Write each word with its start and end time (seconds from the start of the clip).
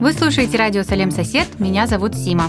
Вы 0.00 0.14
слушаете 0.14 0.56
радио 0.56 0.82
«Салем 0.82 1.10
Сосед», 1.10 1.60
меня 1.60 1.86
зовут 1.86 2.14
Сима. 2.14 2.46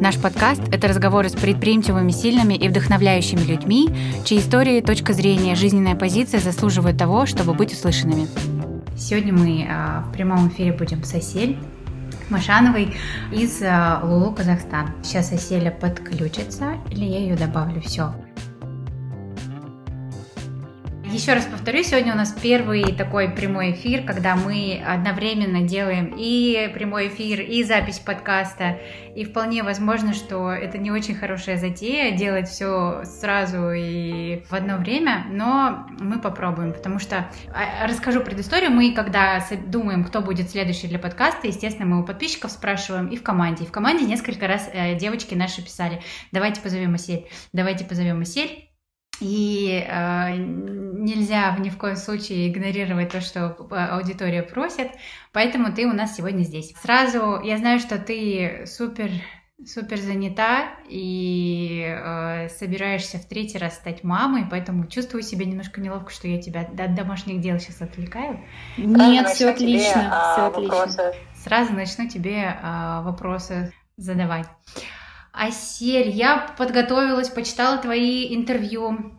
Наш 0.00 0.18
подкаст– 0.18 0.62
это 0.72 0.88
разговоры 0.88 1.28
с 1.28 1.32
предприимчивыми, 1.32 2.10
сильными 2.10 2.54
и 2.54 2.68
вдохновляющими 2.68 3.38
людьми, 3.38 3.88
чьи 4.24 4.40
истории, 4.40 4.80
точка 4.80 5.12
зрения, 5.12 5.54
жизненная 5.54 5.94
позиция 5.94 6.40
заслуживают 6.40 6.98
того, 6.98 7.24
чтобы 7.24 7.54
быть 7.54 7.72
услышанными. 7.72 8.26
Сегодня 8.96 9.32
мы 9.32 9.64
а, 9.70 10.06
в 10.08 10.12
прямом 10.12 10.48
эфире 10.48 10.72
будем 10.72 11.04
с 11.04 11.14
Осель 11.14 11.56
Машановой 12.30 12.96
из 13.30 13.62
а, 13.62 14.00
Лулу, 14.02 14.32
Казахстан. 14.32 14.90
Сейчас 15.04 15.30
Оселя 15.30 15.70
подключится, 15.70 16.78
или 16.90 17.04
я 17.04 17.20
ее 17.20 17.36
добавлю, 17.36 17.80
все. 17.80 18.12
Еще 21.18 21.32
раз 21.32 21.46
повторю, 21.46 21.82
сегодня 21.82 22.12
у 22.12 22.16
нас 22.16 22.30
первый 22.30 22.94
такой 22.94 23.28
прямой 23.28 23.72
эфир, 23.72 24.04
когда 24.04 24.36
мы 24.36 24.80
одновременно 24.86 25.62
делаем 25.62 26.14
и 26.16 26.70
прямой 26.72 27.08
эфир, 27.08 27.40
и 27.40 27.64
запись 27.64 27.98
подкаста. 27.98 28.78
И 29.16 29.24
вполне 29.24 29.64
возможно, 29.64 30.14
что 30.14 30.52
это 30.52 30.78
не 30.78 30.92
очень 30.92 31.16
хорошая 31.16 31.56
затея 31.56 32.16
делать 32.16 32.48
все 32.48 33.02
сразу 33.04 33.72
и 33.72 34.44
в 34.48 34.54
одно 34.54 34.76
время, 34.76 35.26
но 35.28 35.88
мы 35.98 36.20
попробуем, 36.20 36.72
потому 36.72 37.00
что 37.00 37.28
а, 37.52 37.88
расскажу 37.88 38.20
предысторию. 38.20 38.70
Мы, 38.70 38.92
когда 38.92 39.44
думаем, 39.66 40.04
кто 40.04 40.20
будет 40.20 40.48
следующий 40.48 40.86
для 40.86 41.00
подкаста, 41.00 41.48
естественно, 41.48 41.86
мы 41.86 42.00
у 42.00 42.04
подписчиков 42.04 42.52
спрашиваем 42.52 43.08
и 43.08 43.16
в 43.16 43.24
команде. 43.24 43.64
И 43.64 43.66
в 43.66 43.72
команде 43.72 44.04
несколько 44.04 44.46
раз 44.46 44.70
э, 44.72 44.94
девочки 44.94 45.34
наши 45.34 45.64
писали, 45.64 46.00
давайте 46.30 46.60
позовем 46.60 46.94
Асель, 46.94 47.26
давайте 47.52 47.84
позовем 47.84 48.20
Асель. 48.20 48.67
И 49.20 49.84
э, 49.86 50.36
нельзя 50.36 51.56
ни 51.58 51.70
в 51.70 51.76
коем 51.78 51.96
случае 51.96 52.50
игнорировать 52.50 53.10
то, 53.10 53.20
что 53.20 53.56
аудитория 53.70 54.42
просит, 54.42 54.90
поэтому 55.32 55.72
ты 55.72 55.86
у 55.86 55.92
нас 55.92 56.16
сегодня 56.16 56.42
здесь. 56.44 56.74
Сразу 56.80 57.40
я 57.42 57.58
знаю, 57.58 57.80
что 57.80 57.98
ты 57.98 58.64
супер 58.66 59.10
супер 59.66 59.98
занята 59.98 60.70
и 60.88 61.84
э, 61.84 62.48
собираешься 62.48 63.18
в 63.18 63.26
третий 63.26 63.58
раз 63.58 63.74
стать 63.74 64.04
мамой, 64.04 64.44
поэтому 64.48 64.86
чувствую 64.86 65.22
себя 65.22 65.44
немножко 65.44 65.80
неловко, 65.80 66.12
что 66.12 66.28
я 66.28 66.40
тебя 66.40 66.60
от 66.60 66.94
домашних 66.94 67.40
дел 67.40 67.58
сейчас 67.58 67.82
отвлекаю. 67.82 68.40
Нет, 68.76 69.28
все 69.28 69.50
отлично, 69.50 69.92
тебе, 69.92 70.08
а, 70.12 70.32
все 70.32 70.46
отлично. 70.46 70.76
Вопросы. 70.76 71.14
Сразу 71.34 71.72
начну 71.72 72.08
тебе 72.08 72.56
э, 72.62 73.02
вопросы 73.02 73.72
задавать. 73.96 74.46
Асель, 75.38 76.10
я 76.10 76.52
подготовилась, 76.58 77.28
почитала 77.28 77.78
твои 77.78 78.34
интервью. 78.34 79.12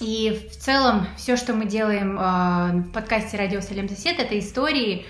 И 0.00 0.48
в 0.50 0.56
целом 0.56 1.06
все, 1.16 1.36
что 1.36 1.52
мы 1.52 1.66
делаем 1.66 2.18
э, 2.18 2.88
в 2.88 2.92
подкасте 2.92 3.36
«Радио 3.36 3.60
Салем 3.60 3.88
Сосед», 3.88 4.18
это 4.18 4.38
истории 4.38 5.04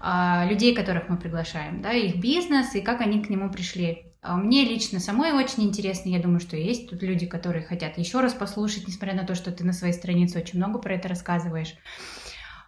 э, 0.00 0.48
людей, 0.48 0.72
которых 0.74 1.08
мы 1.08 1.16
приглашаем, 1.16 1.82
да, 1.82 1.92
их 1.92 2.16
бизнес 2.16 2.74
и 2.76 2.80
как 2.80 3.00
они 3.00 3.24
к 3.24 3.28
нему 3.28 3.50
пришли. 3.50 4.14
А 4.22 4.36
мне 4.36 4.64
лично 4.64 5.00
самой 5.00 5.32
очень 5.32 5.64
интересно, 5.64 6.10
я 6.10 6.20
думаю, 6.20 6.40
что 6.40 6.56
есть 6.56 6.88
тут 6.88 7.02
люди, 7.02 7.26
которые 7.26 7.64
хотят 7.64 7.98
еще 7.98 8.20
раз 8.20 8.34
послушать, 8.34 8.86
несмотря 8.86 9.16
на 9.16 9.24
то, 9.24 9.34
что 9.34 9.50
ты 9.50 9.64
на 9.64 9.72
своей 9.72 9.94
странице 9.94 10.38
очень 10.38 10.58
много 10.58 10.78
про 10.78 10.94
это 10.94 11.08
рассказываешь. 11.08 11.74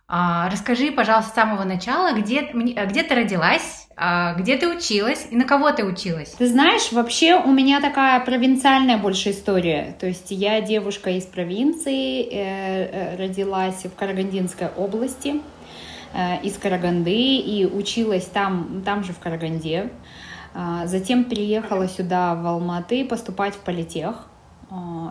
А, 0.08 0.48
расскажи, 0.50 0.92
пожалуйста, 0.92 1.32
с 1.32 1.34
самого 1.34 1.64
начала, 1.64 2.12
где, 2.12 2.42
где 2.52 3.02
ты 3.02 3.14
родилась, 3.16 3.88
а, 3.96 4.34
где 4.34 4.56
ты 4.56 4.68
училась 4.68 5.26
и 5.30 5.36
на 5.36 5.44
кого 5.44 5.72
ты 5.72 5.84
училась? 5.84 6.30
Ты 6.30 6.46
знаешь, 6.46 6.92
вообще 6.92 7.34
у 7.34 7.50
меня 7.50 7.80
такая 7.80 8.20
провинциальная 8.20 8.98
больше 8.98 9.32
история. 9.32 9.96
То 9.98 10.06
есть 10.06 10.30
я 10.30 10.60
девушка 10.60 11.10
из 11.10 11.24
провинции, 11.24 12.22
э, 12.22 12.28
э, 12.30 13.16
родилась 13.16 13.84
в 13.84 13.96
Карагандинской 13.96 14.68
области, 14.77 15.40
э, 16.12 16.40
из 16.42 16.56
Караганды, 16.56 17.38
и 17.38 17.66
училась 17.66 18.27
там, 18.27 18.82
там 18.84 19.02
же 19.02 19.12
в 19.12 19.18
Караганде. 19.18 19.90
А, 20.54 20.86
затем 20.86 21.24
переехала 21.24 21.88
сюда, 21.88 22.36
в 22.36 22.46
Алматы, 22.46 23.05
поступать 23.05 23.55
в 23.55 23.61
политех. 23.61 24.28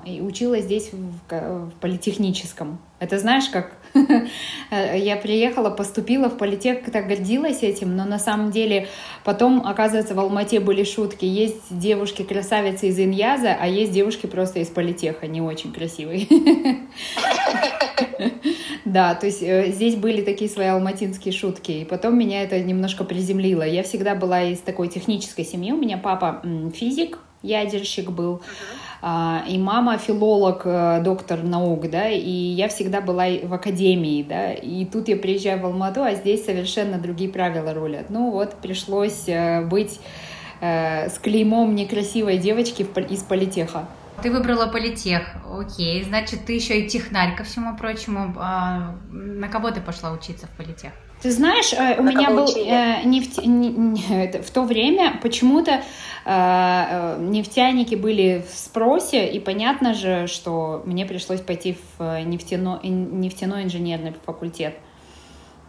И 0.06 0.20
училась 0.20 0.66
здесь 0.66 0.92
в, 0.92 1.14
в 1.30 1.72
политехническом. 1.80 2.78
Это 3.00 3.18
знаешь, 3.20 3.48
как 3.48 3.72
я 4.72 5.16
приехала, 5.16 5.70
поступила 5.70 6.30
в 6.30 6.38
политех, 6.38 6.80
так 6.92 7.08
гордилась 7.08 7.64
этим, 7.64 7.96
но 7.96 8.06
на 8.06 8.20
самом 8.20 8.52
деле 8.52 8.88
потом, 9.24 9.66
оказывается, 9.66 10.16
в 10.16 10.20
Алмате 10.20 10.60
были 10.60 10.84
шутки. 10.84 11.26
Есть 11.26 11.64
девушки-красавицы 11.70 12.88
из 12.88 13.00
Иньяза, 13.00 13.56
а 13.60 13.68
есть 13.68 13.92
девушки 13.92 14.26
просто 14.26 14.60
из 14.60 14.68
политеха, 14.68 15.28
не 15.28 15.42
очень 15.42 15.72
красивые. 15.72 16.28
Да, 18.86 19.16
то 19.16 19.26
есть 19.26 19.42
э, 19.42 19.72
здесь 19.72 19.96
были 19.96 20.22
такие 20.22 20.50
свои 20.50 20.68
алматинские 20.68 21.34
шутки, 21.34 21.72
и 21.72 21.86
потом 21.86 22.18
меня 22.18 22.44
это 22.44 22.60
немножко 22.60 23.04
приземлило. 23.04 23.64
Я 23.64 23.82
всегда 23.82 24.14
была 24.14 24.44
из 24.44 24.60
такой 24.60 24.90
технической 24.90 25.44
семьи, 25.44 25.72
у 25.72 25.78
меня 25.78 25.98
папа 25.98 26.44
физик, 26.74 27.18
ядерщик 27.42 28.12
был, 28.12 28.42
а, 28.42 28.85
и 29.48 29.60
мама 29.60 30.00
филолог, 30.00 30.64
э, 30.66 31.00
доктор 31.04 31.44
наук, 31.44 31.90
да, 31.92 32.10
и 32.10 32.30
я 32.30 32.68
всегда 32.70 33.02
была 33.02 33.26
в 33.44 33.54
академии, 33.54 34.24
да, 34.24 34.52
и 34.52 34.84
тут 34.84 35.08
я 35.10 35.16
приезжаю 35.16 35.60
в 35.62 35.66
Алмату, 35.68 36.02
а 36.02 36.16
здесь 36.16 36.44
совершенно 36.44 36.98
другие 36.98 37.30
правила 37.30 37.72
рулят. 37.74 38.10
Ну 38.10 38.32
вот, 38.32 38.56
пришлось 38.56 39.26
э, 39.28 39.64
быть 39.64 40.00
э, 40.60 41.10
с 41.10 41.20
клеймом 41.20 41.76
некрасивой 41.76 42.40
девочки 42.40 42.82
из 43.10 43.22
политеха. 43.22 43.88
Ты 44.24 44.32
выбрала 44.32 44.66
политех, 44.66 45.36
окей, 45.46 46.04
значит, 46.04 46.46
ты 46.48 46.54
еще 46.54 46.80
и 46.80 46.88
технарь 46.88 47.36
ко 47.36 47.44
всему 47.44 47.78
прочему. 47.78 48.34
А 48.40 48.96
на 49.12 49.50
кого 49.50 49.70
ты 49.70 49.82
пошла 49.82 50.14
учиться 50.14 50.48
в 50.48 50.58
политех? 50.58 50.94
Ты 51.22 51.32
знаешь, 51.32 51.74
у 51.74 52.04
на 52.04 52.10
меня 52.10 52.30
был 52.30 52.48
э, 52.56 53.04
нефть, 53.06 53.46
не, 53.46 53.70
не, 53.70 54.42
в 54.42 54.52
то 54.52 54.64
время 54.64 55.20
почему-то 55.22 55.82
э, 56.26 57.18
нефтяники 57.20 57.96
были 57.96 58.46
в 58.48 58.56
спросе, 58.56 59.28
и 59.28 59.40
понятно 59.40 59.94
же, 59.94 60.28
что 60.28 60.84
мне 60.86 61.06
пришлось 61.06 61.42
пойти 61.42 61.78
в 61.98 62.24
нефтяной, 62.24 62.80
нефтяной 62.84 63.64
инженерный 63.64 64.14
факультет. 64.26 64.76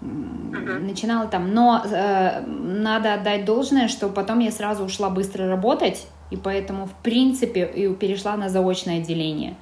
Uh-huh. 0.03 0.79
Начинала 0.79 1.27
там, 1.27 1.55
но 1.55 1.83
э, 1.84 2.45
надо 2.47 3.15
отдать 3.15 3.47
должное, 3.47 3.89
что 3.89 4.09
потом 4.09 4.41
я 4.41 4.51
сразу 4.51 4.84
ушла 4.84 5.09
быстро 5.09 5.49
работать, 5.49 6.07
и 6.31 6.37
поэтому, 6.37 6.87
в 6.87 6.95
принципе, 7.03 7.65
и 7.65 7.89
перешла 7.95 8.37
на 8.37 8.49
заочное 8.49 8.99
отделение. 8.99 9.57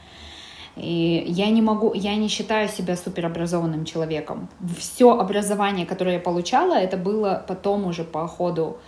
И 0.76 1.24
я 1.28 1.50
не 1.50 1.62
могу, 1.62 1.94
я 1.94 2.16
не 2.16 2.28
считаю 2.28 2.68
себя 2.68 2.96
суперобразованным 2.96 3.84
человеком. 3.84 4.48
Все 4.76 5.10
образование, 5.10 5.86
которое 5.86 6.14
я 6.14 6.20
получала, 6.20 6.74
это 6.74 6.96
было 6.96 7.44
потом 7.46 7.86
уже 7.86 8.02
по 8.02 8.26
ходу 8.26 8.78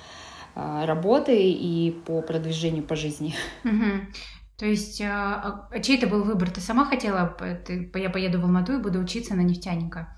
э, 0.56 0.84
работы 0.84 1.50
и 1.50 1.92
по 2.06 2.22
продвижению 2.22 2.82
по 2.82 2.97
жизни. 2.97 3.34
Угу. 3.64 4.06
То 4.58 4.66
есть, 4.66 5.00
а, 5.02 5.69
а 5.70 5.80
чей 5.80 5.98
это 5.98 6.06
был 6.06 6.24
выбор? 6.24 6.50
Ты 6.50 6.60
сама 6.60 6.86
хотела, 6.86 7.36
ты, 7.66 7.91
я 7.94 8.10
поеду 8.10 8.41
в 8.41 8.44
Алмату 8.44 8.72
и 8.72 8.78
буду 8.78 8.98
учиться 8.98 9.34
на 9.34 9.42
нефтяника? 9.42 10.08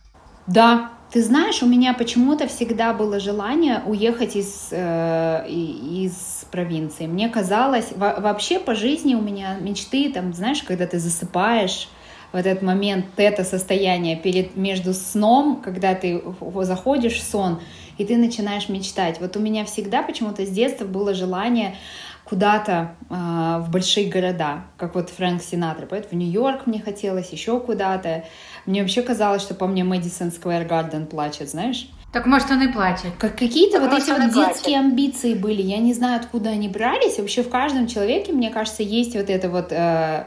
Да, 0.46 0.92
ты 1.10 1.22
знаешь, 1.22 1.62
у 1.62 1.66
меня 1.66 1.92
почему-то 1.92 2.46
всегда 2.46 2.94
было 2.94 3.20
желание 3.20 3.82
уехать 3.84 4.36
из, 4.36 4.68
э, 4.70 5.46
из 5.48 6.37
провинции. 6.50 7.06
Мне 7.06 7.28
казалось, 7.28 7.92
во, 7.94 8.14
вообще 8.20 8.58
по 8.58 8.74
жизни 8.74 9.14
у 9.14 9.20
меня 9.20 9.56
мечты, 9.60 10.10
там, 10.12 10.32
знаешь, 10.32 10.62
когда 10.62 10.86
ты 10.86 10.98
засыпаешь, 10.98 11.88
в 12.32 12.36
этот 12.36 12.62
момент 12.62 13.06
это 13.16 13.42
состояние 13.42 14.16
перед, 14.16 14.54
между 14.54 14.92
сном, 14.92 15.62
когда 15.64 15.94
ты 15.94 16.22
заходишь 16.62 17.14
в 17.14 17.22
сон, 17.22 17.60
и 17.96 18.04
ты 18.04 18.16
начинаешь 18.16 18.68
мечтать. 18.68 19.18
Вот 19.20 19.36
у 19.36 19.40
меня 19.40 19.64
всегда 19.64 20.02
почему-то 20.02 20.44
с 20.44 20.50
детства 20.50 20.84
было 20.84 21.14
желание 21.14 21.76
куда-то 22.24 22.94
э, 23.08 23.14
в 23.14 23.70
большие 23.70 24.10
города, 24.10 24.64
как 24.76 24.94
вот 24.94 25.08
Фрэнк 25.08 25.42
Синатра. 25.42 25.86
Поэтому 25.86 26.12
в 26.12 26.16
Нью-Йорк 26.16 26.66
мне 26.66 26.80
хотелось, 26.80 27.30
еще 27.30 27.58
куда-то. 27.58 28.24
Мне 28.66 28.82
вообще 28.82 29.00
казалось, 29.00 29.40
что 29.40 29.54
по 29.54 29.66
мне 29.66 29.82
Мэдисон 29.82 30.30
Сквер 30.30 30.66
Гарден 30.66 31.06
плачет, 31.06 31.48
знаешь? 31.48 31.88
Так 32.12 32.24
может 32.26 32.50
он 32.50 32.62
и 32.62 32.72
плачет. 32.72 33.12
Как 33.18 33.36
какие-то 33.36 33.80
вот 33.80 33.92
эти 33.92 34.10
вот 34.10 34.32
детские 34.32 34.78
плачет. 34.78 34.92
амбиции 34.92 35.34
были. 35.34 35.60
Я 35.60 35.78
не 35.78 35.92
знаю, 35.92 36.16
откуда 36.16 36.50
они 36.50 36.68
брались. 36.68 37.18
Вообще 37.18 37.42
в 37.42 37.50
каждом 37.50 37.86
человеке, 37.86 38.32
мне 38.32 38.50
кажется, 38.50 38.82
есть 38.82 39.14
вот 39.14 39.28
это 39.28 39.50
вот 39.50 39.72
э, 39.72 40.24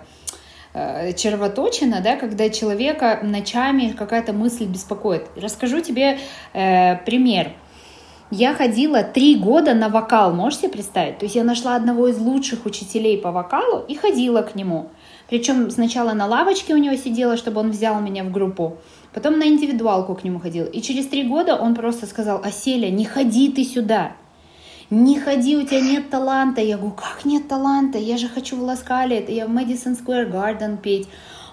э, 0.74 1.14
червоточина, 1.14 2.02
да, 2.02 2.18
когда 2.18 2.50
человека 2.50 3.20
ночами 3.24 3.96
какая-то 3.98 4.32
мысль 4.32 4.66
беспокоит. 4.66 5.24
Расскажу 5.36 5.82
тебе 5.82 6.20
э, 6.54 6.98
пример. 6.98 7.54
Я 8.30 8.54
ходила 8.54 9.04
три 9.04 9.36
года 9.36 9.74
на 9.74 9.90
вокал, 9.90 10.34
можете 10.34 10.62
себе 10.62 10.74
представить? 10.74 11.18
То 11.18 11.26
есть 11.26 11.36
я 11.36 11.44
нашла 11.44 11.76
одного 11.76 12.08
из 12.08 12.18
лучших 12.18 12.66
учителей 12.66 13.18
по 13.18 13.32
вокалу 13.32 13.84
и 13.90 13.96
ходила 13.96 14.42
к 14.42 14.56
нему. 14.56 14.90
Причем 15.30 15.70
сначала 15.70 16.14
на 16.14 16.28
лавочке 16.28 16.74
у 16.74 16.78
него 16.78 16.96
сидела, 16.96 17.36
чтобы 17.36 17.60
он 17.60 17.72
взял 17.72 18.00
меня 18.00 18.24
в 18.24 18.32
группу. 18.32 18.78
Потом 19.14 19.40
на 19.40 19.48
индивидуалку 19.48 20.16
к 20.16 20.24
нему 20.24 20.40
ходила. 20.40 20.66
И 20.66 20.82
через 20.82 21.08
три 21.08 21.24
года 21.24 21.56
он 21.56 21.76
просто 21.76 22.06
сказал, 22.06 22.42
Аселя, 22.44 22.90
не 22.90 23.06
ходи 23.06 23.52
ты 23.52 23.64
сюда. 23.64 24.14
Не 24.90 25.20
ходи, 25.20 25.58
у 25.58 25.66
тебя 25.66 25.82
нет 25.82 26.10
таланта. 26.10 26.62
Я 26.62 26.78
говорю, 26.78 26.96
как 26.96 27.26
нет 27.26 27.48
таланта? 27.48 27.98
Я 27.98 28.18
же 28.18 28.28
хочу 28.28 28.58
в 28.58 28.64
Ласкале, 28.64 29.26
я 29.28 29.48
в 29.48 29.50
Мэдисон 29.50 29.96
Сквер 29.96 30.26
Гарден 30.26 30.78
петь. 30.78 31.08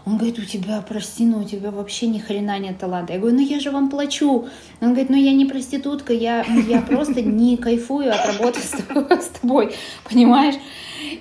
Он 0.08 0.16
говорит, 0.16 0.38
у 0.38 0.44
тебя, 0.46 0.82
прости, 0.88 1.26
но 1.26 1.40
у 1.40 1.44
тебя 1.44 1.70
вообще 1.70 2.06
ни 2.06 2.19
хрена 2.19 2.58
нет 2.58 2.78
таланта. 2.78 3.12
Я 3.12 3.19
говорю, 3.19 3.37
ну 3.37 3.43
я 3.43 3.60
же 3.60 3.70
вам 3.70 3.90
плачу. 3.90 4.49
Он 4.81 4.88
говорит, 4.88 5.10
ну 5.10 5.16
я 5.16 5.34
не 5.34 5.44
проститутка, 5.44 6.14
я, 6.14 6.46
я 6.66 6.81
просто 6.88 7.20
не 7.20 7.58
кайфую 7.58 8.10
от 8.10 8.25
работы 8.25 8.60
с, 8.60 8.70
с 9.22 9.28
тобой, 9.38 9.75
понимаешь? 10.08 10.55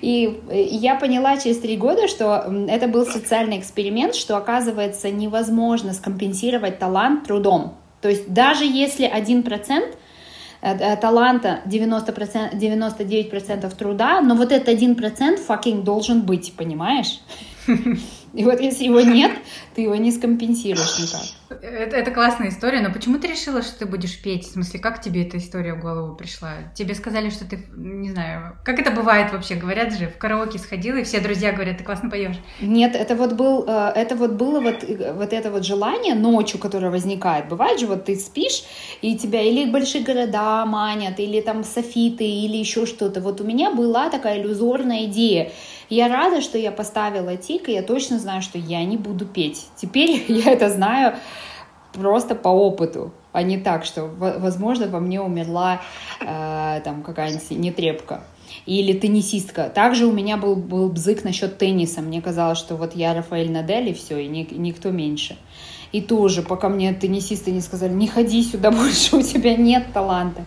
И 0.00 0.40
я 0.72 0.94
поняла 0.94 1.36
через 1.36 1.58
три 1.58 1.76
года, 1.76 2.08
что 2.08 2.50
это 2.66 2.88
был 2.88 3.04
социальный 3.04 3.58
эксперимент, 3.58 4.14
что 4.14 4.38
оказывается 4.38 5.10
невозможно 5.10 5.92
скомпенсировать 5.92 6.78
талант 6.78 7.24
трудом. 7.24 7.74
То 8.00 8.08
есть 8.08 8.32
даже 8.32 8.64
если 8.64 9.04
один 9.04 9.42
процент 9.42 9.98
э, 10.62 10.74
э, 10.74 10.96
таланта 10.96 11.60
90%, 11.66 12.54
99% 12.58 13.76
труда, 13.76 14.22
но 14.22 14.34
вот 14.34 14.50
этот 14.50 14.70
один 14.70 14.94
процент 14.94 15.40
fucking 15.46 15.82
должен 15.82 16.22
быть, 16.22 16.54
понимаешь? 16.56 17.20
И 18.34 18.44
вот 18.44 18.60
если 18.60 18.84
его 18.84 19.00
нет, 19.00 19.32
ты 19.74 19.82
его 19.82 19.94
не 19.96 20.12
скомпенсируешь 20.12 20.98
никак. 20.98 21.62
Это, 21.62 21.96
это 21.96 22.10
классная 22.10 22.50
история, 22.50 22.80
но 22.80 22.92
почему 22.92 23.18
ты 23.18 23.26
решила, 23.26 23.62
что 23.62 23.78
ты 23.78 23.86
будешь 23.86 24.20
петь? 24.20 24.44
В 24.46 24.52
смысле, 24.52 24.80
как 24.80 25.00
тебе 25.00 25.26
эта 25.26 25.38
история 25.38 25.74
в 25.74 25.80
голову 25.80 26.14
пришла? 26.14 26.52
Тебе 26.74 26.94
сказали, 26.94 27.30
что 27.30 27.46
ты, 27.46 27.64
не 27.74 28.10
знаю, 28.10 28.58
как 28.64 28.78
это 28.78 28.90
бывает 28.90 29.32
вообще? 29.32 29.54
Говорят 29.54 29.96
же, 29.96 30.08
в 30.08 30.18
караоке 30.18 30.58
сходила, 30.58 30.96
и 30.96 31.04
все 31.04 31.20
друзья 31.20 31.52
говорят, 31.52 31.78
ты 31.78 31.84
классно 31.84 32.10
поешь. 32.10 32.36
Нет, 32.60 32.94
это 32.94 33.14
вот, 33.14 33.32
был, 33.32 33.64
э, 33.66 33.92
это 33.94 34.14
вот 34.14 34.32
было 34.32 34.60
вот, 34.60 34.84
э, 34.84 35.12
вот 35.14 35.32
это 35.32 35.50
вот 35.50 35.64
желание 35.64 36.14
ночью, 36.14 36.60
которое 36.60 36.90
возникает. 36.90 37.48
Бывает 37.48 37.80
же, 37.80 37.86
вот 37.86 38.04
ты 38.04 38.16
спишь, 38.16 38.64
и 39.00 39.16
тебя 39.16 39.40
или 39.40 39.70
большие 39.70 40.04
города 40.04 40.66
манят, 40.66 41.18
или 41.18 41.40
там 41.40 41.64
софиты, 41.64 42.24
или 42.24 42.56
еще 42.56 42.84
что-то. 42.84 43.20
Вот 43.20 43.40
у 43.40 43.44
меня 43.44 43.70
была 43.70 44.10
такая 44.10 44.40
иллюзорная 44.40 45.04
идея. 45.04 45.50
Я 45.88 46.08
рада, 46.08 46.40
что 46.40 46.58
я 46.58 46.70
поставила 46.70 47.36
тик, 47.36 47.68
и 47.68 47.72
я 47.72 47.82
точно 47.82 48.18
знаю, 48.18 48.42
что 48.42 48.58
я 48.58 48.84
не 48.84 48.96
буду 48.96 49.24
петь. 49.24 49.66
Теперь 49.76 50.24
я 50.28 50.52
это 50.52 50.70
знаю 50.70 51.16
просто 51.92 52.34
по 52.34 52.48
опыту, 52.48 53.12
а 53.32 53.42
не 53.42 53.58
так, 53.58 53.84
что, 53.84 54.06
возможно, 54.06 54.86
во 54.88 55.00
мне 55.00 55.20
умерла 55.20 55.80
э, 56.20 56.80
там 56.84 57.02
какая-нибудь 57.02 57.50
нетрепка 57.50 58.22
или 58.66 58.92
теннисистка. 58.92 59.70
Также 59.70 60.06
у 60.06 60.12
меня 60.12 60.36
был, 60.36 60.56
был 60.56 60.90
бзык 60.90 61.24
насчет 61.24 61.58
тенниса. 61.58 62.02
Мне 62.02 62.20
казалось, 62.20 62.58
что 62.58 62.76
вот 62.76 62.94
я 62.94 63.14
Рафаэль 63.14 63.50
Надель, 63.50 63.88
и 63.88 63.94
все, 63.94 64.18
и 64.18 64.28
ни, 64.28 64.46
никто 64.52 64.90
меньше. 64.90 65.36
И 65.92 66.02
тоже, 66.02 66.42
пока 66.42 66.68
мне 66.68 66.92
теннисисты 66.92 67.50
не 67.50 67.62
сказали, 67.62 67.92
не 67.92 68.06
ходи 68.06 68.42
сюда 68.42 68.70
больше, 68.72 69.16
у 69.16 69.22
тебя 69.22 69.56
нет 69.56 69.86
таланта. 69.92 70.44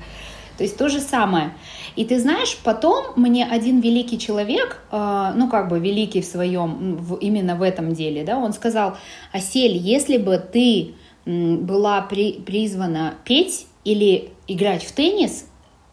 То 0.57 0.63
есть 0.63 0.77
то 0.77 0.89
же 0.89 0.99
самое. 0.99 1.53
И 1.95 2.05
ты 2.05 2.19
знаешь, 2.19 2.57
потом 2.63 3.05
мне 3.15 3.45
один 3.45 3.81
великий 3.81 4.17
человек, 4.17 4.81
э, 4.91 5.33
ну 5.35 5.49
как 5.49 5.69
бы 5.69 5.79
великий 5.79 6.21
в 6.21 6.25
своем, 6.25 6.97
именно 7.19 7.55
в 7.55 7.61
этом 7.61 7.93
деле, 7.93 8.23
да, 8.23 8.37
он 8.37 8.53
сказал, 8.53 8.95
Асель, 9.31 9.77
если 9.77 10.17
бы 10.17 10.37
ты 10.37 10.93
была 11.25 12.01
при, 12.01 12.33
призвана 12.33 13.15
петь 13.23 13.67
или 13.83 14.29
играть 14.47 14.83
в 14.83 14.91
теннис, 14.91 15.45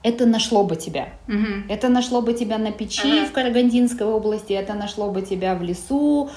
это 0.03 0.27
нашло 0.27 0.65
бы 0.65 0.77
тебя. 0.77 1.11
Угу. 1.27 1.69
Это 1.69 1.89
нашло 1.89 2.23
бы 2.23 2.33
тебя 2.33 2.59
на 2.59 2.71
печи 2.71 3.21
ага. 3.21 3.27
в 3.27 3.33
Карагандинской 3.33 4.07
области, 4.07 4.53
это 4.53 4.75
нашло 4.75 5.11
бы 5.11 5.23
тебя 5.23 5.55
в 5.55 5.63
лесу, 5.63 6.31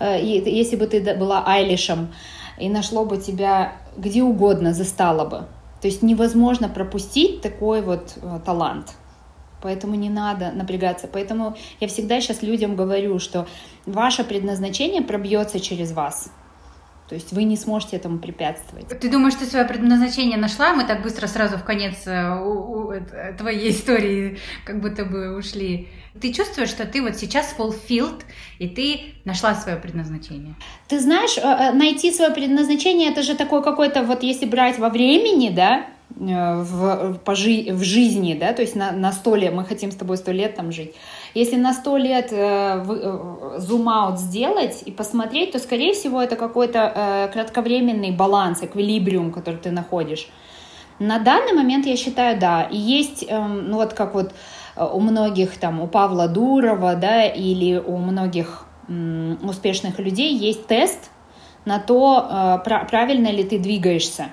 э, 0.00 0.20
и, 0.20 0.50
если 0.50 0.76
бы 0.76 0.86
ты 0.86 1.00
была 1.16 1.44
Айлишем, 1.46 2.08
и 2.58 2.68
нашло 2.68 3.04
бы 3.04 3.18
тебя 3.18 3.72
где 3.96 4.22
угодно, 4.22 4.72
застало 4.72 5.24
бы. 5.24 5.46
То 5.80 5.88
есть 5.88 6.02
невозможно 6.02 6.68
пропустить 6.68 7.40
такой 7.40 7.82
вот 7.82 8.14
э, 8.16 8.40
талант. 8.44 8.94
Поэтому 9.60 9.94
не 9.94 10.10
надо 10.10 10.52
напрягаться. 10.52 11.08
Поэтому 11.12 11.56
я 11.80 11.88
всегда 11.88 12.20
сейчас 12.20 12.42
людям 12.42 12.76
говорю, 12.76 13.18
что 13.18 13.46
ваше 13.86 14.24
предназначение 14.24 15.02
пробьется 15.02 15.60
через 15.60 15.92
вас. 15.92 16.30
То 17.08 17.14
есть 17.14 17.32
вы 17.32 17.44
не 17.44 17.56
сможете 17.56 17.96
этому 17.96 18.18
препятствовать. 18.18 18.86
Ты 19.00 19.10
думаешь, 19.10 19.34
ты 19.34 19.46
свое 19.46 19.64
предназначение 19.64 20.36
нашла? 20.36 20.74
Мы 20.74 20.84
так 20.84 21.02
быстро 21.02 21.26
сразу 21.26 21.56
в 21.56 21.64
конец 21.64 22.06
э, 22.06 22.38
у, 22.38 22.88
у, 22.88 22.92
твоей 23.38 23.70
истории 23.72 24.38
как 24.66 24.80
будто 24.80 25.06
бы 25.06 25.34
ушли. 25.34 25.88
Ты 26.20 26.34
чувствуешь, 26.34 26.68
что 26.68 26.84
ты 26.84 27.00
вот 27.00 27.16
сейчас 27.16 27.54
fulfilled, 27.56 28.22
и 28.58 28.68
ты 28.68 29.14
нашла 29.24 29.54
свое 29.54 29.78
предназначение? 29.78 30.54
Ты 30.88 31.00
знаешь, 31.00 31.38
э, 31.38 31.40
э, 31.40 31.72
найти 31.72 32.12
свое 32.12 32.30
предназначение, 32.30 33.10
это 33.10 33.22
же 33.22 33.34
такое 33.34 33.62
какое-то, 33.62 34.02
вот 34.02 34.22
если 34.22 34.44
брать 34.44 34.78
во 34.78 34.90
времени, 34.90 35.48
да, 35.48 35.86
в, 36.16 37.18
по 37.24 37.34
жи 37.34 37.72
в 37.72 37.82
жизни, 37.82 38.34
да, 38.34 38.52
то 38.52 38.62
есть 38.62 38.74
на, 38.74 38.92
на 38.92 39.12
100 39.12 39.36
лет, 39.36 39.54
мы 39.54 39.64
хотим 39.64 39.90
с 39.90 39.94
тобой 39.94 40.16
сто 40.16 40.32
лет 40.32 40.56
там 40.56 40.72
жить. 40.72 40.94
Если 41.34 41.56
на 41.56 41.74
100 41.74 41.96
лет 41.98 42.28
э, 42.32 43.58
зум-аут 43.58 44.18
сделать 44.18 44.82
и 44.86 44.90
посмотреть, 44.90 45.52
то, 45.52 45.58
скорее 45.58 45.92
всего, 45.92 46.20
это 46.22 46.36
какой-то 46.36 46.92
э, 46.94 47.28
кратковременный 47.32 48.10
баланс, 48.10 48.62
эквилибриум, 48.62 49.32
который 49.32 49.56
ты 49.56 49.70
находишь. 49.70 50.28
На 50.98 51.18
данный 51.18 51.52
момент 51.52 51.86
я 51.86 51.96
считаю, 51.96 52.38
да. 52.38 52.62
И 52.62 52.76
есть, 52.76 53.24
э, 53.28 53.46
ну 53.46 53.76
вот 53.76 53.92
как 53.92 54.14
вот 54.14 54.32
э, 54.76 54.84
у 54.84 55.00
многих 55.00 55.58
там, 55.58 55.80
у 55.80 55.86
Павла 55.86 56.28
Дурова, 56.28 56.94
да, 56.94 57.26
или 57.26 57.76
у 57.76 57.98
многих 57.98 58.64
э, 58.88 59.36
успешных 59.42 59.98
людей 59.98 60.34
есть 60.34 60.66
тест 60.66 61.10
на 61.64 61.78
то, 61.78 62.60
э, 62.64 62.86
правильно 62.88 63.28
ли 63.28 63.44
ты 63.44 63.58
двигаешься. 63.58 64.30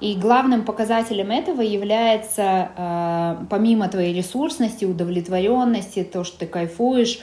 И 0.00 0.14
главным 0.14 0.64
показателем 0.64 1.30
этого 1.30 1.62
является, 1.62 2.70
э, 2.76 3.46
помимо 3.48 3.88
твоей 3.88 4.14
ресурсности, 4.14 4.84
удовлетворенности, 4.84 6.04
то, 6.04 6.22
что 6.22 6.40
ты 6.40 6.46
кайфуешь, 6.46 7.18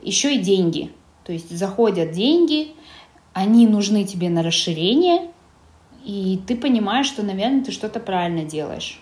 еще 0.00 0.34
и 0.36 0.38
деньги. 0.38 0.92
То 1.24 1.32
есть 1.32 1.50
заходят 1.50 2.12
деньги, 2.12 2.68
они 3.32 3.66
нужны 3.66 4.04
тебе 4.04 4.28
на 4.28 4.42
расширение, 4.42 5.32
и 6.04 6.40
ты 6.46 6.56
понимаешь, 6.56 7.06
что, 7.06 7.22
наверное, 7.22 7.64
ты 7.64 7.72
что-то 7.72 7.98
правильно 7.98 8.44
делаешь. 8.44 9.00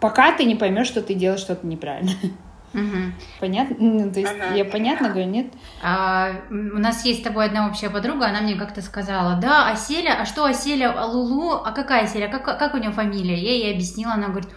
Пока 0.00 0.32
ты 0.32 0.44
не 0.44 0.54
поймешь, 0.54 0.86
что 0.86 1.02
ты 1.02 1.14
делаешь 1.14 1.40
что-то 1.40 1.66
неправильно. 1.66 2.12
Угу. 2.74 3.12
Понятно? 3.40 3.76
Ну, 3.78 4.12
то 4.12 4.20
есть 4.20 4.32
ага. 4.32 4.54
я 4.54 4.64
понятно 4.64 5.08
говорю, 5.08 5.28
нет? 5.28 5.54
А, 5.82 6.32
у 6.50 6.78
нас 6.78 7.04
есть 7.04 7.20
с 7.20 7.22
тобой 7.22 7.46
одна 7.46 7.68
общая 7.68 7.88
подруга, 7.88 8.26
она 8.26 8.40
мне 8.40 8.56
как-то 8.56 8.82
сказала, 8.82 9.36
да, 9.36 9.70
Аселя, 9.70 10.20
а 10.20 10.26
что 10.26 10.44
Аселя, 10.44 10.92
а 10.92 11.06
Лулу, 11.06 11.52
а 11.52 11.70
какая 11.70 12.04
Аселя, 12.04 12.28
как, 12.28 12.44
как 12.44 12.74
у 12.74 12.78
нее 12.78 12.90
фамилия? 12.90 13.36
Я 13.36 13.52
ей 13.52 13.72
объяснила, 13.72 14.14
она 14.14 14.28
говорит, 14.28 14.50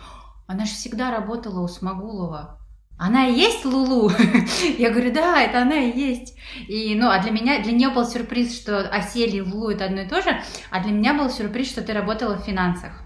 она 0.47 0.65
же 0.65 0.71
всегда 0.71 1.11
работала 1.11 1.61
у 1.61 1.67
Смогулова. 1.67 2.59
Она 2.97 3.27
и 3.27 3.35
есть 3.35 3.63
Лулу? 3.63 4.11
Я 4.79 4.89
говорю, 4.89 5.13
да, 5.13 5.39
это 5.43 5.61
она 5.61 5.75
и 5.75 5.95
есть. 5.95 6.35
И, 6.67 6.95
ну, 6.95 7.09
а 7.09 7.19
для 7.19 7.29
меня, 7.29 7.61
для 7.61 7.73
нее 7.73 7.89
был 7.89 8.03
сюрприз, 8.03 8.59
что 8.59 8.79
Асель 8.89 9.35
и 9.35 9.41
Лулу 9.41 9.69
это 9.69 9.85
одно 9.85 10.01
и 10.01 10.07
то 10.07 10.19
же, 10.23 10.41
а 10.71 10.81
для 10.81 10.91
меня 10.91 11.13
был 11.13 11.29
сюрприз, 11.29 11.69
что 11.69 11.83
ты 11.83 11.93
работала 11.93 12.37
в 12.37 12.43
финансах. 12.43 13.03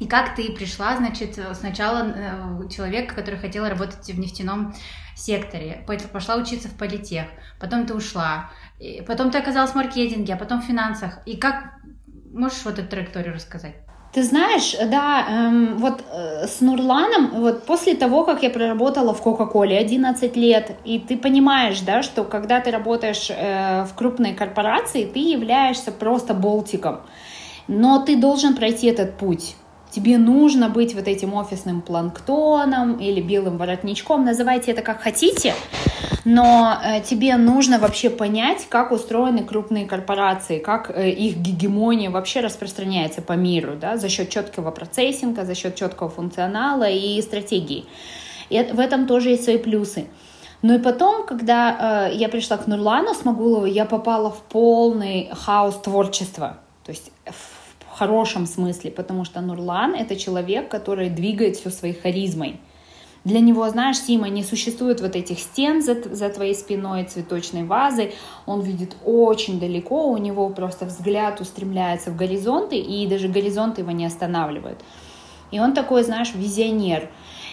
И 0.00 0.06
как 0.06 0.34
ты 0.34 0.50
пришла, 0.52 0.96
значит, 0.96 1.38
сначала 1.52 2.06
э, 2.08 2.68
человек, 2.68 3.14
который 3.14 3.38
хотел 3.38 3.68
работать 3.68 4.06
в 4.06 4.18
нефтяном 4.18 4.74
секторе, 5.14 5.84
пошла 6.12 6.36
учиться 6.36 6.68
в 6.68 6.76
политех, 6.76 7.26
потом 7.60 7.86
ты 7.86 7.94
ушла, 7.94 8.50
потом 9.06 9.30
ты 9.30 9.38
оказалась 9.38 9.72
в 9.72 9.74
маркетинге, 9.74 10.34
а 10.34 10.36
потом 10.36 10.62
в 10.62 10.64
финансах. 10.64 11.18
И 11.26 11.36
как 11.36 11.74
можешь 12.32 12.64
вот 12.64 12.78
эту 12.78 12.88
траекторию 12.88 13.34
рассказать? 13.34 13.74
Ты 14.12 14.24
знаешь, 14.24 14.74
да, 14.90 15.24
эм, 15.28 15.76
вот 15.78 16.02
э, 16.12 16.46
с 16.48 16.60
Нурланом, 16.60 17.30
вот 17.30 17.64
после 17.64 17.94
того, 17.94 18.24
как 18.24 18.42
я 18.42 18.50
проработала 18.50 19.14
в 19.14 19.22
Кока-Коле 19.22 19.78
11 19.78 20.34
лет, 20.36 20.72
и 20.84 20.98
ты 20.98 21.16
понимаешь, 21.16 21.80
да, 21.82 22.02
что 22.02 22.24
когда 22.24 22.60
ты 22.60 22.72
работаешь 22.72 23.30
э, 23.30 23.84
в 23.84 23.94
крупной 23.94 24.32
корпорации, 24.32 25.04
ты 25.04 25.20
являешься 25.20 25.92
просто 25.92 26.34
болтиком, 26.34 27.02
но 27.68 28.02
ты 28.04 28.16
должен 28.16 28.56
пройти 28.56 28.88
этот 28.88 29.16
путь 29.16 29.54
тебе 29.90 30.18
нужно 30.18 30.68
быть 30.68 30.94
вот 30.94 31.08
этим 31.08 31.34
офисным 31.34 31.82
планктоном 31.82 32.94
или 32.94 33.20
белым 33.20 33.56
воротничком, 33.56 34.24
называйте 34.24 34.72
это 34.72 34.82
как 34.82 35.00
хотите, 35.02 35.54
но 36.24 36.78
э, 36.82 37.00
тебе 37.02 37.36
нужно 37.36 37.78
вообще 37.78 38.10
понять, 38.10 38.66
как 38.68 38.92
устроены 38.92 39.44
крупные 39.44 39.86
корпорации, 39.86 40.58
как 40.58 40.90
э, 40.90 41.10
их 41.10 41.36
гегемония 41.36 42.10
вообще 42.10 42.40
распространяется 42.40 43.22
по 43.22 43.32
миру, 43.32 43.76
да, 43.80 43.96
за 43.96 44.08
счет 44.08 44.30
четкого 44.30 44.70
процессинга, 44.70 45.44
за 45.44 45.54
счет 45.54 45.76
четкого 45.76 46.10
функционала 46.10 46.88
и 46.88 47.20
стратегии. 47.22 47.86
И 48.50 48.62
в 48.62 48.80
этом 48.80 49.06
тоже 49.06 49.30
есть 49.30 49.44
свои 49.44 49.58
плюсы. 49.58 50.06
Ну 50.62 50.74
и 50.74 50.78
потом, 50.78 51.24
когда 51.24 52.08
э, 52.10 52.14
я 52.16 52.28
пришла 52.28 52.58
к 52.58 52.66
Нурлану 52.66 53.14
Смогулову, 53.14 53.64
я 53.64 53.86
попала 53.86 54.30
в 54.30 54.42
полный 54.42 55.30
хаос 55.32 55.80
творчества. 55.80 56.58
То 56.84 56.92
есть 56.92 57.12
хорошем 58.00 58.46
смысле, 58.46 58.90
потому 58.90 59.24
что 59.26 59.42
Нурлан— 59.42 59.94
это 60.02 60.16
человек, 60.16 60.70
который 60.70 61.10
двигает 61.10 61.56
все 61.56 61.68
своей 61.68 61.92
харизмой. 61.92 62.58
Для 63.24 63.40
него, 63.40 63.68
знаешь, 63.68 63.98
Сима, 63.98 64.30
не 64.30 64.42
существует 64.42 65.02
вот 65.02 65.14
этих 65.14 65.38
стен 65.38 65.82
за, 65.82 65.94
за 66.14 66.30
твоей 66.30 66.54
спиной, 66.54 67.04
цветочной 67.04 67.64
вазы. 67.64 68.12
Он 68.46 68.62
видит 68.62 68.96
очень 69.04 69.60
далеко, 69.60 70.10
у 70.10 70.16
него 70.16 70.48
просто 70.48 70.86
взгляд 70.86 71.42
устремляется 71.42 72.10
в 72.10 72.16
горизонты, 72.16 72.78
и 72.78 73.06
даже 73.06 73.28
горизонты 73.28 73.82
его 73.82 73.90
не 73.90 74.06
останавливают. 74.06 74.78
И 75.50 75.60
он 75.60 75.74
такой, 75.74 76.02
знаешь, 76.02 76.32
визионер. 76.34 77.10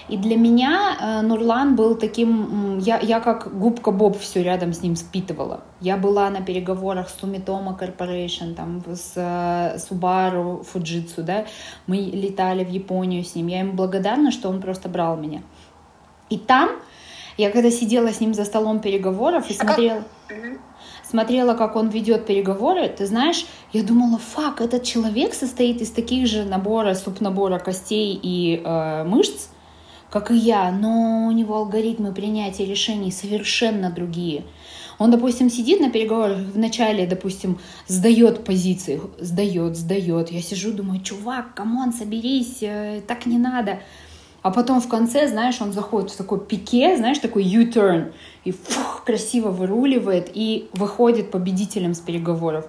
И 0.09 0.15
для 0.15 0.37
меня 0.37 0.97
э, 0.99 1.21
Нурлан 1.21 1.75
был 1.75 1.95
таким, 1.95 2.77
я, 2.79 2.97
я 2.99 3.19
как 3.19 3.57
губка 3.59 3.91
Боб 3.91 4.17
все 4.17 4.41
рядом 4.41 4.71
с 4.71 4.81
ним 4.81 4.95
спитывала. 4.95 5.61
Я 5.81 5.97
была 5.97 6.29
на 6.29 6.41
переговорах 6.41 7.09
с 7.09 7.21
Sumitomo 7.21 7.77
Corporation, 7.77 8.53
там, 8.53 8.81
с 8.87 9.13
э, 9.15 9.77
Subaru, 9.77 10.65
Fujitsu, 10.65 11.23
да, 11.23 11.45
мы 11.87 11.97
летали 11.97 12.63
в 12.63 12.69
Японию 12.69 13.25
с 13.25 13.35
ним. 13.35 13.47
Я 13.47 13.59
ему 13.59 13.73
благодарна, 13.73 14.31
что 14.31 14.47
он 14.49 14.61
просто 14.61 14.87
брал 14.87 15.17
меня. 15.17 15.41
И 16.29 16.37
там, 16.37 16.69
я 17.37 17.51
когда 17.51 17.69
сидела 17.69 18.13
с 18.13 18.21
ним 18.21 18.33
за 18.33 18.45
столом 18.45 18.79
переговоров 18.79 19.49
и 19.49 19.53
а 19.59 19.65
смотрела... 19.65 20.03
смотрела, 21.03 21.53
как 21.53 21.75
он 21.75 21.89
ведет 21.89 22.25
переговоры, 22.25 22.87
ты 22.87 23.05
знаешь, 23.05 23.45
я 23.73 23.83
думала, 23.83 24.19
фак, 24.19 24.61
этот 24.61 24.83
человек 24.83 25.33
состоит 25.33 25.81
из 25.81 25.91
таких 25.91 26.27
же 26.27 26.45
набора, 26.45 26.93
субнабора 26.93 27.59
костей 27.59 28.17
и 28.21 28.61
э, 28.63 29.03
мышц, 29.03 29.49
как 30.09 30.31
и 30.31 30.35
я, 30.35 30.71
но 30.71 31.27
у 31.27 31.31
него 31.31 31.55
алгоритмы 31.55 32.13
принятия 32.13 32.65
решений 32.65 33.11
совершенно 33.11 33.89
другие. 33.89 34.43
Он, 34.99 35.11
допустим, 35.11 35.49
сидит 35.49 35.79
на 35.79 35.91
переговорах, 35.91 36.39
вначале, 36.53 37.05
допустим, 37.05 37.59
сдает 37.87 38.43
позиции, 38.43 38.99
сдает, 39.19 39.75
сдает. 39.75 40.31
Я 40.31 40.41
сижу, 40.41 40.71
думаю, 40.71 41.01
чувак, 41.01 41.53
come 41.53 41.76
on, 41.76 41.93
соберись, 41.93 42.57
э, 42.61 43.01
так 43.07 43.25
не 43.27 43.37
надо. 43.37 43.79
А 44.41 44.49
потом 44.49 44.81
в 44.81 44.87
конце, 44.87 45.27
знаешь, 45.27 45.61
он 45.61 45.73
заходит 45.73 46.11
в 46.11 46.15
такой 46.15 46.39
пике, 46.39 46.95
знаешь, 46.97 47.19
такой 47.19 47.43
U-turn, 47.43 48.13
и 48.43 48.51
фух, 48.51 49.03
красиво 49.05 49.49
выруливает 49.51 50.31
и 50.33 50.69
выходит 50.73 51.31
победителем 51.31 51.93
с 51.93 51.99
переговоров. 51.99 52.65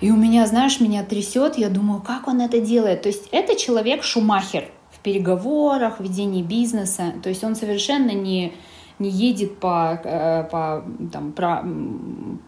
И 0.00 0.10
у 0.10 0.16
меня, 0.16 0.46
знаешь, 0.46 0.80
меня 0.80 1.02
трясет, 1.02 1.56
я 1.56 1.68
думаю, 1.68 2.02
как 2.02 2.28
он 2.28 2.40
это 2.40 2.60
делает. 2.60 3.02
То 3.02 3.08
есть 3.08 3.28
это 3.32 3.56
человек-шумахер 3.56 4.70
переговорах, 5.04 6.00
ведении 6.00 6.42
бизнеса. 6.42 7.12
То 7.22 7.28
есть 7.28 7.44
он 7.44 7.54
совершенно 7.54 8.10
не, 8.10 8.54
не 8.98 9.10
едет 9.10 9.60
по, 9.60 10.00
э, 10.02 10.44
по, 10.50 10.84
там, 11.12 11.32
про, 11.32 11.62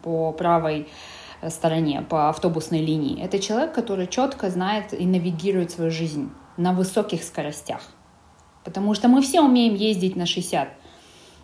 по 0.03 0.33
правой 0.33 0.89
стороне, 1.49 2.05
по 2.09 2.29
автобусной 2.29 2.81
линии. 2.81 3.23
Это 3.23 3.39
человек, 3.39 3.73
который 3.75 4.07
четко 4.07 4.51
знает 4.51 4.93
и 4.99 5.07
навигирует 5.07 5.71
свою 5.71 5.91
жизнь 5.91 6.31
на 6.57 6.73
высоких 6.73 7.23
скоростях. 7.23 7.83
Потому 8.65 8.95
что 8.95 9.09
мы 9.09 9.23
все 9.23 9.43
умеем 9.43 9.75
ездить 9.75 10.17
на 10.17 10.27
60 10.27 10.69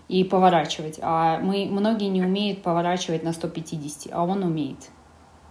и 0.09 0.25
поворачивать, 0.25 0.99
а 1.01 1.39
мы, 1.39 1.69
многие 1.71 2.09
не 2.09 2.23
умеют 2.23 2.63
поворачивать 2.63 3.23
на 3.23 3.33
150, 3.33 4.13
а 4.13 4.25
он 4.25 4.43
умеет. 4.43 4.91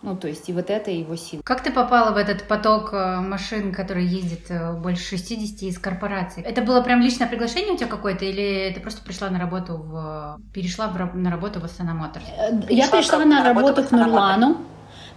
Ну, 0.03 0.15
то 0.15 0.27
есть 0.27 0.49
и 0.49 0.53
вот 0.53 0.69
это 0.69 0.89
его 0.89 1.15
сила. 1.15 1.41
Как 1.43 1.61
ты 1.61 1.71
попала 1.71 2.11
в 2.11 2.17
этот 2.17 2.47
поток 2.47 2.91
э, 2.91 3.19
машин, 3.19 3.71
который 3.71 4.03
ездит 4.03 4.49
э, 4.49 4.73
больше 4.73 5.17
60 5.17 5.61
из 5.61 5.77
корпораций? 5.77 6.41
Это 6.41 6.63
было 6.63 6.81
прям 6.81 7.01
личное 7.01 7.27
приглашение 7.27 7.73
у 7.73 7.77
тебя 7.77 7.87
какое-то, 7.87 8.25
или 8.25 8.71
ты 8.73 8.79
просто 8.79 9.03
пришла 9.03 9.29
на 9.29 9.37
работу 9.37 9.77
в... 9.77 10.39
перешла 10.53 10.87
в, 10.87 11.15
на 11.15 11.29
работу 11.29 11.59
в 11.59 11.65
Астана 11.65 11.93
Моторс? 11.93 12.25
Э, 12.35 12.51
я 12.69 12.87
пришла 12.87 13.23
на 13.25 13.43
работу 13.43 13.83
к 13.83 13.91
Нурлану. 13.91 14.57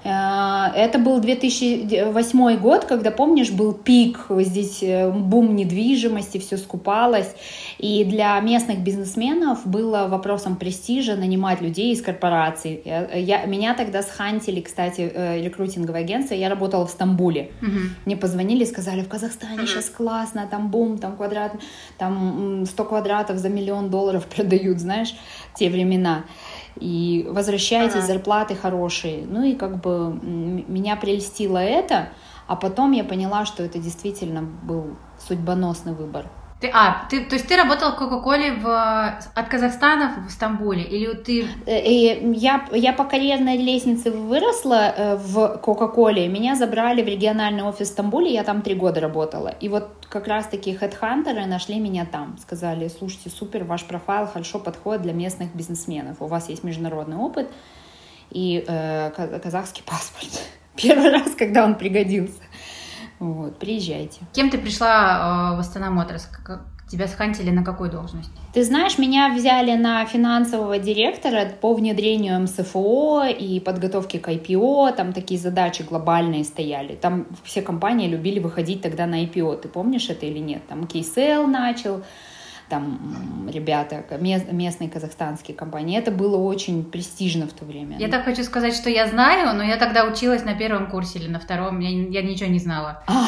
Э, 0.05 0.67
это 0.75 0.99
был 0.99 1.19
2008 1.19 2.57
год, 2.59 2.85
когда, 2.85 3.11
помнишь, 3.11 3.51
был 3.51 3.73
пик, 3.73 4.27
здесь 4.29 4.83
э, 4.83 5.11
бум 5.11 5.57
недвижимости, 5.57 6.39
все 6.39 6.57
скупалось. 6.59 7.35
И 7.79 8.05
для 8.05 8.39
местных 8.41 8.81
бизнесменов 8.81 9.67
было 9.67 10.07
вопросом 10.09 10.57
престижа 10.57 11.17
нанимать 11.17 11.61
людей 11.61 11.93
из 11.93 12.03
корпораций. 12.03 12.83
Я, 12.85 13.11
я, 13.15 13.45
меня 13.47 13.75
тогда 13.75 14.03
схантили, 14.03 14.61
кстати, 14.61 15.11
э, 15.13 15.43
рекрутинговое 15.43 16.01
агентство, 16.01 16.35
я 16.35 16.49
работала 16.49 16.87
в 16.87 16.91
Стамбуле. 16.91 17.51
Угу. 17.63 17.79
Мне 18.05 18.17
позвонили, 18.17 18.65
сказали, 18.65 19.01
в 19.01 19.09
Казахстане 19.09 19.67
сейчас 19.67 19.89
классно, 19.89 20.47
там 20.51 20.69
бум, 20.69 20.99
там 20.99 21.17
квадрат, 21.17 21.53
там 21.99 22.67
100 22.67 22.85
квадратов 22.85 23.39
за 23.39 23.49
миллион 23.49 23.91
долларов 23.91 24.27
продают, 24.37 24.79
знаешь, 24.79 25.15
те 25.55 25.71
времена 25.71 26.25
и 26.85 27.27
возвращаетесь, 27.31 27.97
ага. 27.97 28.07
зарплаты 28.07 28.55
хорошие. 28.55 29.25
Ну 29.27 29.43
и 29.43 29.55
как 29.55 29.81
бы 29.81 30.13
меня 30.23 30.97
прельстило 30.97 31.57
это, 31.57 32.11
а 32.47 32.57
потом 32.57 32.93
я 32.93 33.05
поняла, 33.05 33.47
что 33.47 33.63
это 33.63 33.79
действительно 33.79 34.43
был 34.43 34.97
судьбоносный 35.19 35.95
выбор. 35.95 36.27
Ты, 36.61 36.71
а, 36.73 37.07
ты, 37.11 37.25
то 37.25 37.35
есть 37.35 37.47
ты 37.47 37.57
работала 37.57 37.91
в 37.91 37.97
Кока-Коле 37.97 38.53
в, 38.53 38.67
от 39.35 39.49
Казахстана 39.49 40.25
в 40.27 40.31
Стамбуле? 40.31 40.83
Или 40.83 41.13
ты... 41.15 41.47
Э, 41.67 41.81
и 41.81 42.33
я, 42.37 42.67
я 42.73 42.93
по 42.93 43.05
карьерной 43.05 43.59
лестнице 43.59 44.11
выросла 44.11 44.95
э, 44.97 45.17
в 45.17 45.59
Кока-Коле. 45.59 46.29
Меня 46.29 46.55
забрали 46.55 47.03
в 47.03 47.07
региональный 47.07 47.65
офис 47.65 47.89
в 47.89 47.93
Стамбуле, 47.93 48.33
я 48.33 48.45
там 48.45 48.63
три 48.63 48.75
года 48.75 49.01
работала. 49.01 49.49
И 49.49 49.69
вот 49.69 49.91
как 50.09 50.27
раз-таки 50.27 50.75
хедхантеры 50.75 51.45
нашли 51.45 51.81
меня 51.81 52.07
там. 52.07 52.39
Сказали, 52.41 52.89
слушайте, 52.89 53.31
супер, 53.31 53.65
ваш 53.65 53.85
профайл 53.85 54.27
хорошо 54.27 54.59
подходит 54.59 55.03
для 55.03 55.13
местных 55.13 55.55
бизнесменов. 55.55 56.17
У 56.21 56.27
вас 56.27 56.49
есть 56.49 56.65
международный 56.65 57.17
опыт 57.17 57.51
и 58.31 58.65
э, 58.67 59.11
казахский 59.43 59.83
паспорт. 59.85 60.41
Первый 60.77 61.11
раз, 61.11 61.35
когда 61.37 61.65
он 61.65 61.75
пригодился. 61.75 62.41
Вот, 63.19 63.59
приезжайте. 63.59 64.21
Кем 64.33 64.51
ты 64.51 64.59
пришла 64.59 65.53
э, 65.53 65.57
в 65.57 65.61
Астана 65.61 65.91
Моторс? 65.91 66.29
Тебя 66.91 67.09
схантили 67.09 67.51
на 67.51 67.65
какой 67.65 67.91
должность? 67.91 68.31
Ты 68.53 68.63
знаешь, 68.63 68.99
меня 68.99 69.35
взяли 69.35 69.75
на 69.75 70.05
финансового 70.05 70.79
директора 70.79 71.47
по 71.61 71.73
внедрению 71.73 72.41
МСФО 72.43 73.25
и 73.25 73.59
подготовке 73.59 74.19
к 74.19 74.29
IPO. 74.29 74.95
Там 74.95 75.13
такие 75.13 75.41
задачи 75.41 75.83
глобальные 75.83 76.45
стояли. 76.45 76.95
Там 76.95 77.27
все 77.43 77.63
компании 77.63 78.07
любили 78.07 78.39
выходить 78.39 78.83
тогда 78.83 79.07
на 79.07 79.25
IPO. 79.25 79.63
Ты 79.63 79.69
помнишь 79.69 80.11
это 80.11 80.27
или 80.27 80.39
нет? 80.39 80.63
Там 80.69 80.83
KSL 80.83 81.47
начал, 81.47 82.03
там 82.75 83.49
ребята, 83.53 84.05
местные 84.19 84.91
казахстанские 84.91 85.57
компании. 85.57 85.97
Это 85.97 86.11
было 86.11 86.37
очень 86.37 86.85
престижно 86.85 87.47
в 87.47 87.53
то 87.53 87.65
время. 87.65 87.97
Я 87.99 88.09
так 88.09 88.25
хочу 88.25 88.43
сказать, 88.43 88.75
что 88.75 88.91
я 88.91 89.07
знаю, 89.07 89.55
но 89.57 89.63
я 89.63 89.77
тогда 89.77 90.05
училась 90.05 90.45
на 90.45 90.55
первом 90.55 90.91
курсе 90.91 91.21
или 91.21 91.29
на 91.29 91.39
втором, 91.39 91.79
я, 91.79 91.89
я 91.89 92.23
ничего 92.23 92.51
не 92.51 92.59
знала. 92.59 93.05
А, 93.07 93.27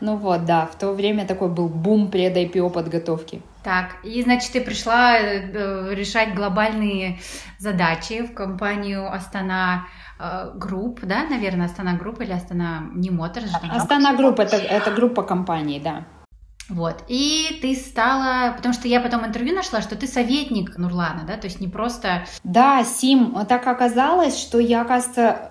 ну 0.00 0.16
вот, 0.16 0.46
да, 0.46 0.64
в 0.66 0.78
то 0.78 0.92
время 0.92 1.26
такой 1.26 1.48
был 1.48 1.68
бум 1.68 2.10
пред 2.10 2.36
IPO 2.36 2.70
подготовки. 2.70 3.42
Так, 3.62 3.96
и 4.02 4.22
значит, 4.22 4.52
ты 4.52 4.62
пришла 4.62 5.18
э, 5.18 5.94
решать 5.94 6.34
глобальные 6.34 7.18
задачи 7.58 8.22
в 8.22 8.32
компанию 8.32 9.12
Астана 9.12 9.88
э, 10.18 10.52
Групп, 10.54 11.00
да, 11.02 11.24
наверное, 11.24 11.66
Астана 11.66 11.98
Групп 11.98 12.22
или 12.22 12.32
Астана 12.32 12.88
не 12.94 13.10
Мотор. 13.10 13.42
Астана 13.70 14.14
Групп 14.14 14.40
это, 14.40 14.56
это 14.56 14.90
группа 14.92 15.22
компаний, 15.22 15.80
да. 15.84 16.06
Вот. 16.70 17.02
И 17.08 17.58
ты 17.60 17.74
стала, 17.74 18.52
потому 18.56 18.72
что 18.72 18.86
я 18.86 19.00
потом 19.00 19.26
интервью 19.26 19.54
нашла, 19.54 19.82
что 19.82 19.96
ты 19.96 20.06
советник 20.06 20.78
Нурлана, 20.78 21.24
да, 21.26 21.36
то 21.36 21.46
есть 21.46 21.60
не 21.60 21.68
просто... 21.68 22.24
Да, 22.44 22.84
Сим, 22.84 23.36
так 23.48 23.66
оказалось, 23.66 24.38
что 24.38 24.60
я, 24.60 24.82
оказывается, 24.82 25.50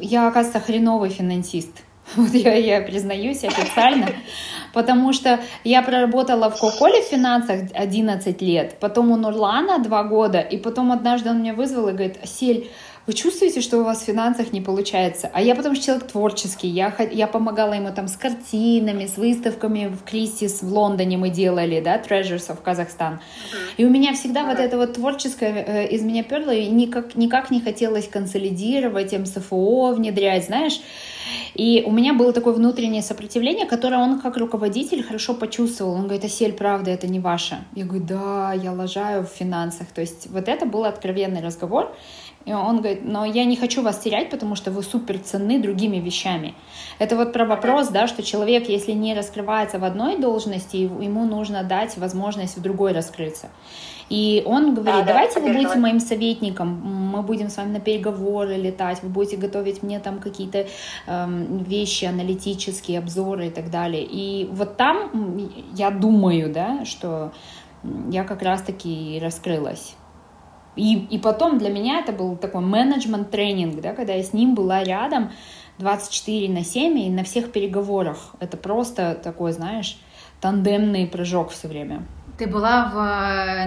я, 0.00 0.28
оказывается, 0.28 0.60
хреновый 0.60 1.10
финансист. 1.10 1.82
Вот 2.16 2.32
я, 2.34 2.54
я 2.54 2.80
признаюсь 2.82 3.44
официально, 3.44 4.08
потому 4.72 5.12
что 5.12 5.40
я 5.64 5.82
проработала 5.82 6.50
в 6.50 6.58
Коколе 6.58 7.02
в 7.02 7.06
финансах 7.06 7.70
11 7.74 8.42
лет, 8.42 8.76
потом 8.80 9.10
у 9.10 9.16
Нурлана 9.16 9.78
2 9.78 10.04
года, 10.04 10.40
и 10.40 10.58
потом 10.58 10.92
однажды 10.92 11.30
он 11.30 11.40
меня 11.40 11.54
вызвал 11.54 11.88
и 11.88 11.92
говорит, 11.92 12.18
Сель, 12.24 12.70
вы 13.06 13.12
чувствуете, 13.14 13.60
что 13.60 13.78
у 13.78 13.84
вас 13.84 14.02
в 14.02 14.04
финансах 14.04 14.52
не 14.52 14.60
получается? 14.60 15.30
А 15.32 15.42
я 15.42 15.54
потому 15.54 15.74
что 15.74 15.84
человек 15.84 16.06
творческий, 16.06 16.68
я, 16.68 16.94
я 17.10 17.26
помогала 17.26 17.72
ему 17.72 17.92
там 17.92 18.06
с 18.06 18.16
картинами, 18.16 19.06
с 19.06 19.16
выставками 19.16 19.86
в 19.86 20.04
Кристис 20.04 20.62
в 20.62 20.72
Лондоне 20.72 21.16
мы 21.16 21.30
делали, 21.30 21.80
да, 21.80 21.98
Treasures 21.98 22.48
of. 22.48 22.58
Uh-huh. 22.62 23.18
И 23.76 23.84
у 23.84 23.90
меня 23.90 24.14
всегда 24.14 24.44
вот 24.44 24.58
это 24.58 24.76
вот 24.76 24.94
творческое 24.94 25.64
э, 25.66 25.88
из 25.88 26.02
меня 26.02 26.22
перло, 26.22 26.52
и 26.52 26.68
никак, 26.68 27.16
никак 27.16 27.50
не 27.50 27.60
хотелось 27.60 28.08
консолидировать, 28.08 29.12
МСФО 29.12 29.94
внедрять, 29.94 30.46
знаешь. 30.46 30.80
И 31.54 31.82
у 31.86 31.90
меня 31.90 32.14
было 32.14 32.32
такое 32.32 32.54
внутреннее 32.54 33.02
сопротивление, 33.02 33.66
которое 33.66 33.98
он 33.98 34.20
как 34.20 34.36
руководитель 34.36 35.02
хорошо 35.02 35.34
почувствовал. 35.34 35.94
Он 35.94 36.04
говорит, 36.04 36.24
Асель, 36.24 36.52
правда, 36.52 36.90
это 36.90 37.06
не 37.06 37.20
ваше. 37.20 37.58
Я 37.74 37.84
говорю, 37.84 38.04
да, 38.04 38.52
я 38.52 38.72
лажаю 38.72 39.24
в 39.24 39.28
финансах. 39.28 39.88
То 39.88 40.00
есть 40.00 40.28
вот 40.30 40.48
это 40.48 40.66
был 40.66 40.84
откровенный 40.84 41.42
разговор. 41.42 41.94
И 42.44 42.52
он 42.52 42.78
говорит, 42.78 43.04
но 43.04 43.24
я 43.24 43.44
не 43.44 43.56
хочу 43.56 43.82
вас 43.82 43.98
терять, 43.98 44.30
потому 44.30 44.56
что 44.56 44.70
вы 44.70 44.82
супер 44.82 45.18
ценны 45.18 45.60
другими 45.60 45.98
вещами. 45.98 46.54
Это 46.98 47.16
вот 47.16 47.32
про 47.32 47.44
вопрос, 47.44 47.88
да, 47.88 48.06
что 48.06 48.22
человек, 48.22 48.68
если 48.68 48.92
не 48.92 49.14
раскрывается 49.14 49.78
в 49.78 49.84
одной 49.84 50.18
должности, 50.18 50.76
ему 50.76 51.24
нужно 51.24 51.62
дать 51.62 51.96
возможность 51.96 52.56
в 52.56 52.62
другой 52.62 52.92
раскрыться. 52.92 53.48
И 54.08 54.42
он 54.44 54.74
говорит, 54.74 55.06
да, 55.06 55.12
давайте 55.12 55.40
да, 55.40 55.46
вы 55.46 55.52
будете 55.54 55.78
моим 55.78 56.00
советником, 56.00 56.68
мы 56.68 57.22
будем 57.22 57.48
с 57.48 57.56
вами 57.56 57.72
на 57.72 57.80
переговоры 57.80 58.56
летать, 58.56 59.02
вы 59.02 59.08
будете 59.08 59.36
готовить 59.36 59.82
мне 59.82 60.00
там 60.00 60.18
какие-то 60.18 60.66
эм, 61.06 61.62
вещи, 61.62 62.04
аналитические 62.04 62.98
обзоры 62.98 63.46
и 63.46 63.50
так 63.50 63.70
далее. 63.70 64.04
И 64.04 64.48
вот 64.52 64.76
там 64.76 65.48
я 65.74 65.90
думаю, 65.90 66.52
да, 66.52 66.84
что 66.84 67.32
я 68.10 68.24
как 68.24 68.42
раз-таки 68.42 69.18
раскрылась. 69.22 69.94
И, 70.76 70.98
и 71.06 71.18
потом 71.18 71.58
для 71.58 71.70
меня 71.70 72.00
это 72.00 72.12
был 72.12 72.36
такой 72.36 72.62
менеджмент-тренинг, 72.62 73.80
да, 73.80 73.92
когда 73.92 74.14
я 74.14 74.22
с 74.22 74.32
ним 74.32 74.54
была 74.54 74.82
рядом 74.82 75.30
24 75.78 76.48
на 76.52 76.64
7 76.64 76.98
и 76.98 77.10
на 77.10 77.24
всех 77.24 77.52
переговорах. 77.52 78.34
Это 78.40 78.56
просто 78.56 79.14
такой, 79.14 79.52
знаешь, 79.52 79.98
тандемный 80.40 81.06
прыжок 81.06 81.50
все 81.50 81.68
время. 81.68 82.06
Ты 82.38 82.46
была 82.46 82.90
в, 82.90 82.94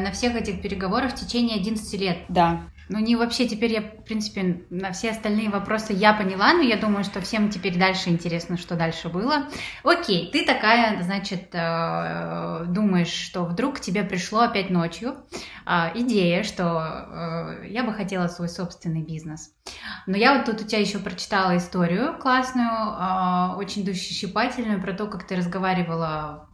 на 0.04 0.12
всех 0.12 0.36
этих 0.36 0.62
переговорах 0.62 1.12
в 1.12 1.16
течение 1.16 1.58
11 1.58 2.02
лет. 2.02 2.18
Да. 2.30 2.62
Ну, 2.88 3.00
не 3.00 3.16
вообще 3.16 3.48
теперь 3.48 3.74
я, 3.74 3.82
в 3.82 4.04
принципе, 4.04 4.64
на 4.70 4.92
все 4.92 5.12
остальные 5.12 5.50
вопросы 5.50 5.94
я 5.94 6.14
поняла, 6.14 6.54
но 6.54 6.62
я 6.62 6.78
думаю, 6.78 7.04
что 7.04 7.20
всем 7.22 7.50
теперь 7.50 7.78
дальше 7.78 8.10
интересно, 8.10 8.58
что 8.58 8.76
дальше 8.76 9.10
было. 9.10 9.48
Окей, 9.84 10.30
ты 10.32 10.46
такая, 10.46 11.02
значит, 11.02 11.50
э, 11.54 12.66
думаешь, 12.68 13.12
что 13.12 13.46
вдруг 13.46 13.78
к 13.78 13.80
тебе 13.80 14.04
пришло 14.04 14.42
опять 14.42 14.70
ночью 14.70 15.16
э, 15.66 15.92
идея, 15.96 16.44
что 16.44 17.58
э, 17.64 17.68
я 17.70 17.84
бы 17.84 17.94
хотела 17.94 18.28
свой 18.28 18.50
собственный 18.50 19.02
бизнес. 19.02 19.52
Но 20.06 20.16
я 20.16 20.36
вот 20.36 20.46
тут 20.46 20.62
у 20.62 20.66
тебя 20.66 20.80
еще 20.80 21.00
прочитала 21.00 21.58
историю 21.58 22.18
классную, 22.20 23.58
очень 23.58 23.84
душещипательную 23.84 24.82
про 24.82 24.94
то, 24.94 25.08
как 25.08 25.26
ты 25.26 25.36
разговаривала 25.36 26.50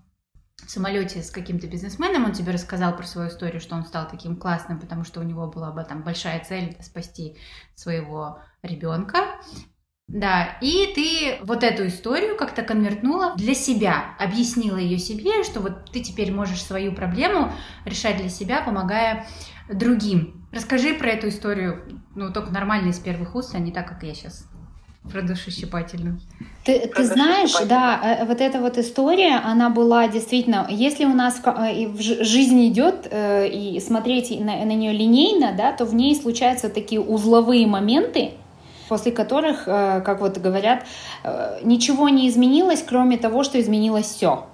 в 0.65 0.71
самолете 0.71 1.23
с 1.23 1.31
каким-то 1.31 1.67
бизнесменом, 1.67 2.25
он 2.25 2.33
тебе 2.33 2.51
рассказал 2.51 2.95
про 2.95 3.03
свою 3.03 3.29
историю, 3.29 3.61
что 3.61 3.75
он 3.75 3.85
стал 3.85 4.07
таким 4.07 4.35
классным, 4.35 4.79
потому 4.79 5.03
что 5.03 5.19
у 5.19 5.23
него 5.23 5.47
была 5.47 5.71
бы 5.71 5.83
там 5.83 6.03
большая 6.03 6.43
цель 6.43 6.77
спасти 6.81 7.37
своего 7.75 8.39
ребенка. 8.63 9.39
Да, 10.07 10.57
и 10.61 10.91
ты 10.93 11.45
вот 11.45 11.63
эту 11.63 11.87
историю 11.87 12.35
как-то 12.35 12.63
конвертнула 12.63 13.33
для 13.37 13.53
себя, 13.53 14.15
объяснила 14.19 14.75
ее 14.75 14.99
себе, 14.99 15.43
что 15.45 15.61
вот 15.61 15.89
ты 15.91 16.01
теперь 16.01 16.33
можешь 16.33 16.63
свою 16.63 16.93
проблему 16.93 17.53
решать 17.85 18.17
для 18.17 18.27
себя, 18.27 18.61
помогая 18.61 19.25
другим. 19.71 20.49
Расскажи 20.51 20.95
про 20.95 21.11
эту 21.11 21.29
историю, 21.29 22.01
ну, 22.13 22.33
только 22.33 22.51
нормально 22.51 22.89
из 22.89 22.99
первых 22.99 23.35
уст, 23.35 23.55
а 23.55 23.59
не 23.59 23.71
так, 23.71 23.87
как 23.87 24.03
я 24.03 24.13
сейчас 24.13 24.51
про 25.09 25.21
душещипательную. 25.21 26.19
Ты, 26.63 26.87
ты 26.87 27.03
знаешь, 27.05 27.53
да, 27.67 28.19
э, 28.21 28.25
вот 28.25 28.39
эта 28.39 28.59
вот 28.59 28.77
история, 28.77 29.37
она 29.43 29.69
была 29.69 30.07
действительно, 30.07 30.67
если 30.69 31.05
у 31.05 31.13
нас 31.13 31.41
э, 31.43 31.87
в 31.87 31.99
жизни 31.99 32.69
идет 32.69 33.07
э, 33.09 33.47
и 33.47 33.79
смотреть 33.79 34.29
на, 34.39 34.63
на 34.63 34.73
нее 34.73 34.93
линейно, 34.93 35.53
да, 35.57 35.71
то 35.71 35.85
в 35.85 35.95
ней 35.95 36.15
случаются 36.15 36.69
такие 36.69 37.01
узловые 37.01 37.65
моменты, 37.65 38.31
после 38.89 39.11
которых, 39.11 39.63
как 39.63 40.19
вот 40.19 40.37
говорят, 40.37 40.85
ничего 41.63 42.09
не 42.09 42.27
изменилось, 42.27 42.83
кроме 42.85 43.17
того, 43.17 43.43
что 43.43 43.57
изменилось 43.57 44.07
все. 44.07 44.47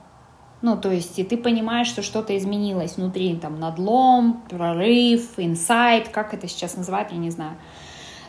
Ну, 0.62 0.75
то 0.75 0.92
есть, 0.92 1.20
и 1.20 1.24
ты 1.24 1.38
понимаешь, 1.38 1.88
что 1.88 2.01
что-то 2.01 2.38
изменилось 2.38 2.98
внутри, 2.98 3.36
там, 3.36 3.60
надлом, 3.60 4.44
прорыв, 4.50 5.34
инсайт, 5.38 6.10
как 6.10 6.34
это 6.34 6.48
сейчас 6.48 6.77
называют, 6.77 7.12
я 7.12 7.18
не 7.18 7.30
знаю. 7.30 7.58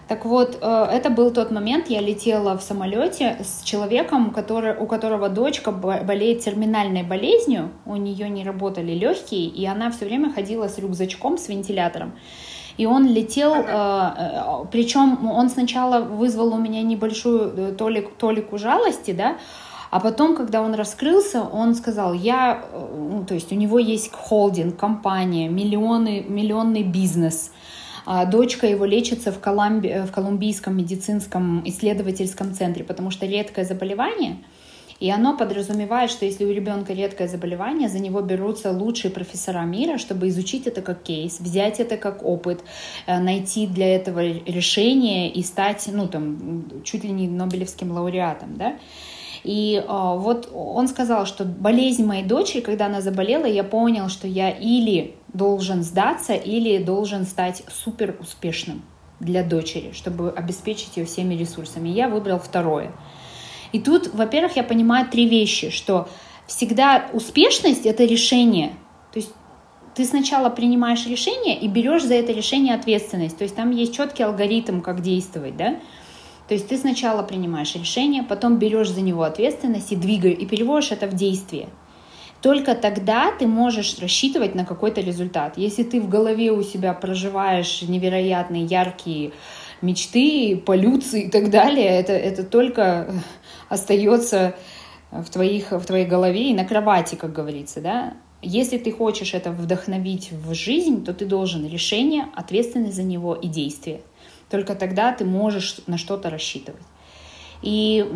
Так 0.08 0.24
вот, 0.24 0.58
э, 0.62 0.88
это 0.90 1.10
был 1.10 1.30
тот 1.30 1.50
момент, 1.50 1.90
я 1.90 2.00
летела 2.00 2.56
в 2.56 2.62
самолете 2.62 3.36
с 3.44 3.62
человеком, 3.62 4.30
который, 4.30 4.74
у 4.74 4.86
которого 4.86 5.28
дочка 5.28 5.70
болеет 5.70 6.40
терминальной 6.40 7.02
болезнью, 7.02 7.70
у 7.84 7.96
нее 7.96 8.30
не 8.30 8.42
работали 8.42 8.92
легкие, 8.92 9.46
и 9.46 9.66
она 9.66 9.90
все 9.90 10.06
время 10.06 10.32
ходила 10.32 10.68
с 10.68 10.78
рюкзачком, 10.78 11.36
с 11.36 11.48
вентилятором. 11.48 12.12
И 12.78 12.86
он 12.86 13.06
летел, 13.06 13.54
э, 13.54 13.60
э, 13.66 14.64
причем 14.72 15.30
он 15.30 15.50
сначала 15.50 16.00
вызвал 16.00 16.54
у 16.54 16.58
меня 16.58 16.80
небольшую 16.82 17.76
толик, 17.76 18.14
толику 18.16 18.56
жалости, 18.56 19.10
да, 19.10 19.36
а 19.90 20.00
потом, 20.00 20.36
когда 20.36 20.62
он 20.62 20.74
раскрылся, 20.74 21.42
он 21.42 21.74
сказал, 21.74 22.14
я, 22.14 22.62
ну, 22.96 23.24
то 23.26 23.34
есть 23.34 23.52
у 23.52 23.56
него 23.56 23.78
есть 23.78 24.10
холдинг, 24.12 24.78
компания, 24.78 25.48
миллионы, 25.48 26.24
миллионный 26.26 26.82
бизнес– 26.82 27.52
дочка 28.30 28.66
его 28.66 28.84
лечится 28.84 29.32
в, 29.32 29.38
Колумби... 29.38 30.04
в 30.06 30.12
Колумбийском 30.12 30.76
медицинском 30.76 31.62
исследовательском 31.68 32.54
центре, 32.54 32.84
потому 32.84 33.10
что 33.10 33.26
редкое 33.26 33.64
заболевание, 33.64 34.38
и 35.00 35.10
оно 35.10 35.36
подразумевает, 35.36 36.10
что 36.10 36.24
если 36.24 36.44
у 36.44 36.50
ребенка 36.50 36.92
редкое 36.92 37.28
заболевание, 37.28 37.88
за 37.88 38.00
него 38.00 38.20
берутся 38.20 38.72
лучшие 38.72 39.12
профессора 39.12 39.62
мира, 39.62 39.96
чтобы 39.96 40.28
изучить 40.28 40.66
это 40.66 40.82
как 40.82 41.02
кейс, 41.02 41.38
взять 41.38 41.78
это 41.78 41.96
как 41.96 42.24
опыт, 42.24 42.64
э, 43.06 43.18
найти 43.20 43.66
для 43.68 43.94
этого 43.94 44.20
решение 44.20 45.30
и 45.30 45.42
стать, 45.44 45.88
ну, 45.92 46.08
там, 46.08 46.82
чуть 46.82 47.04
ли 47.04 47.10
не 47.10 47.28
Нобелевским 47.28 47.92
лауреатом, 47.92 48.56
да. 48.56 48.76
И 49.44 49.76
э, 49.76 49.86
вот 49.88 50.50
он 50.52 50.88
сказал, 50.88 51.26
что 51.26 51.44
болезнь 51.44 52.04
моей 52.04 52.24
дочери, 52.24 52.60
когда 52.60 52.86
она 52.86 53.00
заболела, 53.00 53.46
я 53.46 53.62
понял, 53.62 54.08
что 54.08 54.26
я 54.26 54.50
или 54.50 55.14
должен 55.32 55.82
сдаться, 55.82 56.34
или 56.34 56.82
должен 56.82 57.24
стать 57.24 57.62
супер 57.68 58.16
успешным 58.20 58.82
для 59.20 59.42
дочери, 59.42 59.92
чтобы 59.92 60.30
обеспечить 60.30 60.96
ее 60.96 61.04
всеми 61.04 61.34
ресурсами. 61.34 61.88
Я 61.88 62.08
выбрал 62.08 62.38
второе. 62.38 62.92
И 63.72 63.80
тут, 63.80 64.14
во-первых, 64.14 64.56
я 64.56 64.62
понимаю 64.62 65.06
три 65.06 65.28
вещи, 65.28 65.70
что 65.70 66.08
всегда 66.46 67.08
успешность— 67.12 67.84
это 67.86 68.04
решение. 68.04 68.70
То 69.12 69.18
есть 69.18 69.32
ты 69.94 70.04
сначала 70.04 70.48
принимаешь 70.48 71.06
решение 71.06 71.58
и 71.58 71.68
берешь 71.68 72.04
за 72.04 72.14
это 72.14 72.32
решение 72.32 72.74
ответственность. 72.74 73.36
То 73.36 73.44
есть 73.44 73.56
там 73.56 73.70
есть 73.70 73.94
четкий 73.94 74.22
алгоритм, 74.22 74.80
как 74.80 75.02
действовать, 75.02 75.56
да? 75.56 75.76
То 76.46 76.54
есть 76.54 76.68
ты 76.68 76.78
сначала 76.78 77.22
принимаешь 77.22 77.74
решение, 77.74 78.22
потом 78.22 78.58
берешь 78.58 78.88
за 78.88 79.02
него 79.02 79.24
ответственность 79.24 79.92
и 79.92 79.96
двигаешь, 79.96 80.38
и 80.38 80.46
переводишь 80.46 80.92
это 80.92 81.06
в 81.06 81.14
действие. 81.14 81.68
Только 82.40 82.74
тогда 82.74 83.32
ты 83.32 83.46
можешь 83.46 83.98
рассчитывать 83.98 84.54
на 84.54 84.64
какой-то 84.64 85.00
результат. 85.00 85.58
Если 85.58 85.82
ты 85.82 86.00
в 86.00 86.08
голове 86.08 86.52
у 86.52 86.62
себя 86.62 86.94
проживаешь 86.94 87.82
невероятные 87.82 88.64
яркие 88.64 89.32
мечты, 89.82 90.56
полюции 90.56 91.24
и 91.24 91.30
так 91.30 91.50
далее, 91.50 91.86
это, 91.86 92.12
это 92.12 92.44
только 92.44 93.12
остается 93.68 94.54
в, 95.10 95.28
твоих, 95.30 95.72
в 95.72 95.84
твоей 95.84 96.06
голове 96.06 96.50
и 96.50 96.54
на 96.54 96.64
кровати, 96.64 97.16
как 97.16 97.32
говорится, 97.32 97.80
да. 97.80 98.14
Если 98.40 98.78
ты 98.78 98.92
хочешь 98.92 99.34
это 99.34 99.50
вдохновить 99.50 100.30
в 100.30 100.54
жизнь, 100.54 101.04
то 101.04 101.12
ты 101.12 101.26
должен 101.26 101.68
решение, 101.68 102.26
ответственность 102.36 102.94
за 102.94 103.02
него 103.02 103.34
и 103.34 103.48
действие. 103.48 104.00
Только 104.48 104.76
тогда 104.76 105.12
ты 105.12 105.24
можешь 105.24 105.80
на 105.88 105.98
что-то 105.98 106.30
рассчитывать. 106.30 106.82
И, 107.62 108.06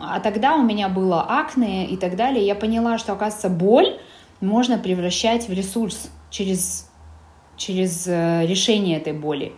а 0.00 0.20
тогда 0.20 0.56
у 0.56 0.62
меня 0.62 0.88
было 0.88 1.24
акне 1.28 1.86
и 1.86 1.96
так 1.96 2.16
далее. 2.16 2.44
Я 2.44 2.54
поняла, 2.54 2.98
что, 2.98 3.12
оказывается, 3.12 3.48
боль 3.48 3.98
можно 4.40 4.78
превращать 4.78 5.48
в 5.48 5.52
ресурс 5.52 6.10
через, 6.30 6.88
через 7.56 8.06
э, 8.06 8.46
решение 8.46 8.98
этой 8.98 9.12
боли. 9.12 9.52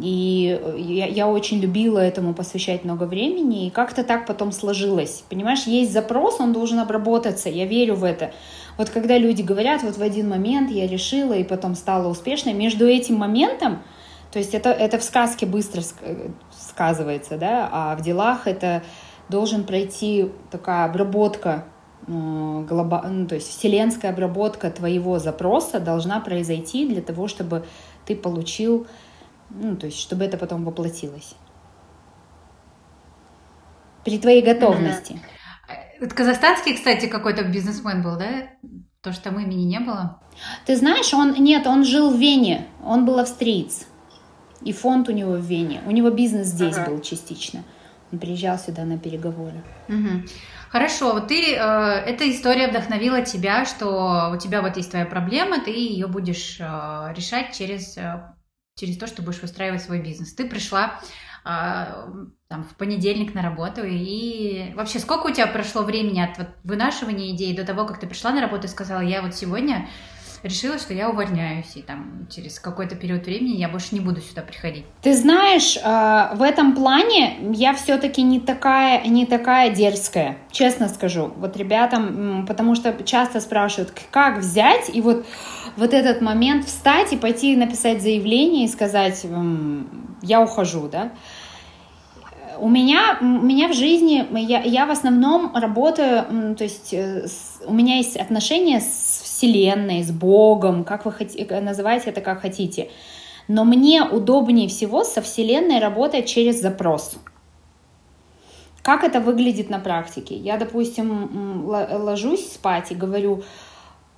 И 0.00 0.60
я, 0.76 1.06
я 1.06 1.28
очень 1.28 1.58
любила 1.58 1.98
этому 1.98 2.32
посвящать 2.32 2.84
много 2.84 3.04
времени, 3.04 3.66
и 3.66 3.70
как-то 3.70 4.04
так 4.04 4.26
потом 4.26 4.52
сложилось. 4.52 5.24
Понимаешь, 5.28 5.64
есть 5.64 5.92
запрос, 5.92 6.38
он 6.38 6.52
должен 6.52 6.78
обработаться, 6.78 7.48
я 7.48 7.66
верю 7.66 7.96
в 7.96 8.04
это. 8.04 8.32
Вот 8.76 8.90
когда 8.90 9.18
люди 9.18 9.42
говорят, 9.42 9.82
вот 9.82 9.96
в 9.96 10.02
один 10.02 10.28
момент 10.28 10.70
я 10.70 10.86
решила 10.86 11.32
и 11.32 11.42
потом 11.42 11.74
стала 11.74 12.06
успешной, 12.08 12.52
между 12.52 12.86
этим 12.86 13.16
моментом 13.16 13.80
то 14.30 14.38
есть 14.38 14.54
это, 14.54 14.70
это 14.70 14.98
в 14.98 15.02
сказке 15.02 15.46
быстро 15.46 15.82
сказывается, 16.78 17.36
да, 17.36 17.68
а 17.72 17.96
в 17.96 18.02
делах 18.02 18.46
это 18.46 18.84
должен 19.28 19.64
пройти 19.64 20.30
такая 20.52 20.84
обработка, 20.84 21.64
глоба... 22.06 23.04
ну, 23.08 23.26
то 23.26 23.34
есть 23.34 23.48
вселенская 23.48 24.12
обработка 24.12 24.70
твоего 24.70 25.18
запроса 25.18 25.80
должна 25.80 26.20
произойти 26.20 26.86
для 26.88 27.02
того, 27.02 27.26
чтобы 27.26 27.66
ты 28.06 28.14
получил, 28.14 28.86
ну, 29.50 29.76
то 29.76 29.86
есть 29.86 29.98
чтобы 29.98 30.24
это 30.24 30.36
потом 30.38 30.64
воплотилось. 30.64 31.34
При 34.04 34.20
твоей 34.20 34.42
готовности. 34.42 35.20
Это 36.00 36.14
казахстанский, 36.14 36.76
кстати, 36.76 37.06
какой-то 37.06 37.42
бизнесмен 37.42 38.02
был, 38.02 38.16
да? 38.16 38.50
То, 39.02 39.12
что 39.12 39.24
там 39.24 39.40
имени 39.40 39.64
не 39.64 39.80
было? 39.80 40.20
Ты 40.64 40.76
знаешь, 40.76 41.12
он 41.12 41.34
нет, 41.34 41.66
он 41.66 41.84
жил 41.84 42.10
в 42.10 42.18
Вене, 42.18 42.68
он 42.84 43.04
был 43.04 43.18
австриец. 43.18 43.88
И 44.62 44.72
фонд 44.72 45.08
у 45.08 45.12
него 45.12 45.32
в 45.32 45.40
Вене. 45.40 45.80
У 45.86 45.90
него 45.90 46.10
бизнес 46.10 46.48
здесь 46.48 46.76
ага. 46.76 46.90
был 46.90 47.00
частично. 47.00 47.62
Он 48.10 48.18
приезжал 48.18 48.58
сюда 48.58 48.84
на 48.84 48.98
переговоры. 48.98 49.62
Угу. 49.88 50.24
Хорошо, 50.70 51.12
вот 51.12 51.28
ты, 51.28 51.54
э, 51.54 51.58
эта 51.58 52.30
история 52.30 52.68
вдохновила 52.68 53.22
тебя, 53.22 53.64
что 53.64 54.30
у 54.34 54.38
тебя 54.38 54.62
вот 54.62 54.76
есть 54.76 54.90
твоя 54.90 55.06
проблема, 55.06 55.60
ты 55.60 55.70
ее 55.70 56.06
будешь 56.06 56.58
э, 56.60 56.64
решать 57.14 57.56
через, 57.56 57.96
э, 57.96 58.34
через 58.76 58.98
то, 58.98 59.06
что 59.06 59.22
будешь 59.22 59.40
выстраивать 59.40 59.82
свой 59.82 60.00
бизнес. 60.00 60.34
Ты 60.34 60.46
пришла 60.46 61.00
э, 61.44 61.48
там, 62.48 62.64
в 62.64 62.74
понедельник 62.76 63.34
на 63.34 63.42
работу, 63.42 63.82
и 63.84 64.72
вообще 64.74 64.98
сколько 64.98 65.28
у 65.28 65.32
тебя 65.32 65.46
прошло 65.46 65.82
времени 65.82 66.20
от 66.20 66.36
вот, 66.36 66.48
вынашивания 66.64 67.34
идеи 67.34 67.54
до 67.54 67.64
того, 67.64 67.86
как 67.86 68.00
ты 68.00 68.06
пришла 68.06 68.32
на 68.32 68.40
работу 68.40 68.66
и 68.66 68.70
сказала, 68.70 69.00
я 69.00 69.22
вот 69.22 69.34
сегодня 69.34 69.88
решила, 70.42 70.78
что 70.78 70.94
я 70.94 71.10
увольняюсь, 71.10 71.76
и 71.76 71.82
там 71.82 72.26
через 72.30 72.58
какой-то 72.60 72.96
период 72.96 73.26
времени 73.26 73.56
я 73.56 73.68
больше 73.68 73.94
не 73.94 74.00
буду 74.00 74.20
сюда 74.20 74.42
приходить. 74.42 74.84
Ты 75.02 75.14
знаешь, 75.14 75.76
э, 75.76 76.36
в 76.36 76.42
этом 76.42 76.74
плане 76.74 77.36
я 77.52 77.74
все-таки 77.74 78.22
не 78.22 78.40
такая, 78.40 79.04
не 79.04 79.26
такая 79.26 79.70
дерзкая, 79.70 80.38
честно 80.50 80.88
скажу. 80.88 81.32
Вот 81.36 81.56
ребятам, 81.56 82.46
потому 82.46 82.74
что 82.74 82.92
часто 83.04 83.40
спрашивают, 83.40 83.92
как 84.10 84.38
взять, 84.38 84.90
и 84.92 85.00
вот, 85.00 85.26
вот 85.76 85.94
этот 85.94 86.20
момент 86.20 86.66
встать 86.66 87.12
и 87.12 87.16
пойти 87.16 87.56
написать 87.56 88.02
заявление 88.02 88.64
и 88.64 88.68
сказать, 88.68 89.26
я 90.22 90.40
ухожу, 90.40 90.88
да. 90.88 91.12
У 92.60 92.68
меня, 92.68 93.18
у 93.20 93.24
меня 93.24 93.68
в 93.68 93.74
жизни, 93.74 94.26
я, 94.38 94.62
я 94.62 94.86
в 94.86 94.90
основном 94.90 95.54
работаю, 95.54 96.54
то 96.56 96.64
есть 96.64 96.92
э, 96.92 97.26
с, 97.26 97.60
у 97.66 97.72
меня 97.72 97.96
есть 97.96 98.16
отношения 98.16 98.80
с 98.80 99.22
Вселенной, 99.24 100.02
с 100.02 100.10
Богом, 100.10 100.84
как 100.84 101.04
вы 101.04 101.12
хотите, 101.12 101.60
называйте 101.60 102.10
это 102.10 102.20
как 102.20 102.40
хотите. 102.40 102.90
Но 103.46 103.64
мне 103.64 104.02
удобнее 104.02 104.68
всего 104.68 105.04
со 105.04 105.22
Вселенной 105.22 105.78
работать 105.78 106.26
через 106.26 106.60
запрос. 106.60 107.16
Как 108.82 109.04
это 109.04 109.20
выглядит 109.20 109.70
на 109.70 109.78
практике? 109.78 110.36
Я, 110.36 110.56
допустим, 110.56 111.66
ложусь 111.66 112.52
спать 112.52 112.90
и 112.90 112.94
говорю, 112.94 113.42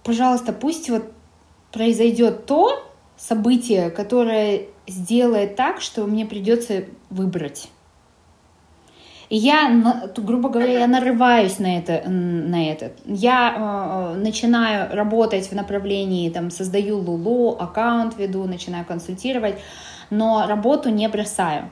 пожалуйста, 0.03 0.53
пусть 0.53 0.91
вот 0.91 1.05
произойдет 1.73 2.47
то 2.47 2.85
событие, 3.17 3.91
которое 3.91 4.67
сделает 4.87 5.57
так, 5.57 5.81
что 5.81 6.05
мне 6.07 6.27
придется 6.27 6.85
выбрать. 7.11 7.69
Я, 9.33 9.71
грубо 10.17 10.49
говоря, 10.49 10.81
я 10.81 10.87
нарываюсь 10.89 11.61
на 11.61 11.79
это, 11.79 12.09
на 12.09 12.69
это. 12.69 12.91
Я 13.05 14.15
э, 14.17 14.19
начинаю 14.19 14.93
работать 14.95 15.49
в 15.49 15.55
направлении, 15.55 16.29
там, 16.31 16.51
создаю 16.51 16.99
Лулу, 16.99 17.57
аккаунт 17.57 18.19
веду, 18.19 18.45
начинаю 18.45 18.85
консультировать, 18.85 19.55
но 20.11 20.47
работу 20.49 20.91
не 20.91 21.09
бросаю 21.09 21.71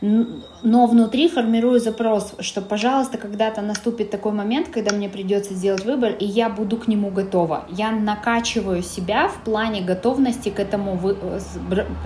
но 0.00 0.86
внутри 0.86 1.28
формирую 1.28 1.78
запрос, 1.78 2.34
что, 2.38 2.62
пожалуйста, 2.62 3.18
когда-то 3.18 3.60
наступит 3.60 4.10
такой 4.10 4.32
момент, 4.32 4.68
когда 4.68 4.96
мне 4.96 5.10
придется 5.10 5.52
сделать 5.52 5.84
выбор, 5.84 6.12
и 6.12 6.24
я 6.24 6.48
буду 6.48 6.78
к 6.78 6.88
нему 6.88 7.10
готова. 7.10 7.66
Я 7.68 7.90
накачиваю 7.90 8.82
себя 8.82 9.28
в 9.28 9.44
плане 9.44 9.82
готовности 9.82 10.48
к 10.48 10.58
этому 10.58 10.96
вы... 10.96 11.16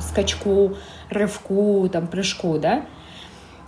скачку, 0.00 0.76
рывку, 1.08 1.88
там, 1.92 2.08
прыжку, 2.08 2.58
да. 2.58 2.84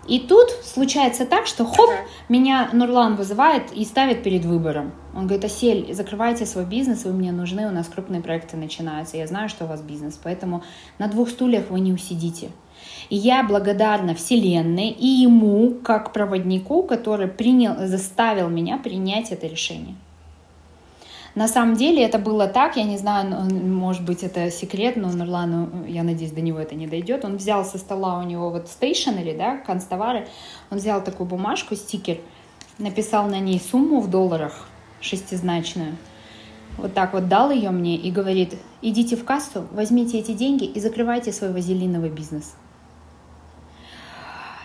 И 0.09 0.21
тут 0.21 0.51
случается 0.62 1.27
так, 1.27 1.47
что 1.47 1.64
хоп, 1.64 1.90
меня 2.29 2.71
Нурлан 2.73 3.16
вызывает 3.16 3.73
и 3.73 3.85
ставит 3.85 4.23
перед 4.23 4.45
выбором. 4.45 4.92
Он 5.14 5.27
говорит, 5.27 5.45
Асель, 5.45 5.92
закрывайте 5.95 6.47
свой 6.47 6.64
бизнес, 6.64 7.05
вы 7.05 7.12
мне 7.12 7.33
нужны, 7.33 7.66
у 7.66 7.73
нас 7.73 7.88
крупные 7.88 8.21
проекты 8.21 8.57
начинаются, 8.57 9.16
я 9.16 9.27
знаю, 9.27 9.49
что 9.49 9.64
у 9.64 9.69
вас 9.69 9.81
бизнес, 9.81 10.19
поэтому 10.23 10.62
на 10.99 11.09
двух 11.09 11.31
стульях 11.31 11.71
вы 11.71 11.81
не 11.81 11.92
усидите. 11.92 12.51
И 13.09 13.16
я 13.16 13.42
благодарна 13.42 14.14
Вселенной 14.14 14.90
и 14.90 15.07
ему, 15.07 15.75
как 15.83 16.12
проводнику, 16.12 16.83
который 16.83 17.29
принял, 17.29 17.87
заставил 17.87 18.49
меня 18.49 18.79
принять 18.79 19.33
это 19.33 19.47
решение. 19.47 19.97
На 21.37 21.49
самом 21.49 21.77
деле 21.77 22.03
это 22.03 22.18
было 22.18 22.49
так, 22.49 22.79
я 22.79 22.85
не 22.85 22.96
знаю, 22.96 23.31
может 23.53 24.03
быть 24.03 24.22
это 24.22 24.51
секрет, 24.51 24.96
но 24.96 25.12
Нурлану, 25.12 25.85
я 25.87 26.03
надеюсь, 26.03 26.33
до 26.33 26.40
него 26.40 26.59
это 26.59 26.75
не 26.75 26.87
дойдет. 26.87 27.27
Он 27.27 27.37
взял 27.37 27.62
со 27.62 27.77
стола 27.77 28.18
у 28.18 28.22
него 28.22 28.49
вот 28.49 28.68
стейшнери, 28.68 29.37
да, 29.37 29.59
канцтовары, 29.59 30.29
он 30.70 30.79
взял 30.79 31.05
такую 31.05 31.29
бумажку, 31.29 31.77
стикер, 31.77 32.16
написал 32.79 33.29
на 33.29 33.38
ней 33.38 33.61
сумму 33.61 34.01
в 34.01 34.09
долларах 34.09 34.66
шестизначную, 35.03 35.96
вот 36.79 36.94
так 36.94 37.12
вот 37.12 37.29
дал 37.29 37.51
ее 37.51 37.68
мне 37.68 37.96
и 37.96 38.11
говорит, 38.11 38.55
идите 38.81 39.14
в 39.14 39.25
кассу, 39.27 39.66
возьмите 39.72 40.18
эти 40.18 40.33
деньги 40.33 40.64
и 40.64 40.81
закрывайте 40.81 41.33
свой 41.33 41.53
вазелиновый 41.53 42.09
бизнес. 42.09 42.55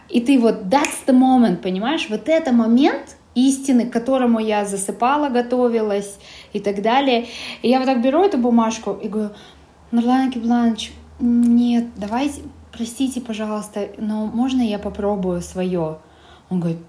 И 0.07 0.21
ты 0.21 0.39
вот, 0.39 0.63
that's 0.63 1.05
the 1.05 1.13
moment, 1.13 1.57
понимаешь? 1.57 2.07
Вот 2.09 2.29
это 2.29 2.53
момент 2.53 3.17
истины, 3.35 3.85
к 3.85 3.93
которому 3.93 4.39
я 4.39 4.65
засыпала, 4.65 5.29
готовилась 5.29 6.17
и 6.53 6.59
так 6.59 6.81
далее. 6.81 7.27
И 7.61 7.69
я 7.69 7.79
вот 7.79 7.85
так 7.85 8.01
беру 8.01 8.23
эту 8.23 8.37
бумажку 8.37 8.93
и 8.93 9.07
говорю, 9.07 9.31
Нурлан 9.91 10.31
Кибланович, 10.31 10.93
нет, 11.19 11.87
давайте, 11.95 12.41
простите, 12.71 13.21
пожалуйста, 13.21 13.89
но 13.97 14.25
можно 14.25 14.61
я 14.61 14.79
попробую 14.79 15.41
свое? 15.41 15.99
Он 16.49 16.59
говорит, 16.59 16.79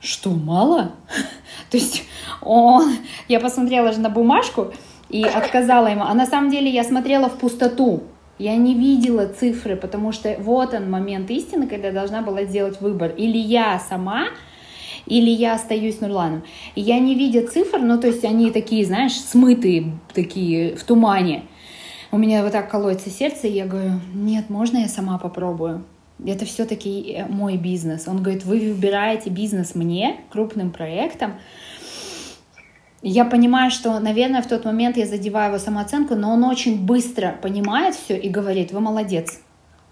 что, 0.00 0.30
мало? 0.30 0.92
То 1.70 1.76
есть 1.76 2.04
он, 2.40 2.96
я 3.28 3.40
посмотрела 3.40 3.92
же 3.92 4.00
на 4.00 4.10
бумажку 4.10 4.72
и 5.08 5.22
отказала 5.24 5.88
ему. 5.88 6.04
А 6.04 6.14
на 6.14 6.26
самом 6.26 6.50
деле 6.50 6.70
я 6.70 6.84
смотрела 6.84 7.28
в 7.28 7.38
пустоту. 7.38 8.04
Я 8.38 8.56
не 8.56 8.74
видела 8.74 9.26
цифры, 9.26 9.76
потому 9.76 10.12
что 10.12 10.36
вот 10.40 10.74
он 10.74 10.90
момент 10.90 11.30
истины, 11.30 11.66
когда 11.66 11.88
я 11.88 11.94
должна 11.94 12.20
была 12.20 12.44
сделать 12.44 12.80
выбор. 12.80 13.12
Или 13.12 13.38
я 13.38 13.78
сама, 13.78 14.26
или 15.06 15.30
я 15.30 15.54
остаюсь 15.54 16.00
Нурланом. 16.00 16.44
Я 16.74 16.98
не 16.98 17.14
видя 17.14 17.46
цифр, 17.46 17.78
ну 17.78 17.98
то 18.00 18.08
есть 18.08 18.24
они 18.24 18.50
такие, 18.50 18.84
знаешь, 18.84 19.14
смытые, 19.14 19.92
такие 20.12 20.76
в 20.76 20.84
тумане. 20.84 21.44
У 22.10 22.18
меня 22.18 22.42
вот 22.42 22.52
так 22.52 22.70
колотится 22.70 23.10
сердце, 23.10 23.48
и 23.48 23.52
я 23.52 23.66
говорю, 23.66 24.00
нет, 24.14 24.48
можно 24.48 24.78
я 24.78 24.88
сама 24.88 25.18
попробую? 25.18 25.84
Это 26.24 26.44
все-таки 26.44 27.12
э, 27.12 27.26
мой 27.26 27.56
бизнес. 27.56 28.06
Он 28.06 28.22
говорит, 28.22 28.44
вы 28.44 28.60
выбираете 28.60 29.30
бизнес 29.30 29.74
мне, 29.74 30.20
крупным 30.30 30.70
проектом, 30.70 31.34
я 33.06 33.26
понимаю, 33.26 33.70
что, 33.70 34.00
наверное, 34.00 34.40
в 34.40 34.48
тот 34.48 34.64
момент 34.64 34.96
я 34.96 35.04
задеваю 35.04 35.50
его 35.50 35.58
самооценку, 35.58 36.14
но 36.14 36.32
он 36.32 36.42
очень 36.42 36.86
быстро 36.86 37.36
понимает 37.42 37.94
все 37.94 38.16
и 38.16 38.30
говорит, 38.30 38.72
вы 38.72 38.80
молодец, 38.80 39.40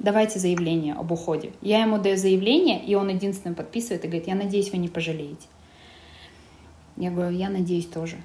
давайте 0.02 0.38
заявление 0.38 0.94
об 0.94 1.10
уходе. 1.12 1.52
Я 1.62 1.82
ему 1.82 1.98
даю 1.98 2.16
заявление, 2.16 2.84
и 2.84 2.94
он 2.94 3.08
единственным 3.08 3.54
подписывает 3.54 4.04
и 4.04 4.08
говорит, 4.08 4.28
я 4.28 4.34
надеюсь, 4.34 4.70
вы 4.70 4.78
не 4.78 4.88
пожалеете. 4.88 5.46
Я 6.96 7.10
говорю, 7.10 7.34
я 7.34 7.48
надеюсь 7.48 7.86
тоже. 7.86 8.16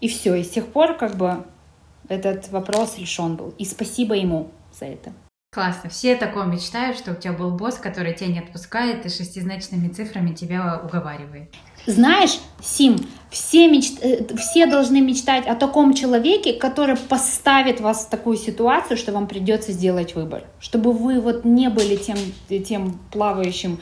И 0.00 0.08
все, 0.08 0.34
и 0.34 0.42
с 0.42 0.50
тех 0.50 0.66
пор 0.66 0.96
как 0.96 1.16
бы 1.16 1.44
этот 2.08 2.50
вопрос 2.50 2.98
решен 2.98 3.36
был. 3.36 3.54
И 3.56 3.64
спасибо 3.64 4.14
ему 4.14 4.50
за 4.78 4.86
это. 4.86 5.12
Классно. 5.52 5.90
Все 5.90 6.14
такое 6.16 6.44
мечтают, 6.44 6.96
что 6.96 7.12
у 7.12 7.14
тебя 7.14 7.32
был 7.32 7.50
босс, 7.50 7.76
который 7.76 8.14
тебя 8.14 8.28
не 8.28 8.38
отпускает 8.38 9.04
и 9.04 9.08
шестизначными 9.08 9.88
цифрами 9.88 10.32
тебя 10.32 10.80
уговаривает. 10.82 11.52
Знаешь, 11.86 12.38
Сим, 12.62 12.96
все, 13.30 13.68
меч... 13.68 13.92
Э, 14.02 14.24
все 14.36 14.66
должны 14.66 15.00
мечтать 15.00 15.46
о 15.46 15.54
таком 15.54 15.94
человеке, 15.94 16.52
который 16.52 16.96
поставит 16.96 17.80
вас 17.80 18.06
в 18.06 18.10
такую 18.10 18.36
ситуацию, 18.36 18.96
что 18.96 19.12
вам 19.12 19.26
придется 19.26 19.72
сделать 19.72 20.14
выбор. 20.14 20.44
Чтобы 20.58 20.92
вы 20.92 21.20
вот 21.20 21.44
не 21.44 21.70
были 21.70 21.96
тем, 21.96 22.18
тем 22.48 22.98
плавающим. 23.12 23.78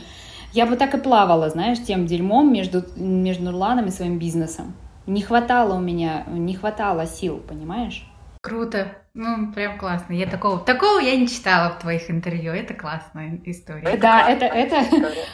Я 0.52 0.66
бы 0.66 0.76
так 0.76 0.94
и 0.94 0.98
плавала, 0.98 1.50
знаешь, 1.50 1.78
тем 1.82 2.06
дерьмом 2.06 2.52
между, 2.52 2.84
между 2.96 3.44
Нурланом 3.44 3.86
и 3.86 3.90
своим 3.90 4.18
бизнесом. 4.18 4.74
Не 5.06 5.22
хватало 5.22 5.74
у 5.74 5.80
меня, 5.80 6.24
не 6.28 6.54
хватало 6.54 7.06
сил, 7.06 7.38
понимаешь? 7.38 8.06
Круто. 8.42 8.92
Ну, 9.14 9.52
прям 9.52 9.78
классно. 9.78 10.12
Я 10.12 10.26
такого, 10.26 10.60
такого 10.60 11.00
я 11.00 11.16
не 11.16 11.26
читала 11.26 11.70
в 11.70 11.80
твоих 11.80 12.10
интервью. 12.10 12.52
Это 12.52 12.74
классная 12.74 13.40
история. 13.44 13.96
да, 13.96 14.28
это, 14.28 14.44
это, 14.44 14.84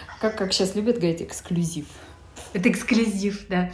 как, 0.20 0.36
как 0.36 0.52
сейчас 0.52 0.74
любят 0.74 0.96
говорить, 0.96 1.22
эксклюзив. 1.22 1.86
Это 2.54 2.70
эксклюзив, 2.70 3.46
да. 3.48 3.70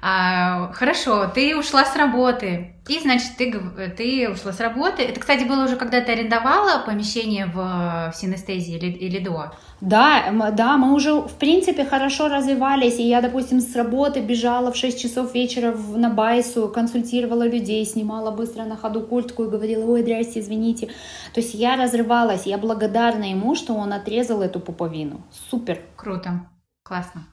А, 0.00 0.72
хорошо, 0.72 1.26
ты 1.26 1.56
ушла 1.56 1.84
с 1.84 1.94
работы. 1.96 2.74
И, 2.88 2.98
значит, 3.00 3.36
ты, 3.36 3.52
ты 3.96 4.30
ушла 4.30 4.52
с 4.52 4.60
работы. 4.60 5.02
Это, 5.02 5.20
кстати, 5.20 5.44
было 5.44 5.64
уже, 5.64 5.76
когда 5.76 6.00
ты 6.00 6.12
арендовала 6.12 6.82
помещение 6.86 7.46
в, 7.46 7.56
в 7.56 8.12
синестезии 8.14 8.76
или, 8.76 8.86
или 8.86 9.18
до? 9.18 9.52
Да, 9.80 10.30
да, 10.52 10.76
мы 10.78 10.94
уже, 10.94 11.14
в 11.14 11.34
принципе, 11.34 11.84
хорошо 11.84 12.28
развивались. 12.28 12.98
И 12.98 13.08
я, 13.08 13.20
допустим, 13.20 13.60
с 13.60 13.74
работы 13.74 14.20
бежала 14.20 14.72
в 14.72 14.76
6 14.76 15.00
часов 15.02 15.34
вечера 15.34 15.72
в, 15.72 15.98
на 15.98 16.08
Байсу, 16.08 16.68
консультировала 16.68 17.46
людей, 17.46 17.84
снимала 17.84 18.30
быстро 18.30 18.64
на 18.64 18.76
ходу 18.76 19.02
куртку 19.02 19.44
и 19.44 19.48
говорила, 19.48 19.84
ой, 19.84 20.02
здрасте, 20.02 20.40
извините. 20.40 20.86
То 21.34 21.40
есть 21.40 21.52
я 21.52 21.76
разрывалась. 21.76 22.46
Я 22.46 22.58
благодарна 22.58 23.24
ему, 23.24 23.54
что 23.54 23.74
он 23.74 23.92
отрезал 23.92 24.40
эту 24.40 24.60
пуповину. 24.60 25.20
Супер. 25.50 25.80
Круто. 25.96 26.48
Классно. 26.82 27.26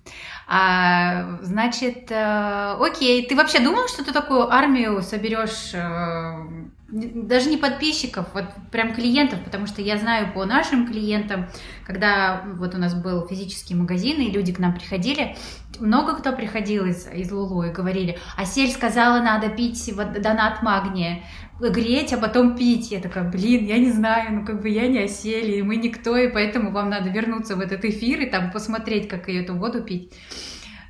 А, 0.49 1.39
значит, 1.41 2.09
э, 2.09 2.77
окей, 2.79 3.27
ты 3.27 3.35
вообще 3.35 3.59
думал, 3.59 3.89
что 3.89 4.05
ты 4.05 4.13
такую 4.13 4.49
армию 4.49 5.01
соберешь, 5.01 5.73
э, 5.73 6.67
даже 6.87 7.49
не 7.49 7.57
подписчиков, 7.57 8.27
вот 8.33 8.45
прям 8.71 8.93
клиентов, 8.93 9.39
потому 9.43 9.67
что 9.67 9.81
я 9.81 9.97
знаю 9.97 10.31
по 10.31 10.45
нашим 10.45 10.87
клиентам, 10.87 11.49
когда 11.85 12.43
вот 12.55 12.75
у 12.75 12.77
нас 12.77 12.93
был 12.93 13.27
физический 13.27 13.75
магазин, 13.75 14.21
и 14.21 14.31
люди 14.31 14.53
к 14.53 14.59
нам 14.59 14.73
приходили, 14.73 15.35
много 15.81 16.15
кто 16.15 16.31
приходил 16.31 16.85
из, 16.85 17.07
из 17.07 17.29
Лулу 17.29 17.63
и 17.63 17.71
говорили, 17.71 18.17
а 18.37 18.45
сель 18.45 18.71
сказала, 18.71 19.21
надо 19.21 19.49
пить 19.49 19.91
вот, 19.93 20.13
донат 20.21 20.63
магния 20.63 21.23
греть, 21.59 22.13
а 22.13 22.17
потом 22.17 22.55
пить. 22.55 22.91
Я 22.91 22.99
такая, 22.99 23.29
блин, 23.29 23.65
я 23.65 23.77
не 23.77 23.91
знаю, 23.91 24.33
ну 24.33 24.45
как 24.45 24.61
бы 24.61 24.69
я 24.69 24.87
не 24.87 24.99
осели, 24.99 25.61
мы 25.61 25.77
никто, 25.77 26.15
и 26.17 26.29
поэтому 26.29 26.71
вам 26.71 26.89
надо 26.89 27.09
вернуться 27.09 27.55
в 27.55 27.59
этот 27.59 27.83
эфир 27.85 28.21
и 28.21 28.29
там 28.29 28.51
посмотреть, 28.51 29.07
как 29.07 29.27
ее 29.27 29.43
эту 29.43 29.55
воду 29.55 29.81
пить. 29.81 30.13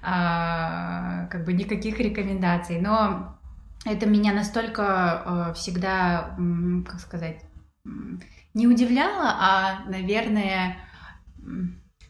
А, 0.01 1.27
как 1.27 1.45
бы 1.45 1.53
никаких 1.53 1.99
рекомендаций. 1.99 2.79
Но 2.79 3.37
это 3.85 4.05
меня 4.05 4.33
настолько 4.33 4.83
а, 4.85 5.53
всегда, 5.53 6.37
как 6.85 6.99
сказать, 6.99 7.41
не 8.53 8.67
удивляло, 8.67 9.35
а, 9.39 9.83
наверное, 9.87 10.77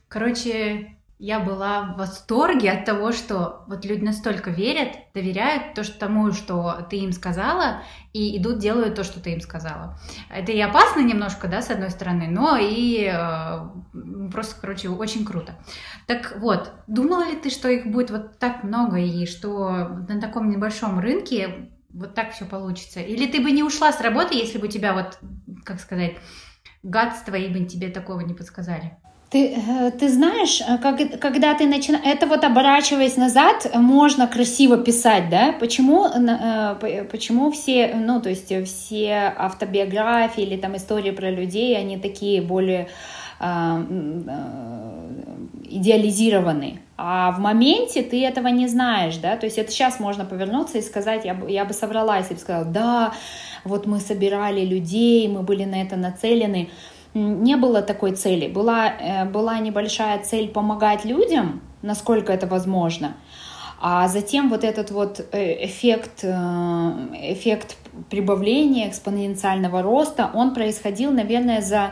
короче, 0.08 0.97
я 1.20 1.40
была 1.40 1.82
в 1.82 1.98
восторге 1.98 2.72
от 2.72 2.86
того, 2.86 3.12
что 3.12 3.64
вот 3.68 3.86
люди 3.86 4.04
настолько 4.04 4.52
верят, 4.52 4.90
доверяют 5.16 5.74
то, 5.74 5.84
что 5.84 5.98
тому, 5.98 6.32
что 6.32 6.86
ты 6.92 6.98
им 6.98 7.12
сказала, 7.12 7.82
и 8.14 8.38
идут 8.38 8.60
делают 8.60 8.96
то, 8.96 9.04
что 9.04 9.20
ты 9.20 9.34
им 9.34 9.42
сказала. 9.42 10.00
Это 10.30 10.52
и 10.52 10.60
опасно 10.60 11.00
немножко, 11.00 11.48
да, 11.48 11.64
с 11.64 11.72
одной 11.72 11.90
стороны, 11.90 12.28
но 12.28 12.56
и 12.60 13.12
э, 13.12 14.30
просто, 14.32 14.62
короче, 14.62 14.90
очень 14.90 15.26
круто. 15.26 15.56
Так 16.06 16.38
вот, 16.38 16.72
думала 16.86 17.26
ли 17.26 17.36
ты, 17.36 17.50
что 17.50 17.68
их 17.68 17.88
будет 17.88 18.12
вот 18.12 18.38
так 18.38 18.64
много 18.64 18.98
и 18.98 19.26
что 19.26 19.70
на 20.08 20.22
таком 20.22 20.52
небольшом 20.52 21.00
рынке 21.00 21.72
вот 21.90 22.14
так 22.14 22.34
все 22.34 22.46
получится? 22.46 23.00
Или 23.00 23.26
ты 23.26 23.42
бы 23.42 23.50
не 23.50 23.64
ушла 23.64 23.92
с 23.92 24.02
работы, 24.02 24.36
если 24.36 24.60
бы 24.60 24.68
тебя 24.68 24.94
вот, 24.94 25.18
как 25.66 25.80
сказать, 25.80 26.18
гадство, 26.84 27.34
и 27.34 27.52
бы 27.52 27.66
тебе 27.66 27.90
такого 27.90 28.20
не 28.20 28.36
подсказали? 28.36 28.98
Ты, 29.30 29.56
э, 29.56 29.92
ты 29.92 30.08
знаешь, 30.08 30.62
э, 30.62 30.78
как, 30.78 31.20
когда 31.20 31.54
ты 31.54 31.68
начинаешь... 31.68 32.06
Это 32.06 32.28
вот 32.28 32.46
оборачиваясь 32.46 33.18
назад, 33.18 33.70
можно 33.76 34.26
красиво 34.26 34.78
писать, 34.78 35.30
да? 35.30 35.54
Почему, 35.60 36.06
э, 36.06 37.04
почему 37.12 37.52
все, 37.52 37.94
ну, 37.94 38.22
то 38.22 38.30
есть 38.30 38.54
все 38.66 39.34
автобиографии 39.38 40.44
или 40.44 40.56
там 40.56 40.78
истории 40.78 41.12
про 41.12 41.30
людей, 41.30 41.78
они 41.78 41.98
такие 41.98 42.42
более 42.42 42.88
идеализированы. 45.70 46.80
А 46.98 47.32
в 47.34 47.40
моменте 47.40 48.02
ты 48.02 48.26
этого 48.26 48.48
не 48.48 48.68
знаешь, 48.68 49.18
да, 49.18 49.38
то 49.38 49.46
есть 49.46 49.60
это 49.60 49.70
сейчас 49.70 50.00
можно 50.00 50.26
повернуться 50.26 50.80
и 50.80 50.82
сказать, 50.82 51.24
я 51.24 51.36
бы, 51.36 51.52
я 51.52 51.64
бы 51.64 51.74
соврала, 51.76 52.18
если 52.18 52.34
бы 52.34 52.40
сказала, 52.40 52.66
да, 52.66 53.14
вот 53.64 53.86
мы 53.86 54.00
собирали 54.00 54.66
людей, 54.66 55.28
мы 55.28 55.44
были 55.44 55.66
на 55.66 55.84
это 55.84 55.98
нацелены, 55.98 56.70
не 57.18 57.56
было 57.56 57.82
такой 57.82 58.12
цели. 58.12 58.48
Была, 58.48 58.88
э, 58.88 59.26
была 59.26 59.60
небольшая 59.60 60.24
цель 60.24 60.48
помогать 60.48 61.06
людям, 61.06 61.62
насколько 61.82 62.34
это 62.34 62.48
возможно. 62.48 63.16
А 63.80 64.08
затем 64.08 64.50
вот 64.50 64.64
этот 64.64 64.92
вот 64.92 65.26
э, 65.32 65.66
эффект, 65.66 66.24
э, 66.24 66.34
эффект 67.34 67.78
прибавления, 68.10 68.90
экспоненциального 68.90 69.82
роста, 69.82 70.32
он 70.34 70.54
происходил, 70.54 71.12
наверное, 71.12 71.62
за, 71.62 71.92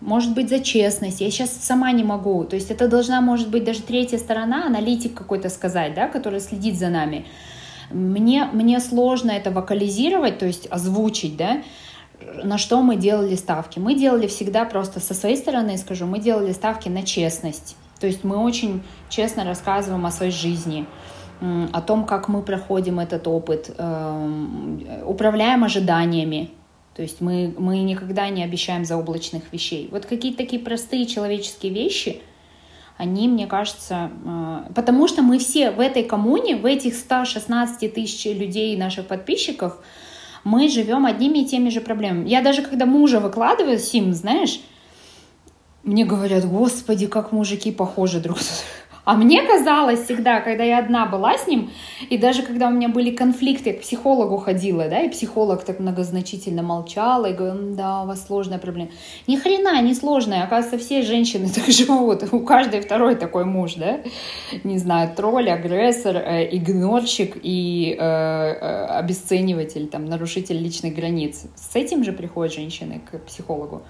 может 0.00 0.34
быть, 0.34 0.50
за 0.50 0.60
честность. 0.60 1.20
Я 1.20 1.30
сейчас 1.30 1.50
сама 1.50 1.92
не 1.92 2.04
могу. 2.04 2.44
То 2.44 2.56
есть 2.56 2.70
это 2.70 2.88
должна, 2.88 3.20
может 3.20 3.48
быть, 3.48 3.64
даже 3.64 3.82
третья 3.82 4.18
сторона, 4.18 4.66
аналитик 4.66 5.14
какой-то 5.14 5.48
сказать, 5.48 5.94
да, 5.94 6.08
который 6.08 6.40
следит 6.40 6.78
за 6.78 6.88
нами. 6.88 7.24
Мне, 7.90 8.48
мне 8.52 8.80
сложно 8.80 9.30
это 9.30 9.50
вокализировать, 9.50 10.38
то 10.38 10.46
есть 10.46 10.66
озвучить, 10.70 11.36
да, 11.36 11.62
на 12.42 12.58
что 12.58 12.82
мы 12.82 12.96
делали 12.96 13.34
ставки? 13.34 13.78
Мы 13.78 13.94
делали 13.94 14.26
всегда 14.26 14.64
просто 14.64 15.00
со 15.00 15.14
своей 15.14 15.36
стороны, 15.36 15.76
скажу, 15.78 16.06
мы 16.06 16.18
делали 16.18 16.52
ставки 16.52 16.88
на 16.88 17.02
честность. 17.02 17.76
То 18.00 18.06
есть 18.06 18.24
мы 18.24 18.36
очень 18.36 18.82
честно 19.08 19.44
рассказываем 19.44 20.04
о 20.06 20.10
своей 20.10 20.32
жизни, 20.32 20.86
о 21.40 21.80
том, 21.80 22.04
как 22.04 22.28
мы 22.28 22.42
проходим 22.42 23.00
этот 23.00 23.26
опыт, 23.28 23.74
эм, 23.76 24.84
управляем 25.06 25.64
ожиданиями. 25.64 26.50
То 26.94 27.02
есть 27.02 27.20
мы, 27.20 27.54
мы 27.58 27.78
никогда 27.80 28.28
не 28.28 28.44
обещаем 28.44 28.84
заоблачных 28.84 29.52
вещей. 29.52 29.88
Вот 29.90 30.06
какие-то 30.06 30.38
такие 30.38 30.62
простые 30.62 31.06
человеческие 31.06 31.72
вещи, 31.72 32.22
они, 32.96 33.26
мне 33.26 33.46
кажется, 33.46 34.10
э, 34.24 34.72
потому 34.74 35.08
что 35.08 35.22
мы 35.22 35.38
все 35.38 35.72
в 35.72 35.80
этой 35.80 36.04
коммуне, 36.04 36.56
в 36.56 36.64
этих 36.64 36.94
116 36.94 37.92
тысяч 37.92 38.24
людей, 38.26 38.76
наших 38.76 39.06
подписчиков, 39.06 39.78
мы 40.44 40.68
живем 40.68 41.06
одними 41.06 41.38
и 41.40 41.46
теми 41.46 41.70
же 41.70 41.80
проблемами. 41.80 42.28
Я 42.28 42.42
даже 42.42 42.62
когда 42.62 42.86
мужа 42.86 43.18
выкладываю, 43.18 43.78
Сим, 43.78 44.12
знаешь, 44.12 44.60
мне 45.82 46.04
говорят, 46.04 46.46
господи, 46.46 47.06
как 47.06 47.32
мужики 47.32 47.72
похожи 47.72 48.20
друг 48.20 48.38
на 48.38 48.42
друга. 48.42 48.58
А 49.04 49.16
мне 49.16 49.42
казалось 49.42 50.04
всегда, 50.04 50.40
когда 50.40 50.64
я 50.64 50.78
одна 50.78 51.04
была 51.04 51.36
с 51.36 51.46
ним, 51.46 51.70
и 52.08 52.16
даже 52.16 52.42
когда 52.42 52.68
у 52.68 52.70
меня 52.70 52.88
были 52.88 53.10
конфликты, 53.10 53.70
я 53.70 53.76
к 53.76 53.82
психологу 53.82 54.38
ходила, 54.38 54.88
да, 54.88 55.02
и 55.02 55.10
психолог 55.10 55.62
так 55.62 55.78
многозначительно 55.78 56.62
молчал 56.62 57.26
и 57.26 57.34
говорил, 57.34 57.74
да, 57.74 58.02
у 58.02 58.06
вас 58.06 58.26
сложная 58.26 58.58
проблема. 58.58 58.90
Ни 59.26 59.36
хрена 59.36 59.80
не 59.82 59.94
сложная, 59.94 60.42
оказывается, 60.44 60.78
все 60.84 61.02
женщины 61.02 61.50
так 61.54 61.66
живут, 61.66 62.32
у 62.32 62.40
каждой 62.40 62.80
второй 62.80 63.14
такой 63.16 63.44
муж, 63.44 63.74
да, 63.74 64.00
не 64.64 64.78
знаю, 64.78 65.14
тролль, 65.14 65.50
агрессор, 65.50 66.16
э, 66.16 66.48
игнорщик 66.56 67.36
и 67.42 67.94
э, 67.98 68.02
э, 68.02 68.86
обесцениватель, 68.86 69.86
там, 69.88 70.06
нарушитель 70.06 70.56
личных 70.56 70.94
границ. 70.94 71.44
С 71.56 71.76
этим 71.76 72.04
же 72.04 72.12
приходят 72.12 72.54
женщины 72.54 73.02
к 73.10 73.18
психологу. 73.18 73.82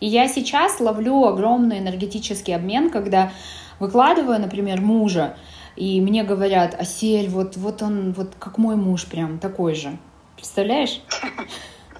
И 0.00 0.06
я 0.06 0.28
сейчас 0.28 0.80
ловлю 0.80 1.24
огромный 1.24 1.78
энергетический 1.78 2.54
обмен, 2.54 2.90
когда 2.90 3.32
выкладываю, 3.78 4.40
например, 4.40 4.80
мужа, 4.80 5.36
и 5.76 6.00
мне 6.00 6.24
говорят, 6.24 6.74
Асель, 6.74 7.28
вот, 7.28 7.56
вот 7.56 7.82
он, 7.82 8.12
вот 8.12 8.34
как 8.38 8.58
мой 8.58 8.76
муж 8.76 9.06
прям 9.06 9.38
такой 9.38 9.74
же. 9.74 9.98
Представляешь? 10.36 11.02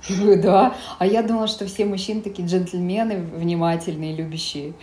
Я 0.09 0.17
говорю, 0.17 0.43
да. 0.43 0.75
А 0.99 1.07
я 1.07 1.23
думала, 1.23 1.47
что 1.47 1.67
все 1.67 1.85
мужчины 1.85 2.23
такие 2.23 2.47
джентльмены, 2.47 3.19
внимательные, 3.19 4.15
любящие, 4.15 4.75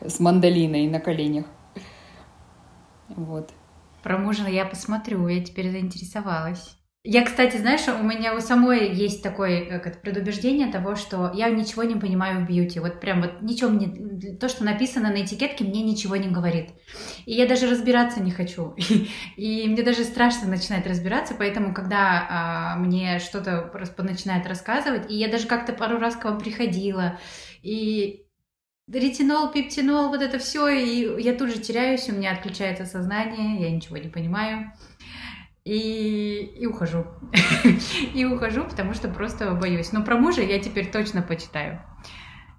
с 0.00 0.20
мандолиной 0.20 0.86
на 0.88 1.00
коленях. 1.00 1.46
Вот. 3.08 3.50
Про 4.02 4.18
мужа 4.18 4.46
я 4.46 4.64
посмотрю, 4.64 5.26
я 5.28 5.42
теперь 5.42 5.70
заинтересовалась. 5.70 6.76
Я, 7.08 7.24
кстати, 7.24 7.56
знаешь, 7.56 7.86
у 7.86 8.02
меня 8.02 8.34
у 8.34 8.40
самой 8.40 8.92
есть 8.92 9.22
такое 9.22 9.64
как 9.66 9.86
это, 9.86 9.96
предубеждение 9.96 10.72
того, 10.72 10.96
что 10.96 11.30
я 11.32 11.48
ничего 11.50 11.84
не 11.84 11.94
понимаю 11.94 12.40
в 12.40 12.48
бьюти. 12.48 12.80
Вот 12.80 12.98
прям 12.98 13.22
вот 13.22 13.42
ничего 13.42 13.70
мне... 13.70 14.36
То, 14.38 14.48
что 14.48 14.64
написано 14.64 15.10
на 15.10 15.22
этикетке, 15.22 15.62
мне 15.62 15.82
ничего 15.82 16.16
не 16.16 16.26
говорит. 16.26 16.70
И 17.24 17.32
я 17.32 17.46
даже 17.46 17.70
разбираться 17.70 18.20
не 18.20 18.32
хочу. 18.32 18.74
И, 19.36 19.68
мне 19.68 19.84
даже 19.84 20.02
страшно 20.02 20.48
начинать 20.48 20.84
разбираться, 20.84 21.36
поэтому, 21.38 21.72
когда 21.72 22.26
а, 22.28 22.76
мне 22.76 23.20
что-то 23.20 23.70
начинает 23.98 24.44
рассказывать, 24.48 25.08
и 25.08 25.14
я 25.14 25.28
даже 25.28 25.46
как-то 25.46 25.72
пару 25.72 25.98
раз 25.98 26.16
к 26.16 26.24
вам 26.24 26.40
приходила, 26.40 27.20
и 27.62 28.26
ретинол, 28.92 29.52
пептинол, 29.52 30.08
вот 30.08 30.22
это 30.22 30.40
все, 30.40 30.68
и 30.68 31.22
я 31.22 31.34
тут 31.34 31.50
же 31.50 31.60
теряюсь, 31.60 32.08
у 32.08 32.12
меня 32.12 32.32
отключается 32.32 32.84
сознание, 32.84 33.60
я 33.60 33.70
ничего 33.70 33.96
не 33.96 34.08
понимаю 34.08 34.72
и, 35.66 36.52
и 36.60 36.66
ухожу. 36.66 37.04
и 38.14 38.24
ухожу, 38.24 38.64
потому 38.64 38.94
что 38.94 39.08
просто 39.08 39.50
боюсь. 39.50 39.90
Но 39.90 40.04
про 40.04 40.16
мужа 40.16 40.40
я 40.40 40.60
теперь 40.60 40.90
точно 40.90 41.22
почитаю. 41.22 41.82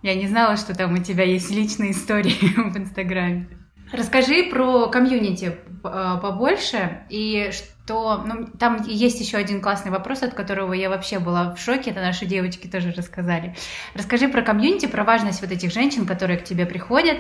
Я 0.04 0.14
не 0.14 0.28
знала, 0.28 0.58
что 0.58 0.76
там 0.76 0.94
у 0.94 0.98
тебя 0.98 1.24
есть 1.24 1.50
личные 1.50 1.92
истории 1.92 2.36
в 2.70 2.78
Инстаграме. 2.78 3.48
Расскажи 3.94 4.50
про 4.50 4.88
комьюнити 4.88 5.58
а, 5.84 6.18
побольше 6.18 7.06
и 7.10 7.52
что... 7.52 8.26
Ну, 8.26 8.48
там 8.60 8.84
есть 8.86 9.22
еще 9.22 9.38
один 9.38 9.62
классный 9.62 9.92
вопрос, 9.92 10.24
от 10.24 10.34
которого 10.34 10.74
я 10.74 10.90
вообще 10.90 11.20
была 11.20 11.56
в 11.56 11.60
шоке, 11.62 11.92
это 11.92 12.02
наши 12.02 12.26
девочки 12.26 12.68
тоже 12.68 12.92
рассказали. 12.92 13.56
Расскажи 13.94 14.28
про 14.28 14.42
комьюнити, 14.42 14.88
про 14.88 15.06
важность 15.06 15.42
вот 15.42 15.52
этих 15.52 15.72
женщин, 15.72 16.06
которые 16.06 16.38
к 16.38 16.44
тебе 16.44 16.66
приходят, 16.66 17.20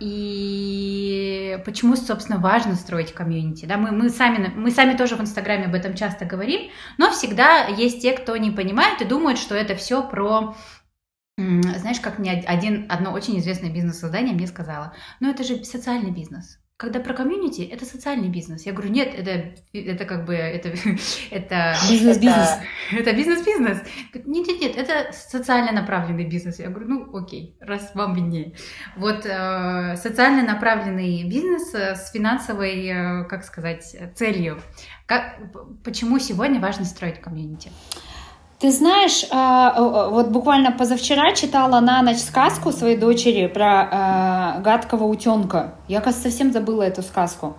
и 0.00 1.62
почему, 1.64 1.96
собственно, 1.96 2.38
важно 2.38 2.74
строить 2.74 3.12
комьюнити. 3.12 3.66
Да? 3.66 3.76
Мы, 3.76 3.92
мы, 3.92 4.10
сами, 4.10 4.52
мы 4.54 4.70
сами 4.70 4.96
тоже 4.96 5.16
в 5.16 5.20
Инстаграме 5.20 5.66
об 5.66 5.74
этом 5.74 5.94
часто 5.94 6.24
говорим, 6.24 6.70
но 6.98 7.10
всегда 7.10 7.66
есть 7.66 8.02
те, 8.02 8.12
кто 8.12 8.36
не 8.36 8.50
понимает 8.50 9.00
и 9.00 9.04
думают, 9.04 9.38
что 9.38 9.54
это 9.54 9.74
все 9.76 10.08
про 10.08 10.56
знаешь, 11.38 12.00
как 12.00 12.18
мне 12.18 12.32
один, 12.46 12.86
одно 12.88 13.12
очень 13.12 13.38
известное 13.38 13.70
бизнес-создание 13.70 14.34
мне 14.34 14.46
сказала, 14.46 14.94
ну 15.20 15.30
это 15.30 15.44
же 15.44 15.62
социальный 15.64 16.10
бизнес. 16.10 16.58
Когда 16.78 17.00
про 17.00 17.14
комьюнити, 17.14 17.62
это 17.62 17.86
социальный 17.86 18.28
бизнес. 18.28 18.66
Я 18.66 18.72
говорю, 18.74 18.90
нет, 18.90 19.14
это, 19.16 19.54
это 19.72 20.04
как 20.04 20.26
бы, 20.26 20.34
это, 20.34 20.68
это 21.30 21.74
бизнес-бизнес. 21.88 22.58
Это, 22.92 23.12
бизнес-бизнес. 23.14 23.78
Нет, 24.12 24.46
нет, 24.46 24.60
нет, 24.60 24.76
это 24.76 25.10
социально 25.12 25.72
направленный 25.72 26.26
бизнес. 26.26 26.58
Я 26.58 26.68
говорю, 26.68 26.88
ну, 26.88 27.16
окей, 27.16 27.56
раз 27.60 27.92
вам 27.94 28.14
виднее. 28.14 28.56
Вот 28.94 29.24
э, 29.24 29.96
социально 29.96 30.42
направленный 30.42 31.24
бизнес 31.24 31.72
э, 31.72 31.94
с 31.94 32.10
финансовой, 32.10 32.86
э, 32.86 33.24
как 33.24 33.44
сказать, 33.44 33.96
целью. 34.14 34.60
Как, 35.06 35.38
почему 35.82 36.18
сегодня 36.18 36.60
важно 36.60 36.84
строить 36.84 37.22
комьюнити? 37.22 37.72
Ты 38.58 38.70
знаешь, 38.70 39.26
а, 39.30 40.08
вот 40.08 40.28
буквально 40.28 40.72
позавчера 40.72 41.32
читала 41.34 41.80
на 41.80 42.00
ночь 42.00 42.16
сказку 42.16 42.72
своей 42.72 42.96
дочери 42.96 43.48
про 43.48 43.88
а, 43.90 44.60
гадкого 44.60 45.04
утенка. 45.04 45.74
Я, 45.88 46.00
кажется, 46.00 46.30
совсем 46.30 46.52
забыла 46.52 46.82
эту 46.82 47.02
сказку. 47.02 47.54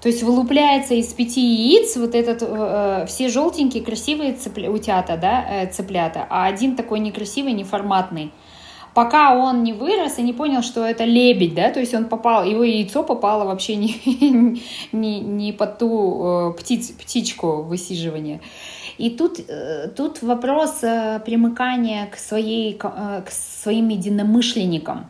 То 0.00 0.08
есть 0.08 0.24
вылупляется 0.24 0.94
из 0.94 1.12
пяти 1.14 1.40
яиц 1.40 1.96
вот 1.96 2.16
этот, 2.16 2.42
э, 2.42 3.06
все 3.06 3.28
желтенькие 3.28 3.84
красивые 3.84 4.32
цыпля, 4.32 4.68
утята, 4.68 5.16
да, 5.16 5.44
э, 5.48 5.70
цыплята, 5.70 6.26
а 6.28 6.46
один 6.46 6.74
такой 6.74 6.98
некрасивый, 6.98 7.52
неформатный. 7.52 8.32
Пока 8.94 9.34
он 9.34 9.62
не 9.62 9.72
вырос 9.72 10.18
и 10.18 10.22
не 10.22 10.34
понял, 10.34 10.62
что 10.62 10.84
это 10.84 11.04
лебедь, 11.04 11.54
да, 11.54 11.70
то 11.70 11.80
есть 11.80 11.94
он 11.94 12.04
попал, 12.04 12.44
его 12.44 12.62
яйцо 12.62 13.02
попало 13.02 13.44
вообще 13.44 13.76
не, 13.76 14.60
не, 14.92 15.20
не 15.20 15.52
под 15.52 15.78
ту 15.78 16.24
э, 16.24 16.52
птиц, 16.58 16.88
птичку 16.90 17.62
высиживания. 17.62 18.40
И 18.98 19.08
тут, 19.08 19.40
э, 19.48 19.88
тут 19.96 20.22
вопрос 20.22 20.80
э, 20.82 21.20
примыкания 21.24 22.06
к, 22.06 22.16
своей, 22.16 22.74
к 22.74 23.24
своим 23.30 23.88
единомышленникам. 23.88 25.06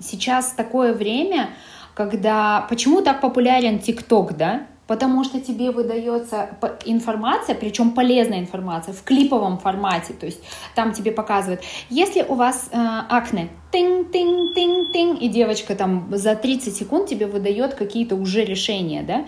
Сейчас 0.00 0.52
такое 0.52 0.92
время, 0.92 1.50
когда... 1.94 2.66
Почему 2.68 3.00
так 3.00 3.22
популярен 3.22 3.78
ТикТок, 3.78 4.36
да? 4.36 4.66
Потому 4.86 5.24
что 5.24 5.40
тебе 5.40 5.70
выдается 5.70 6.50
информация, 6.84 7.54
причем 7.54 7.92
полезная 7.92 8.40
информация, 8.40 8.92
в 8.92 9.02
клиповом 9.02 9.58
формате. 9.58 10.12
То 10.12 10.26
есть 10.26 10.40
там 10.74 10.92
тебе 10.92 11.10
показывают, 11.10 11.62
если 11.88 12.22
у 12.22 12.34
вас 12.34 12.68
э, 12.70 12.76
акне, 12.76 13.48
тинг-тинг-тинг-тинг, 13.72 15.20
и 15.20 15.28
девочка 15.28 15.74
там 15.74 16.08
за 16.10 16.34
30 16.36 16.76
секунд 16.76 17.08
тебе 17.08 17.26
выдает 17.26 17.74
какие-то 17.74 18.14
уже 18.14 18.44
решения, 18.44 19.02
да, 19.02 19.24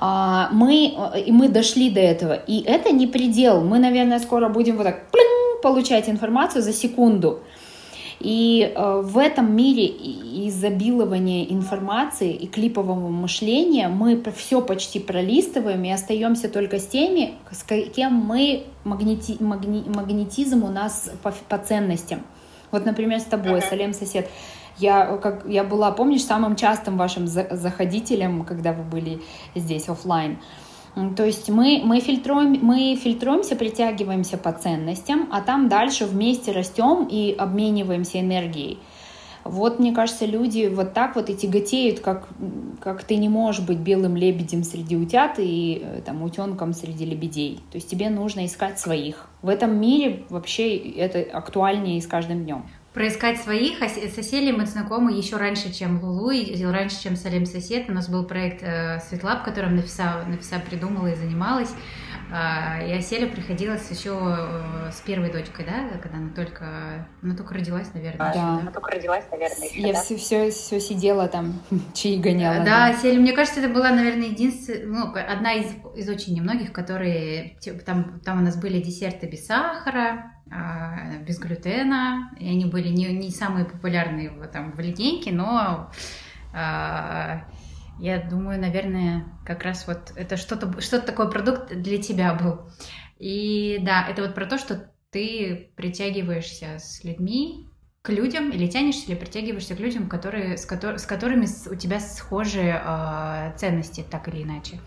а, 0.00 0.48
мы, 0.52 0.94
и 1.26 1.32
мы 1.32 1.48
дошли 1.48 1.90
до 1.90 2.00
этого. 2.00 2.34
И 2.34 2.62
это 2.62 2.92
не 2.92 3.06
предел. 3.06 3.62
Мы, 3.64 3.78
наверное, 3.78 4.20
скоро 4.20 4.48
будем 4.48 4.76
вот 4.76 4.84
так 4.84 5.02
получать 5.62 6.08
информацию 6.08 6.62
за 6.62 6.72
секунду. 6.72 7.40
И 8.20 8.72
э, 8.74 9.00
в 9.04 9.16
этом 9.16 9.54
мире 9.54 9.86
изобилования 10.48 11.44
информации 11.44 12.32
и 12.32 12.48
клипового 12.48 13.08
мышления 13.08 13.88
мы 13.88 14.20
все 14.36 14.60
почти 14.60 14.98
пролистываем 14.98 15.84
и 15.84 15.90
остаемся 15.90 16.48
только 16.48 16.80
с 16.80 16.86
теми, 16.86 17.34
с 17.50 17.62
кем 17.62 18.14
мы 18.14 18.64
магнети, 18.84 19.36
магни, 19.38 19.84
магнетизм 19.86 20.64
у 20.64 20.68
нас 20.68 21.10
по, 21.22 21.32
по 21.48 21.58
ценностям. 21.58 22.22
Вот, 22.72 22.84
например, 22.84 23.20
с 23.20 23.24
тобой. 23.24 23.62
Салем 23.62 23.94
сосед. 23.94 24.28
Я, 24.78 25.16
как, 25.16 25.44
я 25.48 25.64
была, 25.64 25.90
помнишь, 25.92 26.24
самым 26.24 26.56
частым 26.56 26.96
вашим 26.96 27.26
заходителем, 27.26 28.44
когда 28.44 28.72
вы 28.72 28.82
были 28.82 29.20
здесь 29.54 29.88
офлайн. 29.88 30.38
То 31.16 31.24
есть 31.24 31.48
мы, 31.48 31.82
мы, 31.84 32.00
фильтруем, 32.00 32.58
мы 32.62 32.96
фильтруемся, 32.96 33.56
притягиваемся 33.56 34.36
по 34.38 34.52
ценностям, 34.52 35.28
а 35.30 35.40
там 35.42 35.68
дальше 35.68 36.06
вместе 36.06 36.52
растем 36.52 37.06
и 37.10 37.32
обмениваемся 37.32 38.20
энергией. 38.20 38.78
Вот, 39.44 39.78
мне 39.78 39.94
кажется, 39.94 40.26
люди 40.26 40.66
вот 40.66 40.92
так 40.92 41.16
вот 41.16 41.30
и 41.30 41.36
тяготеют, 41.36 42.00
как, 42.00 42.28
как 42.80 43.02
ты 43.04 43.16
не 43.16 43.28
можешь 43.28 43.64
быть 43.64 43.78
белым 43.78 44.16
лебедем 44.16 44.62
среди 44.62 44.96
утят 44.96 45.36
и 45.38 45.80
э, 45.82 46.02
там, 46.04 46.22
утенком 46.22 46.74
среди 46.74 47.06
лебедей. 47.06 47.60
То 47.70 47.76
есть 47.76 47.88
тебе 47.88 48.10
нужно 48.10 48.44
искать 48.44 48.78
своих. 48.78 49.28
В 49.40 49.48
этом 49.48 49.80
мире 49.80 50.24
вообще 50.28 50.76
это 50.76 51.20
актуальнее 51.20 52.00
с 52.02 52.06
каждым 52.06 52.44
днем 52.44 52.64
проискать 52.92 53.40
своих. 53.40 53.82
А 53.82 53.88
соседей 53.88 54.52
мы 54.52 54.66
знакомы 54.66 55.12
еще 55.12 55.36
раньше, 55.36 55.72
чем 55.72 56.02
Лулу, 56.02 56.30
и 56.30 56.64
раньше, 56.64 57.02
чем 57.02 57.16
Салим 57.16 57.46
Сосед. 57.46 57.88
У 57.88 57.92
нас 57.92 58.08
был 58.08 58.24
проект 58.24 58.62
э, 58.62 59.00
Светлаб, 59.08 59.44
которым 59.44 59.76
Нафиса, 59.76 60.24
Нафиса 60.26 60.58
придумала 60.58 61.08
и 61.08 61.14
занималась. 61.14 61.70
А, 62.30 62.80
и 62.82 62.92
Оселя 62.92 63.26
приходилось 63.26 63.90
еще 63.90 64.10
э, 64.12 64.90
с 64.92 65.00
первой 65.00 65.32
дочкой, 65.32 65.64
да, 65.64 65.98
когда 65.98 66.18
она 66.18 66.30
только, 66.34 67.06
она 67.22 67.34
только 67.34 67.54
родилась, 67.54 67.92
наверное. 67.94 68.18
Да, 68.18 68.28
еще, 68.30 68.38
да? 68.38 68.58
она 68.60 68.70
только 68.70 68.90
родилась, 68.90 69.24
наверное. 69.30 69.68
Еще, 69.68 69.80
Я 69.80 69.92
да? 69.94 70.02
все, 70.02 70.16
все, 70.16 70.50
все 70.50 70.80
сидела 70.80 71.28
там, 71.28 71.60
чаи 71.94 72.18
гоняла. 72.18 72.58
Да, 72.58 72.64
да, 72.64 72.86
Оселя, 72.88 73.18
мне 73.18 73.32
кажется, 73.32 73.60
это 73.60 73.72
была, 73.72 73.90
наверное, 73.90 74.26
единственная, 74.26 74.86
ну, 74.86 75.14
одна 75.14 75.54
из, 75.54 75.72
из 75.96 76.08
очень 76.08 76.34
немногих, 76.34 76.72
которые, 76.72 77.58
там, 77.86 78.20
там 78.20 78.40
у 78.40 78.44
нас 78.44 78.56
были 78.56 78.80
десерты 78.80 79.26
без 79.26 79.46
сахара, 79.46 80.32
а, 80.50 81.18
без 81.26 81.38
глютена, 81.38 82.30
и 82.38 82.48
они 82.48 82.66
были 82.66 82.88
не, 82.88 83.06
не 83.06 83.30
самые 83.30 83.64
популярные 83.64 84.30
там, 84.52 84.72
в 84.72 84.80
линейке, 84.80 85.32
но 85.32 85.90
а, 86.52 87.44
я 87.98 88.18
думаю, 88.18 88.60
наверное, 88.60 89.24
как 89.44 89.64
раз 89.64 89.86
вот 89.86 90.12
это 90.16 90.36
что-то 90.36 90.80
что 90.80 91.00
такой 91.00 91.30
продукт 91.30 91.74
для 91.74 91.98
тебя 91.98 92.34
был. 92.34 92.70
И 93.18 93.78
да, 93.82 94.06
это 94.08 94.22
вот 94.22 94.34
про 94.34 94.46
то, 94.46 94.58
что 94.58 94.90
ты 95.10 95.70
притягиваешься 95.76 96.78
с 96.78 97.02
людьми, 97.02 97.68
к 98.02 98.10
людям, 98.10 98.50
или 98.50 98.66
тянешься, 98.66 99.06
или 99.08 99.14
притягиваешься 99.18 99.74
к 99.74 99.80
людям, 99.80 100.08
которые, 100.08 100.56
с, 100.56 100.64
котор, 100.64 100.98
с 100.98 101.06
которыми 101.06 101.46
у 101.70 101.74
тебя 101.74 102.00
схожие 102.00 102.80
э, 102.82 103.52
ценности, 103.56 104.04
так 104.08 104.28
или 104.28 104.44
иначе. 104.44 104.78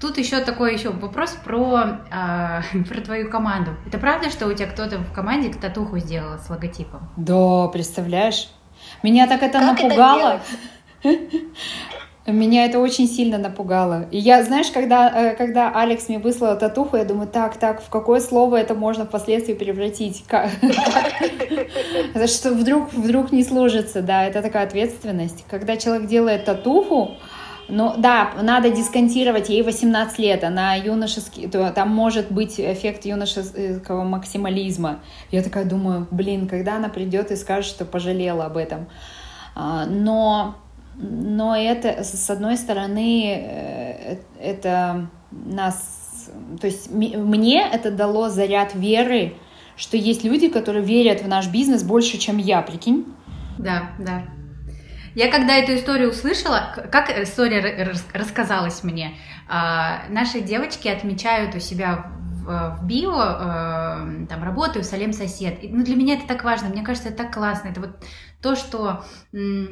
Тут 0.00 0.18
еще 0.18 0.40
такой 0.40 0.72
еще 0.74 0.90
вопрос 0.90 1.36
про, 1.44 2.00
э, 2.10 2.62
про 2.88 3.00
твою 3.02 3.30
команду. 3.30 3.76
Это 3.86 3.98
правда, 3.98 4.30
что 4.30 4.46
у 4.46 4.52
тебя 4.54 4.66
кто-то 4.66 4.98
в 4.98 5.12
команде 5.12 5.52
татуху 5.52 5.98
сделал 5.98 6.38
с 6.38 6.48
логотипом? 6.48 7.10
Да, 7.16 7.68
представляешь? 7.68 8.48
Меня 9.02 9.28
так 9.28 9.42
это 9.42 9.60
как 9.60 9.80
напугало. 9.80 10.40
Это 11.02 11.20
Меня 12.24 12.66
это 12.66 12.78
очень 12.78 13.08
сильно 13.08 13.36
напугало. 13.36 14.06
И 14.12 14.18
я, 14.18 14.44
знаешь, 14.44 14.70
когда, 14.70 15.10
э, 15.10 15.34
когда 15.34 15.72
Алекс 15.74 16.08
мне 16.08 16.20
выслал 16.20 16.56
татуху, 16.56 16.96
я 16.96 17.04
думаю, 17.04 17.26
так, 17.26 17.56
так, 17.56 17.82
в 17.82 17.88
какое 17.88 18.20
слово 18.20 18.56
это 18.56 18.74
можно 18.74 19.06
впоследствии 19.06 19.54
превратить? 19.54 20.24
Что 22.26 22.50
вдруг, 22.50 22.92
вдруг 22.92 23.32
не 23.32 23.42
сложится, 23.42 24.02
да, 24.02 24.24
это 24.24 24.40
такая 24.40 24.66
ответственность. 24.66 25.44
Когда 25.50 25.76
человек 25.76 26.06
делает 26.08 26.44
татуху, 26.44 27.16
ну 27.68 27.94
да, 27.98 28.30
надо 28.40 28.70
дисконтировать, 28.70 29.48
ей 29.48 29.62
18 29.62 30.18
лет, 30.20 30.44
она 30.44 30.76
юношеский, 30.76 31.48
то, 31.48 31.72
там 31.72 31.88
может 31.88 32.30
быть 32.30 32.60
эффект 32.60 33.04
юношеского 33.04 34.04
максимализма. 34.04 35.00
Я 35.32 35.42
такая 35.42 35.64
думаю, 35.64 36.06
блин, 36.12 36.46
когда 36.46 36.76
она 36.76 36.88
придет 36.88 37.32
и 37.32 37.36
скажет, 37.36 37.68
что 37.68 37.84
пожалела 37.84 38.44
об 38.44 38.56
этом. 38.58 38.86
А, 39.54 39.86
но 39.86 40.54
но 40.94 41.56
это, 41.56 42.04
с 42.04 42.28
одной 42.30 42.56
стороны, 42.56 43.34
э, 43.34 44.16
это 44.40 45.08
нас, 45.30 46.30
то 46.60 46.66
есть 46.66 46.90
мне 46.90 47.66
это 47.66 47.90
дало 47.90 48.28
заряд 48.28 48.74
веры, 48.74 49.34
что 49.76 49.96
есть 49.96 50.24
люди, 50.24 50.48
которые 50.48 50.84
верят 50.84 51.22
в 51.22 51.28
наш 51.28 51.48
бизнес 51.48 51.82
больше, 51.82 52.18
чем 52.18 52.36
я, 52.36 52.62
прикинь? 52.62 53.06
Да, 53.58 53.90
да. 53.98 54.24
Я 55.14 55.30
когда 55.30 55.56
эту 55.56 55.74
историю 55.74 56.10
услышала, 56.10 56.74
как 56.90 57.10
история 57.18 57.92
рассказалась 58.14 58.82
мне, 58.82 59.12
а, 59.48 60.04
наши 60.08 60.40
девочки 60.40 60.88
отмечают 60.88 61.54
у 61.54 61.60
себя 61.60 62.06
в 62.44 62.80
био, 62.82 63.12
э, 63.12 64.26
там, 64.26 64.42
работаю, 64.42 64.84
Салем 64.84 65.12
сосед. 65.12 65.58
Ну, 65.62 65.84
для 65.84 65.94
меня 65.94 66.14
это 66.14 66.26
так 66.26 66.42
важно, 66.42 66.68
мне 66.68 66.82
кажется, 66.82 67.10
это 67.10 67.18
так 67.18 67.32
классно. 67.32 67.68
Это 67.68 67.80
вот 67.80 68.04
то, 68.42 68.56
что 68.56 69.04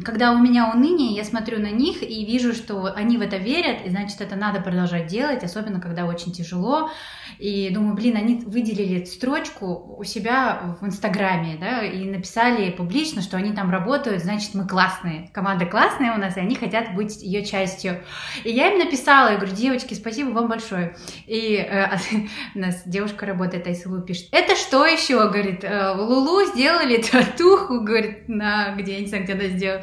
когда 0.05 0.33
у 0.33 0.39
меня 0.39 0.71
уныние, 0.73 1.15
я 1.15 1.25
смотрю 1.25 1.59
на 1.59 1.71
них 1.71 2.03
и 2.03 2.25
вижу, 2.25 2.55
что 2.55 2.93
они 2.95 3.19
в 3.19 3.21
это 3.21 3.37
верят, 3.37 3.85
и 3.85 3.91
значит, 3.91 4.21
это 4.21 4.37
надо 4.37 4.61
продолжать 4.61 5.09
делать, 5.09 5.43
особенно 5.43 5.81
когда 5.81 6.07
очень 6.07 6.33
тяжело. 6.33 6.91
И 7.39 7.71
думаю, 7.71 7.95
блин, 7.95 8.17
они 8.17 8.37
выделили 8.47 9.05
строчку 9.05 9.97
у 9.99 10.05
себя 10.05 10.77
в 10.81 10.87
Инстаграме, 10.87 11.57
да, 11.59 11.83
и 11.83 12.05
написали 12.09 12.71
публично, 12.71 13.23
что 13.23 13.37
они 13.37 13.53
там 13.53 13.71
работают, 13.71 14.23
значит, 14.23 14.55
мы 14.55 14.67
классные. 14.67 15.31
Команда 15.33 15.67
классная 15.67 16.15
у 16.15 16.19
нас, 16.19 16.37
и 16.37 16.41
они 16.41 16.55
хотят 16.55 16.95
быть 16.95 17.23
ее 17.23 17.45
частью. 17.45 18.03
И 18.45 18.51
я 18.51 18.73
им 18.73 18.79
написала, 18.79 19.31
я 19.31 19.37
говорю, 19.37 19.55
девочки, 19.55 19.95
спасибо 19.95 20.31
вам 20.31 20.49
большое. 20.49 20.97
И 21.27 21.57
э, 21.57 21.89
у 22.55 22.59
нас 22.59 22.83
девушка 22.87 23.27
работает, 23.27 23.67
Айсулу 23.67 24.03
пишет, 24.03 24.29
это 24.33 24.55
что 24.55 24.87
еще, 24.87 25.29
говорит, 25.29 25.65
«Э, 25.65 25.95
Лулу 25.97 26.45
сделали 26.47 27.03
татуху, 27.03 27.81
говорит, 27.81 28.29
на 28.29 28.60
где 28.77 28.95
я 28.95 29.01
не 29.01 29.07
знаю, 29.07 29.25
где 29.25 29.33
она 29.35 29.45
сделала. 29.47 29.83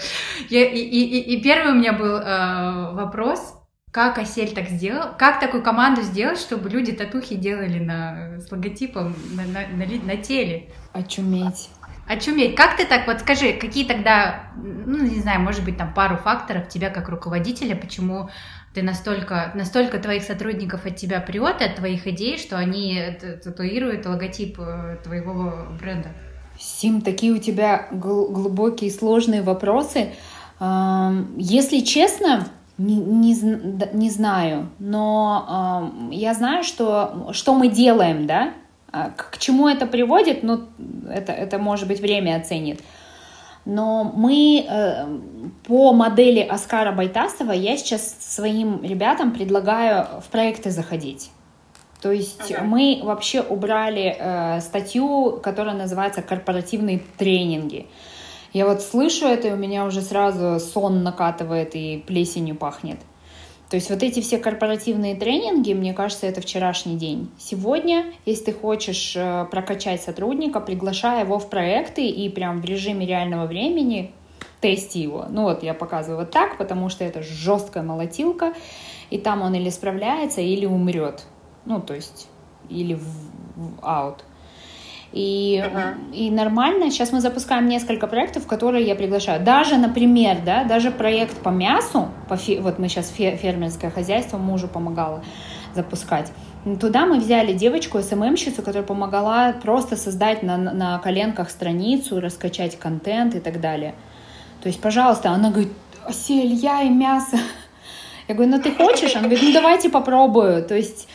Я, 0.50 0.66
и, 0.66 0.80
и, 0.80 1.20
и 1.36 1.42
первый 1.42 1.74
у 1.74 1.76
меня 1.76 1.94
был 1.94 2.18
э, 2.18 2.94
вопрос, 2.94 3.58
как 3.92 4.20
Осель 4.20 4.54
так 4.54 4.70
сделал? 4.70 5.16
Как 5.18 5.40
такую 5.40 5.64
команду 5.64 6.02
сделать, 6.02 6.40
чтобы 6.40 6.70
люди 6.70 6.92
татухи 6.92 7.36
делали 7.36 7.80
на, 7.80 8.40
с 8.40 8.52
логотипом 8.52 9.16
на, 9.34 9.44
на, 9.44 9.68
на, 9.68 9.86
на 10.04 10.18
теле? 10.18 10.70
Очуметь. 10.94 11.70
Очуметь. 12.06 12.56
Как 12.56 12.78
ты 12.78 12.86
так, 12.86 13.08
вот 13.08 13.22
скажи, 13.22 13.54
какие 13.54 13.86
тогда, 13.86 14.52
ну, 14.56 15.00
не 15.04 15.20
знаю, 15.20 15.42
может 15.42 15.66
быть, 15.66 15.78
там 15.78 15.94
пару 15.94 16.18
факторов 16.18 16.70
тебя 16.70 16.90
как 16.90 17.10
руководителя, 17.10 17.76
почему 17.76 18.30
ты 18.74 18.84
настолько, 18.84 19.52
настолько 19.56 19.98
твоих 19.98 20.22
сотрудников 20.22 20.86
от 20.86 20.96
тебя 20.96 21.20
прет, 21.20 21.62
от 21.62 21.78
твоих 21.78 22.06
идей, 22.06 22.38
что 22.38 22.58
они 22.58 23.02
татуируют 23.44 24.06
логотип 24.06 24.60
э, 24.60 24.98
твоего 25.04 25.70
бренда? 25.80 26.10
Сим, 26.60 27.02
такие 27.02 27.32
у 27.34 27.38
тебя 27.38 27.88
глубокие, 27.92 28.92
сложные 28.92 29.42
вопросы. 29.42 30.14
Если 30.60 31.80
честно, 31.82 32.48
не, 32.78 32.96
не, 32.96 33.36
не 33.94 34.10
знаю, 34.10 34.70
но 34.80 35.92
я 36.12 36.34
знаю, 36.34 36.64
что, 36.64 37.30
что 37.32 37.54
мы 37.54 37.68
делаем, 37.68 38.26
да, 38.26 38.54
а 38.92 39.10
к 39.10 39.38
чему 39.38 39.68
это 39.68 39.86
приводит, 39.86 40.44
ну, 40.44 40.62
это, 41.10 41.32
это 41.32 41.60
может 41.60 41.88
быть 41.88 42.00
время 42.00 42.38
оценит. 42.38 42.82
Но 43.66 44.06
мы 44.06 44.66
э, 44.66 45.20
по 45.68 45.92
модели 45.92 46.40
Оскара 46.40 46.94
Байтасова 46.94 47.52
я 47.52 47.76
сейчас 47.76 48.16
своим 48.18 48.82
ребятам 48.82 49.34
предлагаю 49.34 50.22
в 50.22 50.30
проекты 50.32 50.72
заходить. 50.72 51.32
То 52.02 52.12
есть 52.12 52.52
ага. 52.52 52.64
мы 52.64 53.00
вообще 53.04 53.42
убрали 53.42 54.16
э, 54.18 54.62
статью, 54.62 55.40
которая 55.42 55.76
называется 55.76 56.22
«Корпоративные 56.22 57.02
тренинги». 57.18 57.88
Я 58.54 58.66
вот 58.66 58.82
слышу 58.82 59.26
это, 59.26 59.50
и 59.50 59.52
у 59.52 59.56
меня 59.56 59.86
уже 59.86 60.02
сразу 60.02 60.60
сон 60.60 61.04
накатывает 61.04 61.76
и 61.76 62.04
плесенью 62.06 62.56
пахнет. 62.56 63.00
То 63.70 63.76
есть 63.76 63.90
вот 63.90 64.02
эти 64.02 64.22
все 64.22 64.38
корпоративные 64.38 65.16
тренинги, 65.16 65.74
мне 65.74 65.94
кажется, 65.94 66.26
это 66.26 66.40
вчерашний 66.40 66.96
день. 66.96 67.30
Сегодня, 67.38 68.06
если 68.26 68.46
ты 68.46 68.54
хочешь 68.54 69.14
э, 69.16 69.46
прокачать 69.52 70.02
сотрудника, 70.02 70.62
приглашай 70.62 71.22
его 71.22 71.38
в 71.38 71.50
проекты 71.50 72.08
и 72.08 72.30
прям 72.30 72.62
в 72.62 72.66
режиме 72.66 73.06
реального 73.06 73.46
времени 73.46 74.12
тесте 74.62 75.02
его. 75.02 75.26
Ну 75.30 75.44
вот 75.44 75.64
я 75.64 75.74
показываю 75.74 76.22
вот 76.22 76.32
так, 76.32 76.58
потому 76.58 76.90
что 76.90 77.04
это 77.04 77.22
жесткая 77.22 77.84
молотилка, 77.84 78.54
и 79.10 79.18
там 79.18 79.42
он 79.42 79.54
или 79.56 79.70
справляется, 79.70 80.42
или 80.42 80.66
умрет. 80.66 81.26
Ну, 81.68 81.82
то 81.82 81.94
есть, 81.94 82.30
или 82.70 82.94
в, 82.94 83.04
в 83.56 83.80
out. 83.82 84.20
И, 85.12 85.62
uh-huh. 85.64 86.14
и 86.14 86.32
нормально. 86.32 86.90
Сейчас 86.92 87.12
мы 87.12 87.20
запускаем 87.20 87.68
несколько 87.68 88.08
проектов, 88.08 88.44
в 88.44 88.48
которые 88.48 88.86
я 88.86 88.96
приглашаю. 88.96 89.44
Даже, 89.44 89.76
например, 89.76 90.38
да, 90.46 90.64
даже 90.64 90.92
проект 90.92 91.38
по 91.42 91.50
мясу, 91.50 92.08
по 92.30 92.38
фи, 92.38 92.60
вот 92.60 92.80
мы 92.80 92.88
сейчас 92.88 93.10
фермерское 93.10 93.92
хозяйство 93.92 94.38
мужу 94.38 94.70
помогала 94.70 95.24
запускать. 95.76 96.32
Туда 96.80 97.06
мы 97.06 97.20
взяли 97.20 97.54
девочку, 97.54 98.02
СММщицу, 98.02 98.62
которая 98.62 98.84
помогала 98.84 99.54
просто 99.62 99.98
создать 99.98 100.44
на, 100.44 100.58
на 100.58 101.00
коленках 101.00 101.50
страницу, 101.50 102.22
раскачать 102.22 102.80
контент 102.80 103.36
и 103.36 103.40
так 103.40 103.60
далее. 103.60 103.94
То 104.62 104.68
есть, 104.68 104.82
пожалуйста, 104.82 105.32
она 105.32 105.50
говорит, 105.50 105.72
Осель, 106.06 106.54
я 106.54 106.84
и 106.84 106.90
мясо. 106.90 107.38
Я 108.30 108.36
говорю, 108.36 108.52
ну 108.52 108.62
ты 108.62 108.74
хочешь? 108.74 109.16
Она 109.16 109.28
говорит, 109.28 109.44
ну 109.44 109.54
давайте 109.54 109.90
попробую. 109.90 110.64
То 110.64 110.76
есть 110.76 111.08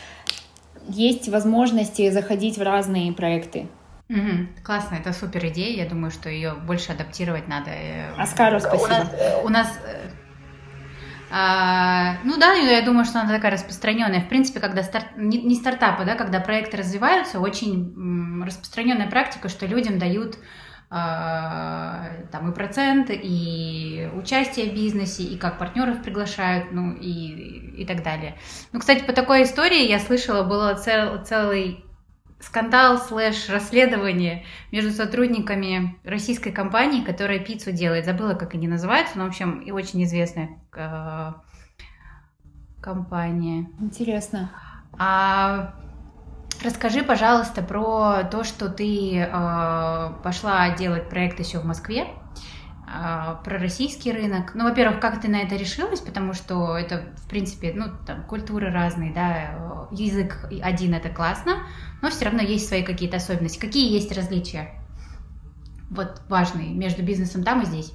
есть 0.89 1.29
возможности 1.29 2.11
заходить 2.11 2.59
в 2.59 2.63
разные 2.63 3.13
проекты. 3.13 3.69
Угу. 4.09 4.63
Классно, 4.65 4.97
это 4.97 5.13
супер 5.13 5.47
идея. 5.47 5.85
Я 5.85 5.89
думаю, 5.89 6.11
что 6.11 6.29
ее 6.29 6.55
больше 6.55 6.93
адаптировать 6.93 7.49
надо. 7.49 7.71
Аскару 8.19 8.61
спасибо. 8.61 8.85
У 8.85 8.89
нас, 8.89 9.09
у 9.45 9.49
нас 9.49 9.79
э, 9.87 10.11
а, 11.35 12.19
ну 12.25 12.37
да, 12.37 12.53
я 12.53 12.83
думаю, 12.83 13.07
что 13.07 13.21
она 13.21 13.33
такая 13.33 13.53
распространенная. 13.53 14.21
В 14.21 14.29
принципе, 14.29 14.61
когда 14.61 14.83
старт, 14.83 15.07
не, 15.17 15.41
не 15.41 15.55
стартапы, 15.55 16.05
да, 16.05 16.15
когда 16.15 16.41
проекты 16.41 16.77
развиваются, 16.77 17.41
очень 17.41 17.95
м, 17.95 18.45
распространенная 18.45 19.09
практика, 19.09 19.49
что 19.49 19.65
людям 19.65 19.99
дают 19.99 20.37
там 20.93 22.51
и 22.51 22.55
проценты, 22.55 23.15
и 23.15 24.11
участие 24.15 24.71
в 24.71 24.75
бизнесе, 24.75 25.23
и 25.23 25.39
как 25.39 25.59
партнеров 25.59 26.03
приглашают, 26.03 26.71
ну 26.71 26.93
и, 26.93 27.81
и 27.81 27.87
так 27.87 28.03
далее. 28.03 28.37
Ну, 28.73 28.81
кстати, 28.81 29.03
по 29.03 29.15
такой 29.15 29.45
истории 29.45 29.89
я 29.89 29.99
слышала, 29.99 30.43
было 30.43 30.75
цел, 30.75 31.25
целый 31.25 31.83
скандал 32.41 32.99
слэш 32.99 33.49
расследование 33.49 34.45
между 34.71 34.91
сотрудниками 34.91 35.97
российской 36.05 36.51
компании, 36.51 37.03
которая 37.03 37.39
пиццу 37.39 37.73
делает. 37.73 38.05
Забыла, 38.05 38.35
как 38.35 38.55
они 38.55 38.69
называются, 38.69 39.17
но, 39.17 39.25
в 39.25 39.29
общем, 39.29 39.61
и 39.61 39.71
очень 39.71 40.05
известная 40.05 40.61
э, 40.77 41.33
компания. 42.83 43.71
Интересно. 43.81 44.51
А 44.99 45.75
расскажи, 46.63 47.03
пожалуйста, 47.03 47.63
про 47.63 48.25
то, 48.25 48.45
что 48.45 48.69
ты 48.69 49.19
э, 49.19 50.13
пошла 50.23 50.71
делать 50.77 51.09
проект 51.09 51.41
еще 51.41 51.59
в 51.59 51.65
Москве. 51.65 52.07
А, 52.95 53.37
про 53.37 53.59
российский 53.59 54.13
рынок. 54.13 54.55
Ну, 54.55 54.65
во-первых, 54.65 55.01
как 55.01 55.19
ты 55.21 55.29
на 55.29 55.37
это 55.37 55.57
решилась, 55.57 56.01
потому 56.01 56.35
что 56.35 56.77
это, 56.77 57.15
в 57.17 57.29
принципе, 57.29 57.73
ну, 57.75 57.87
там, 58.07 58.25
культуры 58.25 58.71
разные, 58.71 59.15
да, 59.15 59.89
язык 59.91 60.47
один 60.63 60.93
это 60.93 61.09
классно, 61.09 61.63
но 62.03 62.11
все 62.11 62.27
равно 62.27 62.43
есть 62.43 62.69
свои 62.69 62.83
какие-то 62.83 63.17
особенности. 63.17 63.59
Какие 63.59 63.91
есть 63.91 64.15
различия, 64.15 64.75
вот, 65.89 66.21
важные 66.29 66.75
между 66.75 67.03
бизнесом 67.03 67.45
там 67.45 67.63
и 67.63 67.65
здесь? 67.65 67.93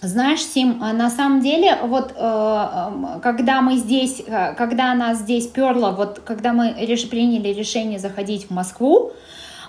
Знаешь, 0.00 0.44
Сим, 0.44 0.78
а 0.80 0.92
на 0.92 1.10
самом 1.10 1.40
деле, 1.40 1.76
вот 1.82 2.12
э, 2.14 3.18
когда 3.20 3.60
мы 3.60 3.76
здесь, 3.76 4.22
э, 4.24 4.54
когда 4.54 4.94
нас 4.94 5.18
здесь 5.18 5.48
перло, 5.48 5.90
вот 5.90 6.20
когда 6.24 6.52
мы 6.52 6.72
реш, 6.78 7.08
приняли 7.08 7.48
решение 7.48 7.98
заходить 7.98 8.46
в 8.48 8.50
Москву, 8.50 9.12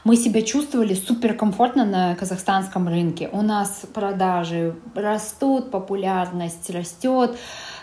мы 0.04 0.16
себя 0.16 0.44
чувствовали 0.44 0.94
суперкомфортно 0.94 1.84
на 1.84 2.16
казахстанском 2.16 2.88
рынке. 2.88 3.30
У 3.32 3.42
нас 3.42 3.82
продажи 3.92 4.76
растут, 4.94 5.72
популярность 5.72 6.70
растет, 6.70 7.36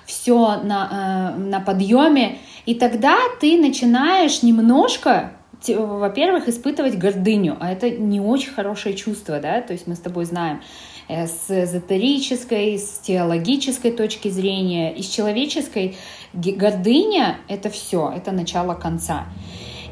все 0.05 0.61
на, 0.62 1.34
э, 1.36 1.40
на 1.40 1.59
подъеме. 1.59 2.38
И 2.64 2.76
тогда 2.76 3.16
ты 3.40 3.61
начинаешь 3.61 4.44
немножко 4.44 5.32
во-первых, 5.70 6.48
испытывать 6.48 6.98
гордыню, 6.98 7.56
а 7.60 7.72
это 7.72 7.90
не 7.90 8.20
очень 8.20 8.52
хорошее 8.52 8.94
чувство, 8.94 9.40
да, 9.40 9.60
то 9.60 9.72
есть 9.72 9.86
мы 9.86 9.94
с 9.94 10.00
тобой 10.00 10.24
знаем, 10.24 10.60
э, 11.08 11.26
с 11.26 11.50
эзотерической, 11.50 12.78
с 12.78 12.98
теологической 13.00 13.92
точки 13.92 14.28
зрения, 14.28 14.94
и 14.94 15.02
с 15.02 15.08
человеческой 15.08 15.96
гордыня— 16.32 17.38
это 17.48 17.70
все, 17.70 18.12
это 18.16 18.32
начало 18.32 18.74
конца. 18.74 19.26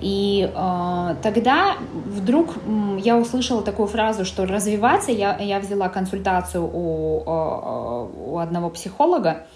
И 0.01 0.51
э, 0.53 1.16
тогда 1.22 1.77
вдруг 2.07 2.55
я 2.99 3.16
услышала 3.16 3.62
такую 3.62 3.89
фразу, 3.89 4.25
что 4.25 4.45
развиваться, 4.45 5.12
я, 5.12 5.39
я 5.39 5.61
взяла 5.61 5.89
консультацию 5.89 6.64
у, 6.64 7.22
у 8.35 8.39
одного 8.39 8.70
психолога, 8.70 9.47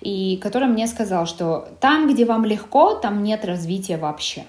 и 0.00 0.38
который 0.42 0.68
мне 0.68 0.86
сказал, 0.86 1.26
что 1.26 1.68
там, 1.80 2.08
где 2.08 2.24
вам 2.24 2.44
легко, 2.44 2.94
там 2.94 3.22
нет 3.22 3.44
развития 3.44 3.96
вообще. 3.96 4.44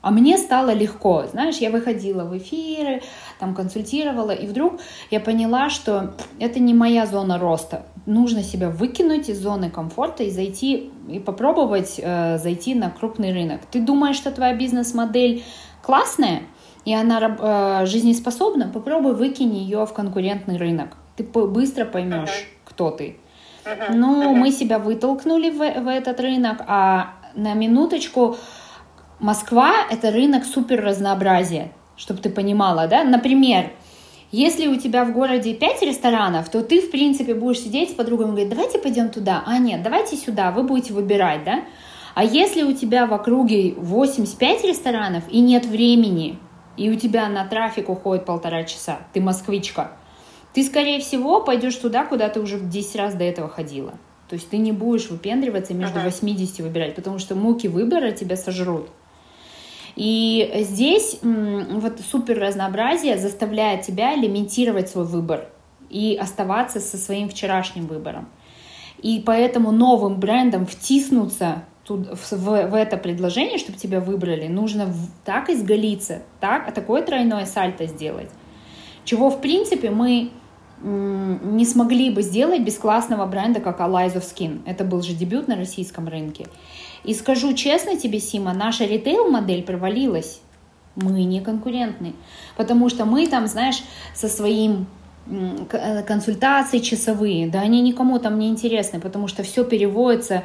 А 0.00 0.10
мне 0.10 0.38
стало 0.38 0.70
легко, 0.70 1.24
знаешь, 1.30 1.56
я 1.56 1.70
выходила 1.70 2.24
в 2.24 2.36
эфиры, 2.36 3.02
там 3.40 3.54
консультировала, 3.54 4.30
и 4.30 4.46
вдруг 4.46 4.80
я 5.10 5.18
поняла, 5.18 5.70
что 5.70 6.14
это 6.38 6.60
не 6.60 6.72
моя 6.72 7.04
зона 7.04 7.38
роста. 7.38 7.84
Нужно 8.06 8.42
себя 8.42 8.70
выкинуть 8.70 9.28
из 9.28 9.40
зоны 9.40 9.70
комфорта 9.70 10.22
и 10.22 10.30
зайти 10.30 10.90
и 11.08 11.18
попробовать 11.18 11.98
э, 11.98 12.38
зайти 12.38 12.74
на 12.74 12.90
крупный 12.90 13.32
рынок. 13.32 13.60
Ты 13.70 13.80
думаешь, 13.80 14.16
что 14.16 14.30
твоя 14.30 14.54
бизнес-модель 14.54 15.42
классная 15.82 16.42
и 16.84 16.94
она 16.94 17.36
э, 17.82 17.86
жизнеспособна? 17.86 18.70
Попробуй 18.72 19.14
выкинь 19.14 19.54
ее 19.54 19.84
в 19.84 19.92
конкурентный 19.92 20.56
рынок. 20.56 20.96
Ты 21.16 21.24
быстро 21.24 21.84
поймешь, 21.84 22.28
uh-huh. 22.28 22.64
кто 22.64 22.90
ты. 22.90 23.16
Uh-huh. 23.64 23.94
Ну, 23.94 24.22
uh-huh. 24.22 24.36
мы 24.36 24.52
себя 24.52 24.78
вытолкнули 24.78 25.50
в, 25.50 25.58
в 25.58 25.88
этот 25.88 26.20
рынок, 26.20 26.62
а 26.66 27.14
на 27.34 27.54
минуточку 27.54 28.36
Москва— 29.20 29.74
это 29.90 30.12
рынок 30.12 30.44
супер 30.44 30.80
разнообразия, 30.80 31.72
чтобы 31.96 32.20
ты 32.20 32.30
понимала, 32.30 32.86
да? 32.86 33.02
Например, 33.02 33.72
если 34.30 34.68
у 34.68 34.76
тебя 34.76 35.04
в 35.04 35.12
городе 35.12 35.54
5 35.54 35.82
ресторанов, 35.82 36.48
то 36.50 36.62
ты, 36.62 36.80
в 36.80 36.92
принципе, 36.92 37.34
будешь 37.34 37.58
сидеть 37.58 37.90
с 37.90 37.94
подругой 37.94 38.26
и 38.26 38.28
говорить, 38.28 38.48
давайте 38.48 38.78
пойдем 38.78 39.08
туда, 39.08 39.42
а 39.44 39.58
нет, 39.58 39.82
давайте 39.82 40.16
сюда, 40.16 40.52
вы 40.52 40.62
будете 40.62 40.92
выбирать, 40.92 41.42
да? 41.42 41.64
А 42.14 42.22
если 42.22 42.62
у 42.62 42.72
тебя 42.72 43.06
в 43.06 43.12
округе 43.12 43.74
85 43.74 44.64
ресторанов 44.64 45.24
и 45.28 45.40
нет 45.40 45.66
времени, 45.66 46.38
и 46.76 46.88
у 46.88 46.94
тебя 46.94 47.28
на 47.28 47.44
трафик 47.44 47.88
уходит 47.88 48.24
полтора 48.24 48.62
часа, 48.62 48.98
ты 49.12 49.20
москвичка, 49.20 49.90
ты, 50.54 50.62
скорее 50.62 51.00
всего, 51.00 51.40
пойдешь 51.40 51.74
туда, 51.74 52.04
куда 52.04 52.28
ты 52.28 52.38
уже 52.38 52.56
в 52.56 52.68
10 52.68 52.94
раз 52.94 53.14
до 53.14 53.24
этого 53.24 53.48
ходила. 53.48 53.94
То 54.28 54.34
есть 54.34 54.48
ты 54.48 54.58
не 54.58 54.70
будешь 54.70 55.10
выпендриваться 55.10 55.74
между 55.74 55.98
80 55.98 56.60
выбирать, 56.60 56.94
потому 56.94 57.18
что 57.18 57.34
муки 57.34 57.66
выбора 57.66 58.12
тебя 58.12 58.36
сожрут. 58.36 58.90
И 59.98 60.48
здесь 60.60 61.18
вот 61.22 61.98
супер 62.08 62.38
разнообразие 62.38 63.18
заставляет 63.18 63.82
тебя 63.82 64.14
лимитировать 64.14 64.88
свой 64.88 65.04
выбор 65.04 65.48
и 65.90 66.16
оставаться 66.16 66.78
со 66.78 66.96
своим 66.96 67.28
вчерашним 67.28 67.88
выбором. 67.88 68.28
И 69.02 69.20
поэтому 69.26 69.72
новым 69.72 70.20
брендом 70.20 70.66
втиснуться 70.66 71.64
тут, 71.84 72.06
в, 72.16 72.32
в, 72.32 72.70
в 72.70 72.74
это 72.74 72.96
предложение, 72.96 73.58
чтобы 73.58 73.76
тебя 73.76 73.98
выбрали, 73.98 74.46
нужно 74.46 74.86
в, 74.86 75.08
так 75.24 75.50
изголиться, 75.50 76.22
так, 76.38 76.68
а 76.68 76.70
такое 76.70 77.02
тройное 77.02 77.44
сальто 77.44 77.86
сделать, 77.86 78.30
чего 79.04 79.30
в 79.30 79.40
принципе 79.40 79.90
мы 79.90 80.30
не 80.80 81.64
смогли 81.64 82.10
бы 82.10 82.22
сделать 82.22 82.62
без 82.62 82.78
классного 82.78 83.26
бренда, 83.26 83.58
как 83.58 83.80
Alive 83.80 84.14
of 84.14 84.22
Skin. 84.22 84.60
Это 84.64 84.84
был 84.84 85.02
же 85.02 85.12
дебют 85.12 85.48
на 85.48 85.56
российском 85.56 86.06
рынке. 86.06 86.46
И 87.04 87.14
скажу 87.14 87.52
честно 87.52 87.96
тебе, 87.96 88.20
Сима, 88.20 88.52
наша 88.52 88.84
ритейл-модель 88.84 89.62
провалилась. 89.62 90.40
Мы 90.96 91.24
не 91.24 91.40
конкурентны. 91.40 92.14
Потому 92.56 92.88
что 92.88 93.04
мы 93.04 93.26
там, 93.26 93.46
знаешь, 93.46 93.82
со 94.14 94.28
своим 94.28 94.86
э, 95.26 96.02
консультации 96.02 96.78
часовые, 96.78 97.48
да, 97.48 97.60
они 97.60 97.80
никому 97.80 98.18
там 98.18 98.38
не 98.38 98.48
интересны, 98.48 99.00
потому 99.00 99.28
что 99.28 99.42
все 99.42 99.64
переводится 99.64 100.44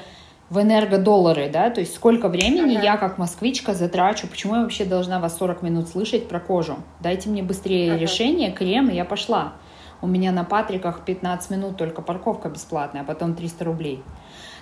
в 0.50 0.62
энергодоллары, 0.62 1.50
да, 1.50 1.72
то 1.72 1.80
есть 1.80 1.96
сколько 1.96 2.28
времени 2.28 2.76
ага. 2.76 2.84
я 2.84 2.98
как 2.98 3.18
москвичка 3.18 3.74
затрачу, 3.74 4.28
почему 4.28 4.56
я 4.56 4.62
вообще 4.62 4.86
должна 4.86 5.20
вас 5.20 5.38
40 5.38 5.64
минут 5.64 5.90
слышать 5.90 6.28
про 6.28 6.40
кожу? 6.40 6.78
Дайте 7.00 7.30
мне 7.30 7.42
быстрее 7.42 7.94
ага. 7.94 8.02
решение, 8.02 8.52
крем, 8.52 8.90
и 8.90 8.96
я 8.96 9.06
пошла. 9.06 9.54
У 10.02 10.08
меня 10.08 10.32
на 10.32 10.44
Патриках 10.44 11.06
15 11.06 11.50
минут 11.50 11.78
только 11.78 12.02
парковка 12.02 12.50
бесплатная, 12.50 13.02
а 13.02 13.06
потом 13.06 13.36
300 13.36 13.64
рублей. 13.66 14.04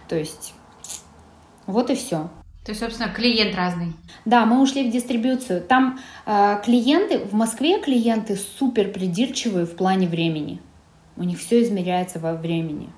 То 0.07 0.15
есть 0.15 0.53
вот 1.71 1.89
и 1.89 1.95
все. 1.95 2.29
То 2.63 2.71
есть, 2.71 2.79
собственно, 2.79 3.09
клиент 3.09 3.55
разный. 3.55 3.93
Да, 4.25 4.45
мы 4.45 4.61
ушли 4.61 4.87
в 4.87 4.91
дистрибьюцию. 4.91 5.61
Там 5.61 5.99
э, 6.27 6.61
клиенты, 6.63 7.17
в 7.19 7.33
Москве 7.33 7.81
клиенты 7.81 8.35
супер 8.35 8.91
придирчивые 8.91 9.65
в 9.65 9.75
плане 9.75 10.07
времени. 10.07 10.61
У 11.17 11.23
них 11.23 11.39
все 11.39 11.63
измеряется 11.63 12.19
во 12.19 12.33
времени. 12.33 12.89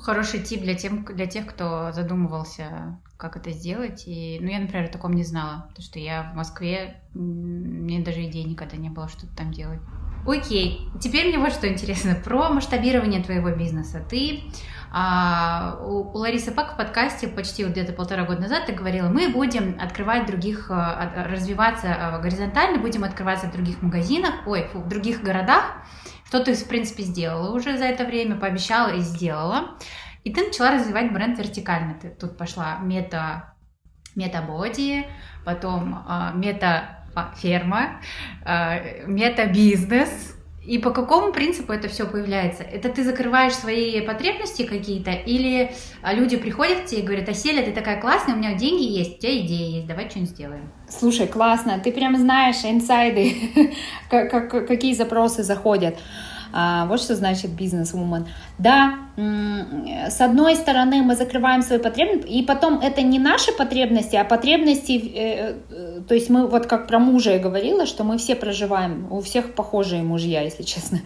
Хороший 0.00 0.42
тип 0.42 0.62
для, 0.62 0.74
тем, 0.74 1.04
для 1.04 1.26
тех, 1.26 1.46
кто 1.46 1.92
задумывался, 1.92 2.98
как 3.16 3.36
это 3.36 3.50
сделать. 3.52 4.04
И, 4.06 4.38
ну, 4.40 4.48
я, 4.48 4.58
например, 4.58 4.86
о 4.86 4.92
таком 4.92 5.12
не 5.12 5.24
знала, 5.24 5.66
потому 5.68 5.84
что 5.84 5.98
я 5.98 6.30
в 6.32 6.36
Москве, 6.36 7.02
мне 7.14 8.00
даже 8.00 8.24
идеи 8.24 8.42
никогда 8.42 8.76
не 8.76 8.90
было 8.90 9.08
что-то 9.08 9.34
там 9.36 9.52
делать. 9.52 9.80
Окей, 10.26 10.88
теперь 11.00 11.28
мне 11.28 11.38
вот 11.38 11.52
что 11.52 11.68
интересно 11.68 12.16
про 12.16 12.50
масштабирование 12.50 13.22
твоего 13.22 13.50
бизнеса. 13.50 14.04
Ты 14.08 14.42
а, 14.90 15.78
у, 15.80 16.10
у 16.12 16.18
Ларисы 16.18 16.50
Пак 16.50 16.74
в 16.74 16.76
подкасте 16.76 17.28
почти 17.28 17.64
вот 17.64 17.72
где-то 17.72 17.92
полтора 17.92 18.24
года 18.24 18.40
назад 18.40 18.66
ты 18.66 18.72
говорила, 18.72 19.08
мы 19.08 19.28
будем 19.28 19.78
открывать 19.80 20.26
других, 20.26 20.66
а, 20.70 21.26
развиваться 21.28 21.94
а, 21.94 22.18
горизонтально, 22.18 22.78
будем 22.78 23.04
открываться 23.04 23.46
в 23.46 23.52
других 23.52 23.82
магазинах, 23.82 24.34
ой, 24.46 24.68
в 24.74 24.88
других 24.88 25.22
городах, 25.22 25.76
что 26.26 26.40
ты, 26.44 26.54
в 26.54 26.68
принципе, 26.68 27.02
сделала 27.02 27.54
уже 27.54 27.78
за 27.78 27.84
это 27.84 28.04
время, 28.04 28.36
пообещала 28.36 28.94
и 28.94 29.00
сделала. 29.00 29.76
И 30.24 30.32
ты 30.32 30.46
начала 30.46 30.72
развивать 30.72 31.12
бренд 31.12 31.38
вертикально. 31.38 31.94
Ты 31.94 32.10
тут 32.10 32.36
пошла 32.36 32.78
мета, 32.78 33.54
мета-боди, 34.14 35.06
потом 35.44 36.04
мета 36.34 37.06
ферма, 37.36 38.00
мета-бизнес, 38.44 40.35
и 40.66 40.78
по 40.78 40.90
какому 40.90 41.32
принципу 41.32 41.72
это 41.72 41.88
все 41.88 42.06
появляется? 42.06 42.62
Это 42.64 42.88
ты 42.88 43.04
закрываешь 43.04 43.54
свои 43.54 44.00
потребности 44.00 44.64
какие-то, 44.64 45.12
или 45.12 45.70
а, 46.02 46.12
люди 46.12 46.36
приходят 46.36 46.80
к 46.80 46.84
тебе 46.86 47.02
и 47.02 47.04
говорят, 47.04 47.28
Аселя, 47.28 47.62
ты 47.62 47.72
такая 47.72 48.00
классная, 48.00 48.34
у 48.34 48.38
меня 48.38 48.54
деньги 48.54 48.82
есть, 48.82 49.18
у 49.18 49.20
тебя 49.20 49.38
идеи 49.38 49.76
есть, 49.76 49.86
давай 49.86 50.10
что-нибудь 50.10 50.30
сделаем. 50.30 50.72
Слушай, 50.88 51.28
классно, 51.28 51.78
ты 51.78 51.92
прям 51.92 52.16
знаешь 52.16 52.64
инсайды, 52.64 53.34
какие 54.10 54.94
запросы 54.94 55.44
заходят. 55.44 55.96
А, 56.58 56.86
вот 56.86 57.02
что 57.02 57.14
значит 57.14 57.50
бизнес-вумен. 57.50 58.26
Да, 58.56 58.94
с 60.08 60.20
одной 60.22 60.56
стороны 60.56 61.02
мы 61.02 61.14
закрываем 61.14 61.60
свои 61.60 61.78
потребности, 61.78 62.28
и 62.28 62.42
потом 62.42 62.80
это 62.80 63.02
не 63.02 63.18
наши 63.18 63.52
потребности, 63.52 64.16
а 64.16 64.24
потребности, 64.24 64.92
э, 64.92 65.56
э, 65.68 66.00
то 66.08 66.14
есть 66.14 66.30
мы 66.30 66.46
вот 66.46 66.66
как 66.66 66.86
про 66.86 66.98
мужа 66.98 67.32
я 67.32 67.38
говорила, 67.38 67.84
что 67.84 68.04
мы 68.04 68.16
все 68.16 68.34
проживаем, 68.36 69.06
у 69.10 69.20
всех 69.20 69.54
похожие 69.54 70.02
мужья, 70.02 70.40
если 70.40 70.62
честно. 70.62 71.00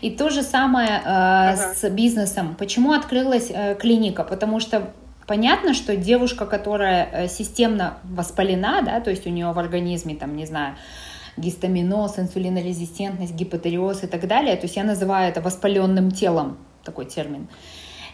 И 0.00 0.10
то 0.10 0.30
же 0.30 0.42
самое 0.42 0.88
э, 0.88 1.02
ага. 1.04 1.74
с 1.76 1.88
бизнесом. 1.90 2.56
Почему 2.58 2.92
открылась 2.92 3.52
клиника? 3.78 4.24
Потому 4.24 4.58
что 4.58 4.90
Понятно, 5.28 5.74
что 5.74 5.94
девушка, 5.94 6.46
которая 6.46 7.28
системно 7.28 7.98
воспалена, 8.02 8.80
да, 8.80 8.98
то 9.00 9.10
есть 9.10 9.26
у 9.26 9.28
нее 9.28 9.52
в 9.52 9.58
организме, 9.58 10.14
там, 10.14 10.34
не 10.34 10.46
знаю, 10.46 10.74
гистаминоз, 11.38 12.18
инсулинорезистентность, 12.18 13.34
гипотериоз 13.34 14.04
и 14.04 14.06
так 14.06 14.26
далее. 14.26 14.56
То 14.56 14.64
есть 14.64 14.76
я 14.76 14.84
называю 14.84 15.30
это 15.30 15.40
воспаленным 15.40 16.10
телом, 16.10 16.58
такой 16.84 17.06
термин. 17.06 17.48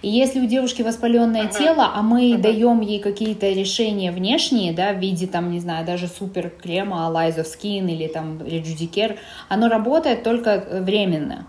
И 0.03 0.11
если 0.11 0.41
у 0.41 0.47
девушки 0.47 0.83
воспаленное 0.83 1.45
uh-huh. 1.45 1.59
тело, 1.59 1.91
а 1.95 2.03
мы 2.03 2.33
uh-huh. 2.33 2.39
даем 2.39 2.83
ей 2.83 3.01
какие-то 3.01 3.49
решения 3.49 4.13
внешние, 4.13 4.75
да, 4.75 4.93
в 4.93 4.99
виде, 4.99 5.27
там, 5.27 5.51
не 5.51 5.61
знаю, 5.61 5.87
даже 5.87 6.09
супер 6.09 6.51
крема 6.51 7.11
Lies 7.11 7.39
of 7.39 7.47
Skin 7.47 7.91
или 7.91 8.07
там 8.07 8.37
Rejudicaire, 8.37 9.17
оно 9.49 9.69
работает 9.69 10.23
только 10.23 10.51
э, 10.51 10.83
временно. 10.83 11.47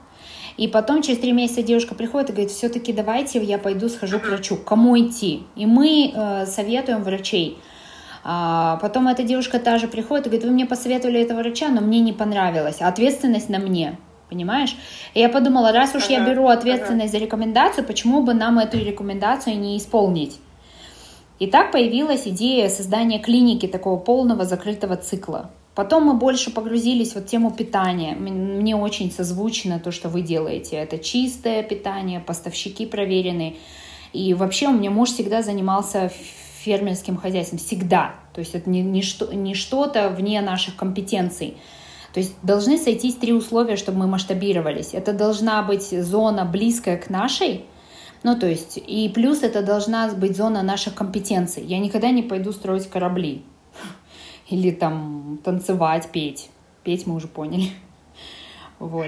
И 0.55 0.69
потом 0.69 1.01
через 1.01 1.19
три 1.19 1.33
месяца 1.33 1.63
девушка 1.63 1.95
приходит 1.95 2.29
и 2.29 2.33
говорит, 2.33 2.51
все-таки 2.51 2.93
давайте 2.93 3.43
я 3.43 3.57
пойду 3.57 3.89
схожу 3.89 4.19
к 4.19 4.27
врачу. 4.27 4.55
Кому 4.55 4.97
идти? 4.97 5.43
И 5.57 5.65
мы 5.65 6.13
э, 6.15 6.45
советуем 6.45 7.03
врачей. 7.03 7.57
А 8.27 8.77
потом 8.77 9.07
эта 9.07 9.21
девушка 9.21 9.59
та 9.59 9.77
же 9.77 9.87
приходит 9.87 10.25
и 10.25 10.29
говорит, 10.29 10.47
вы 10.47 10.51
мне 10.51 10.65
посоветовали 10.65 11.21
этого 11.21 11.41
врача, 11.41 11.69
но 11.69 11.81
мне 11.81 11.99
не 11.99 12.11
понравилось. 12.11 12.77
Ответственность 12.79 13.49
на 13.49 13.59
мне. 13.59 13.99
Понимаешь? 14.29 14.75
И 15.13 15.19
я 15.19 15.29
подумала, 15.29 15.71
раз 15.71 15.93
уж 15.93 16.05
ага, 16.05 16.13
я 16.13 16.25
беру 16.25 16.47
ответственность 16.47 17.13
ага. 17.13 17.19
за 17.19 17.23
рекомендацию, 17.23 17.85
почему 17.85 18.23
бы 18.23 18.33
нам 18.33 18.57
эту 18.57 18.79
рекомендацию 18.79 19.59
не 19.59 19.77
исполнить? 19.77 20.39
И 21.37 21.45
так 21.45 21.71
появилась 21.71 22.27
идея 22.27 22.67
создания 22.69 23.19
клиники 23.19 23.67
такого 23.67 23.99
полного 23.99 24.43
закрытого 24.43 24.97
цикла. 24.97 25.51
Потом 25.75 26.05
мы 26.05 26.13
больше 26.15 26.51
погрузились 26.51 27.13
в 27.13 27.23
тему 27.23 27.51
питания. 27.51 28.15
Мне 28.15 28.75
очень 28.75 29.11
созвучно 29.11 29.79
то, 29.79 29.91
что 29.91 30.09
вы 30.09 30.21
делаете. 30.21 30.77
Это 30.77 30.97
чистое 30.97 31.61
питание, 31.61 32.19
поставщики 32.21 32.87
проверенные. 32.87 33.57
И 34.13 34.33
вообще 34.33 34.69
у 34.69 34.71
меня 34.71 34.89
муж 34.89 35.09
всегда 35.09 35.43
занимался 35.43 36.11
фермерским 36.65 37.17
хозяйством 37.17 37.59
всегда. 37.59 38.15
То 38.33 38.39
есть 38.39 38.55
это 38.55 38.69
не, 38.69 38.81
не, 38.81 39.01
что, 39.01 39.33
не 39.33 39.53
что-то 39.53 40.09
вне 40.09 40.41
наших 40.41 40.75
компетенций. 40.75 41.57
То 42.13 42.19
есть 42.19 42.33
должны 42.41 42.77
сойтись 42.77 43.15
три 43.15 43.33
условия, 43.33 43.75
чтобы 43.75 43.99
мы 43.99 44.07
масштабировались. 44.07 44.93
Это 44.93 45.13
должна 45.13 45.61
быть 45.63 45.89
зона 45.89 46.45
близкая 46.45 46.97
к 46.97 47.09
нашей, 47.09 47.65
ну, 48.25 48.35
то 48.39 48.47
есть, 48.47 48.77
и 48.77 49.07
плюс 49.13 49.43
это 49.43 49.61
должна 49.61 50.11
быть 50.15 50.35
зона 50.35 50.63
наших 50.63 50.95
компетенций. 50.95 51.63
Я 51.63 51.77
никогда 51.77 52.09
не 52.09 52.23
пойду 52.23 52.51
строить 52.53 52.89
корабли 52.89 53.43
или 54.49 54.71
там 54.71 55.39
танцевать, 55.43 56.09
петь. 56.11 56.49
Петь 56.83 57.05
мы 57.05 57.15
уже 57.15 57.27
поняли. 57.27 57.69
Вот. 58.77 59.07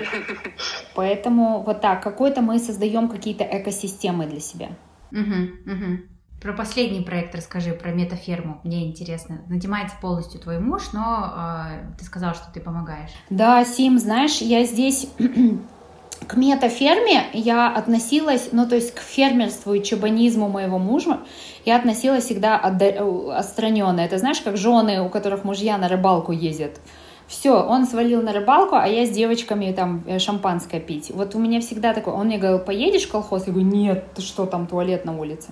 Поэтому 0.95 1.61
вот 1.61 1.81
так, 1.81 2.01
какой-то 2.01 2.41
мы 2.41 2.57
создаем 2.57 3.09
какие-то 3.09 3.43
экосистемы 3.43 4.25
для 4.25 4.39
себя. 4.39 4.69
Угу, 5.11 5.71
угу. 5.73 6.16
Про 6.41 6.53
последний 6.53 7.01
проект 7.01 7.33
расскажи, 7.33 7.71
про 7.71 7.91
метаферму. 7.91 8.61
Мне 8.63 8.87
интересно. 8.87 9.41
Нанимается 9.47 9.95
полностью 9.99 10.39
твой 10.39 10.59
муж, 10.59 10.89
но 10.93 11.33
э, 11.35 11.95
ты 11.97 12.05
сказал, 12.05 12.35
что 12.35 12.45
ты 12.53 12.59
помогаешь. 12.59 13.09
Да, 13.31 13.65
Сим, 13.65 13.97
знаешь, 13.97 14.37
я 14.41 14.63
здесь 14.63 15.09
к 16.27 16.35
метаферме 16.35 17.25
я 17.33 17.73
относилась, 17.73 18.49
ну 18.51 18.67
то 18.67 18.75
есть 18.75 18.93
к 18.93 18.99
фермерству 18.99 19.73
и 19.73 19.83
чабанизму 19.83 20.47
моего 20.47 20.77
мужа, 20.77 21.19
я 21.65 21.75
относилась 21.75 22.25
всегда 22.25 22.57
отстраненно. 22.57 24.01
Это 24.01 24.19
знаешь, 24.19 24.41
как 24.41 24.57
жены, 24.57 25.01
у 25.01 25.09
которых 25.09 25.43
мужья 25.43 25.77
на 25.79 25.87
рыбалку 25.87 26.31
ездят. 26.31 26.79
Все, 27.27 27.61
он 27.61 27.85
свалил 27.85 28.21
на 28.21 28.31
рыбалку, 28.31 28.75
а 28.75 28.87
я 28.87 29.05
с 29.05 29.09
девочками 29.09 29.73
там 29.73 30.03
э, 30.07 30.17
шампанское 30.17 30.79
пить. 30.79 31.11
Вот 31.13 31.35
у 31.35 31.39
меня 31.39 31.59
всегда 31.59 31.93
такое, 31.93 32.13
он 32.13 32.27
мне 32.27 32.37
говорил, 32.37 32.59
поедешь 32.59 33.03
в 33.03 33.11
колхоз? 33.11 33.47
Я 33.47 33.53
говорю, 33.53 33.67
нет, 33.67 34.13
ты 34.13 34.21
что, 34.21 34.45
там 34.45 34.65
туалет 34.65 35.03
на 35.03 35.17
улице. 35.17 35.49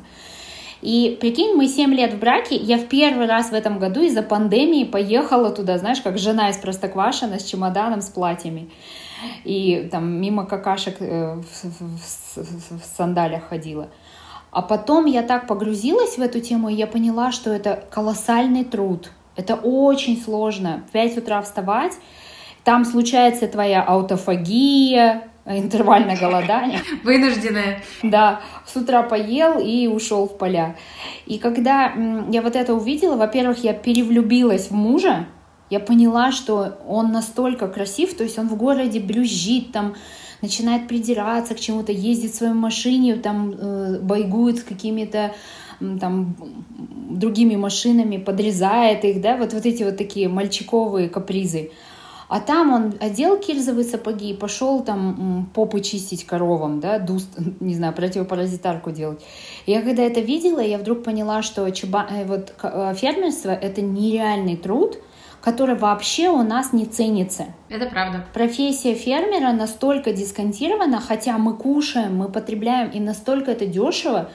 И 0.82 1.17
прикинь, 1.19 1.55
мы 1.55 1.67
7 1.67 1.93
лет 1.93 2.13
в 2.13 2.19
браке, 2.19 2.55
я 2.55 2.78
в 2.78 2.86
первый 2.86 3.28
раз 3.28 3.49
в 3.49 3.53
этом 3.53 3.80
году 3.80 4.01
из-за 4.01 4.21
пандемии 4.21 4.84
поехала 4.84 5.49
туда, 5.49 5.78
знаешь, 5.78 6.01
как 6.01 6.17
жена 6.17 6.49
из 6.49 6.57
Простоквашина 6.57 7.39
с 7.39 7.43
чемоданом, 7.43 8.01
с 8.01 8.09
платьями. 8.09 8.69
И 9.43 9.88
там 9.91 10.21
мимо 10.21 10.45
какашек 10.45 10.97
э, 10.99 11.36
в, 11.36 11.63
в, 11.63 12.38
в, 12.38 12.82
в 12.82 12.86
сандалях 12.97 13.49
ходила. 13.49 13.89
А 14.51 14.61
потом 14.61 15.05
я 15.05 15.21
так 15.21 15.47
погрузилась 15.47 16.17
в 16.17 16.21
эту 16.21 16.39
тему, 16.39 16.69
и 16.69 16.76
я 16.76 16.88
поняла, 16.88 17.32
что 17.32 17.51
это 17.51 17.84
колоссальный 17.89 18.63
труд. 18.63 19.11
Это 19.36 19.55
очень 19.55 20.21
сложно. 20.21 20.84
В 20.89 20.91
5 20.91 21.17
утра 21.17 21.41
вставать, 21.41 21.93
там 22.63 22.86
случается 22.86 23.47
твоя 23.47 23.84
аутофагия, 23.84 25.28
интервальное 25.46 26.18
голодание. 26.18 26.82
Вынужденное. 27.04 27.84
Да, 28.04 28.41
с 28.66 28.76
утра 28.76 29.04
поел 29.04 29.60
и 29.60 29.88
ушел 29.88 30.28
в 30.28 30.38
поля. 30.38 30.76
И 31.26 31.38
когда 31.38 31.93
я 32.30 32.41
вот 32.41 32.56
это 32.56 32.74
увидела, 32.74 33.16
во-первых, 33.16 33.64
я 33.64 33.74
перевлюбилась 33.74 34.70
в 34.70 34.72
мужа, 34.72 35.28
я 35.70 35.80
поняла, 35.80 36.32
что 36.32 36.78
он 36.88 37.12
настолько 37.12 37.68
красив, 37.68 38.16
то 38.16 38.24
есть 38.24 38.38
он 38.38 38.48
в 38.48 38.56
городе 38.56 39.00
брюзжит, 39.00 39.72
там 39.72 39.96
начинает 40.41 40.88
придираться 40.88 41.56
к 41.56 41.60
чему-то, 41.60 41.91
ездит 41.91 42.32
в 42.32 42.36
своей 42.36 42.54
машине, 42.54 43.16
там 43.16 43.52
э, 43.52 44.00
байгует 44.00 44.60
с 44.60 44.64
какими-то 44.64 45.34
там 46.00 46.36
другими 47.10 47.56
машинами, 47.56 48.18
подрезает 48.18 49.04
их, 49.04 49.22
да, 49.22 49.38
вот, 49.38 49.54
вот 49.54 49.66
эти 49.66 49.84
вот 49.84 49.98
такие 49.98 50.30
мальчиковые 50.30 51.10
капризы. 51.10 51.72
А 52.28 52.39
там 52.39 52.73
он 52.73 52.93
одел 52.99 53.38
кирзовые 53.38 53.86
сапоги 53.86 54.32
и 54.32 54.34
пошел 54.34 54.84
там 54.84 55.49
попы 55.53 55.82
чистить 55.82 56.26
коровам, 56.26 56.80
да, 56.80 56.99
дуст, 56.99 57.30
не 57.59 57.76
знаю, 57.76 57.93
противопаразитарку 57.93 58.91
делать. 58.91 59.23
Я 59.65 59.82
когда 59.82 60.03
это 60.03 60.21
видела, 60.21 60.59
я 60.59 60.78
вдруг 60.78 61.03
поняла, 61.03 61.41
что 61.41 61.69
чуба, 61.71 62.07
э, 62.09 62.26
вот, 62.26 62.53
э, 62.63 62.93
фермерство— 62.95 63.51
это 63.51 63.82
нереальный 63.82 64.57
труд, 64.57 64.97
который 65.41 65.76
вообще 65.76 66.30
у 66.30 66.41
нас 66.41 66.73
не 66.73 66.86
ценится. 66.86 67.45
Это 67.69 67.86
правда. 67.86 68.26
Профессия 68.34 68.95
фермера 68.95 69.51
настолько 69.51 70.11
дисконтирована, 70.11 70.99
хотя 70.99 71.38
мы 71.38 71.55
кушаем, 71.55 72.15
мы 72.17 72.30
потребляем, 72.30 72.89
и 72.89 72.99
настолько 72.99 73.51
это 73.51 73.67
дешево. 73.67 74.32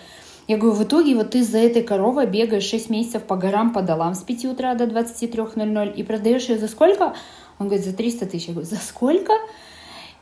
Я 0.46 0.56
говорю, 0.56 0.76
в 0.76 0.84
итоге 0.84 1.16
вот 1.16 1.30
ты 1.30 1.42
за 1.42 1.58
этой 1.58 1.82
коровой 1.82 2.26
бегаешь 2.26 2.64
6 2.64 2.90
месяцев 2.90 3.24
по 3.24 3.36
горам, 3.36 3.72
по 3.72 3.82
долам 3.82 4.14
с 4.14 4.22
5 4.22 4.44
утра 4.46 4.74
до 4.74 4.84
23.00 4.84 5.94
и 5.94 6.02
продаешь 6.04 6.48
ее 6.48 6.58
за 6.58 6.68
сколько? 6.68 7.14
Он 7.60 7.68
говорит, 7.68 7.84
за 7.84 7.92
300 7.92 8.26
тысяч. 8.26 8.48
Я 8.48 8.54
говорю, 8.54 8.68
за 8.68 8.76
сколько? 8.76 9.34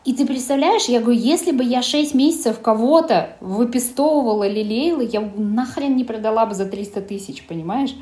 И 0.04 0.12
ты 0.12 0.26
представляешь, 0.26 0.86
я 0.86 1.00
говорю, 1.00 1.18
если 1.18 1.52
бы 1.52 1.62
я 1.62 1.82
6 1.82 2.14
месяцев 2.14 2.60
кого-то 2.60 3.36
выпестовывала, 3.40 4.46
лелеяла, 4.46 5.02
я 5.02 5.20
нахрен 5.20 5.96
не 5.96 6.04
продала 6.04 6.46
бы 6.46 6.54
за 6.54 6.66
300 6.66 7.00
тысяч, 7.02 7.46
понимаешь? 7.46 7.94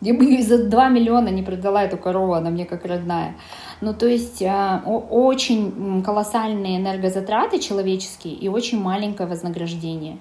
Я 0.00 0.14
бы 0.14 0.26
и 0.26 0.42
за 0.42 0.64
2 0.64 0.88
миллиона 0.88 1.28
не 1.30 1.42
продала 1.42 1.82
эту 1.82 1.96
корову, 1.96 2.34
она 2.34 2.50
мне 2.50 2.64
как 2.64 2.84
родная. 2.84 3.36
Ну, 3.80 3.92
то 3.92 4.06
есть 4.06 4.40
э, 4.40 4.80
очень 4.84 6.02
колоссальные 6.04 6.76
энергозатраты 6.76 7.58
человеческие 7.58 8.34
и 8.34 8.48
очень 8.48 8.80
маленькое 8.80 9.28
вознаграждение. 9.28 10.18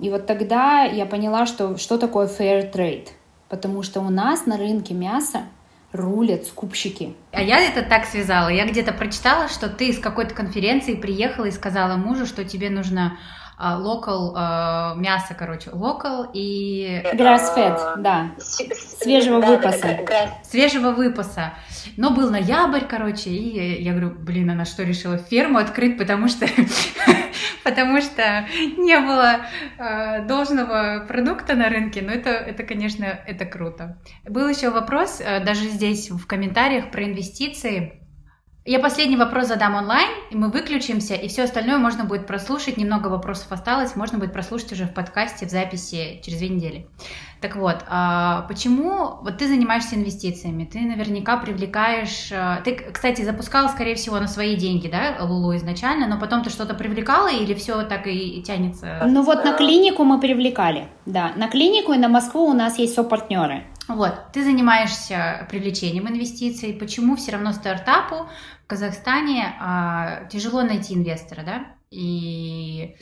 И 0.00 0.10
вот 0.10 0.26
тогда 0.26 0.84
я 0.84 1.06
поняла, 1.06 1.46
что, 1.46 1.76
что 1.76 1.98
такое 1.98 2.26
fair 2.26 2.72
trade. 2.72 3.08
Потому 3.48 3.82
что 3.82 4.00
у 4.00 4.08
нас 4.08 4.46
на 4.46 4.56
рынке 4.56 4.94
мяса 4.94 5.42
рулят 5.92 6.46
скупщики. 6.46 7.14
А 7.32 7.42
я 7.42 7.60
это 7.60 7.82
так 7.82 8.06
связала. 8.06 8.48
Я 8.48 8.66
где-то 8.66 8.92
прочитала, 8.92 9.48
что 9.48 9.68
ты 9.68 9.92
с 9.92 9.98
какой-то 9.98 10.34
конференции 10.34 10.94
приехала 10.94 11.46
и 11.46 11.50
сказала 11.50 11.96
мужу, 11.96 12.26
что 12.26 12.44
тебе 12.44 12.70
нужно 12.70 13.18
локал 13.60 14.34
uh, 14.34 14.94
uh, 14.94 14.98
мясо, 14.98 15.34
короче, 15.38 15.70
локал 15.72 16.30
и... 16.32 17.02
Grass-fed, 17.12 17.76
а, 17.78 17.96
да. 17.98 18.30
Свежего 18.38 19.40
выпаса. 19.40 19.98
Свежего 20.42 20.92
выпаса. 20.92 21.52
Но 21.96 22.10
был 22.10 22.30
ноябрь, 22.30 22.84
короче, 22.88 23.30
и 23.30 23.82
я 23.82 23.92
говорю, 23.92 24.10
блин, 24.10 24.50
она 24.50 24.64
что, 24.64 24.82
решила 24.82 25.18
ферму 25.18 25.58
открыть, 25.58 25.98
потому 25.98 26.28
что, 26.28 26.46
потому 27.64 28.00
что 28.00 28.46
не 28.78 28.98
было 28.98 29.40
uh, 29.78 30.26
должного 30.26 31.04
продукта 31.06 31.54
на 31.54 31.68
рынке. 31.68 32.02
Но 32.02 32.12
это, 32.12 32.30
это, 32.30 32.62
конечно, 32.62 33.04
это 33.04 33.44
круто. 33.44 33.98
Был 34.26 34.48
еще 34.48 34.70
вопрос, 34.70 35.20
э, 35.20 35.44
даже 35.44 35.68
здесь 35.68 36.10
в 36.10 36.26
комментариях 36.26 36.90
про 36.90 37.04
инвестиции. 37.04 38.00
Я 38.66 38.78
последний 38.78 39.16
вопрос 39.16 39.46
задам 39.46 39.74
онлайн, 39.74 40.10
и 40.30 40.36
мы 40.36 40.50
выключимся, 40.50 41.14
и 41.14 41.28
все 41.28 41.44
остальное 41.44 41.78
можно 41.78 42.04
будет 42.04 42.26
прослушать. 42.26 42.76
Немного 42.76 43.08
вопросов 43.08 43.50
осталось, 43.52 43.96
можно 43.96 44.18
будет 44.18 44.34
прослушать 44.34 44.72
уже 44.72 44.84
в 44.84 44.92
подкасте, 44.92 45.46
в 45.46 45.50
записи 45.50 46.20
через 46.22 46.38
две 46.38 46.50
недели. 46.50 46.86
Так 47.40 47.56
вот, 47.56 47.78
а 47.88 48.42
почему 48.48 49.18
вот 49.22 49.38
ты 49.38 49.48
занимаешься 49.48 49.94
инвестициями? 49.94 50.66
Ты 50.70 50.80
наверняка 50.80 51.38
привлекаешь... 51.38 52.30
А, 52.32 52.60
ты, 52.60 52.74
кстати, 52.74 53.22
запускала, 53.22 53.68
скорее 53.68 53.94
всего, 53.94 54.20
на 54.20 54.28
свои 54.28 54.56
деньги, 54.56 54.88
да, 54.88 55.16
Лулу 55.24 55.56
изначально, 55.56 56.06
но 56.06 56.20
потом 56.20 56.42
ты 56.42 56.50
что-то 56.50 56.74
привлекала 56.74 57.32
или 57.32 57.54
все 57.54 57.82
так 57.84 58.06
и 58.06 58.42
тянется? 58.42 59.06
Ну 59.06 59.22
вот 59.22 59.42
на 59.42 59.54
клинику 59.54 60.04
мы 60.04 60.20
привлекали, 60.20 60.88
да. 61.06 61.32
На 61.34 61.48
клинику 61.48 61.94
и 61.94 61.98
на 61.98 62.10
Москву 62.10 62.44
у 62.44 62.52
нас 62.52 62.78
есть 62.78 62.94
сопартнеры. 62.94 63.64
Вот, 63.96 64.32
ты 64.32 64.44
занимаешься 64.44 65.46
привлечением 65.50 66.08
инвестиций. 66.08 66.72
Почему 66.72 67.16
все 67.16 67.32
равно 67.32 67.52
стартапу 67.52 68.28
в 68.64 68.66
Казахстане 68.66 69.54
а, 69.60 70.24
тяжело 70.30 70.62
найти 70.62 70.94
инвестора, 70.94 71.42
да? 71.42 71.66
И 71.90 72.96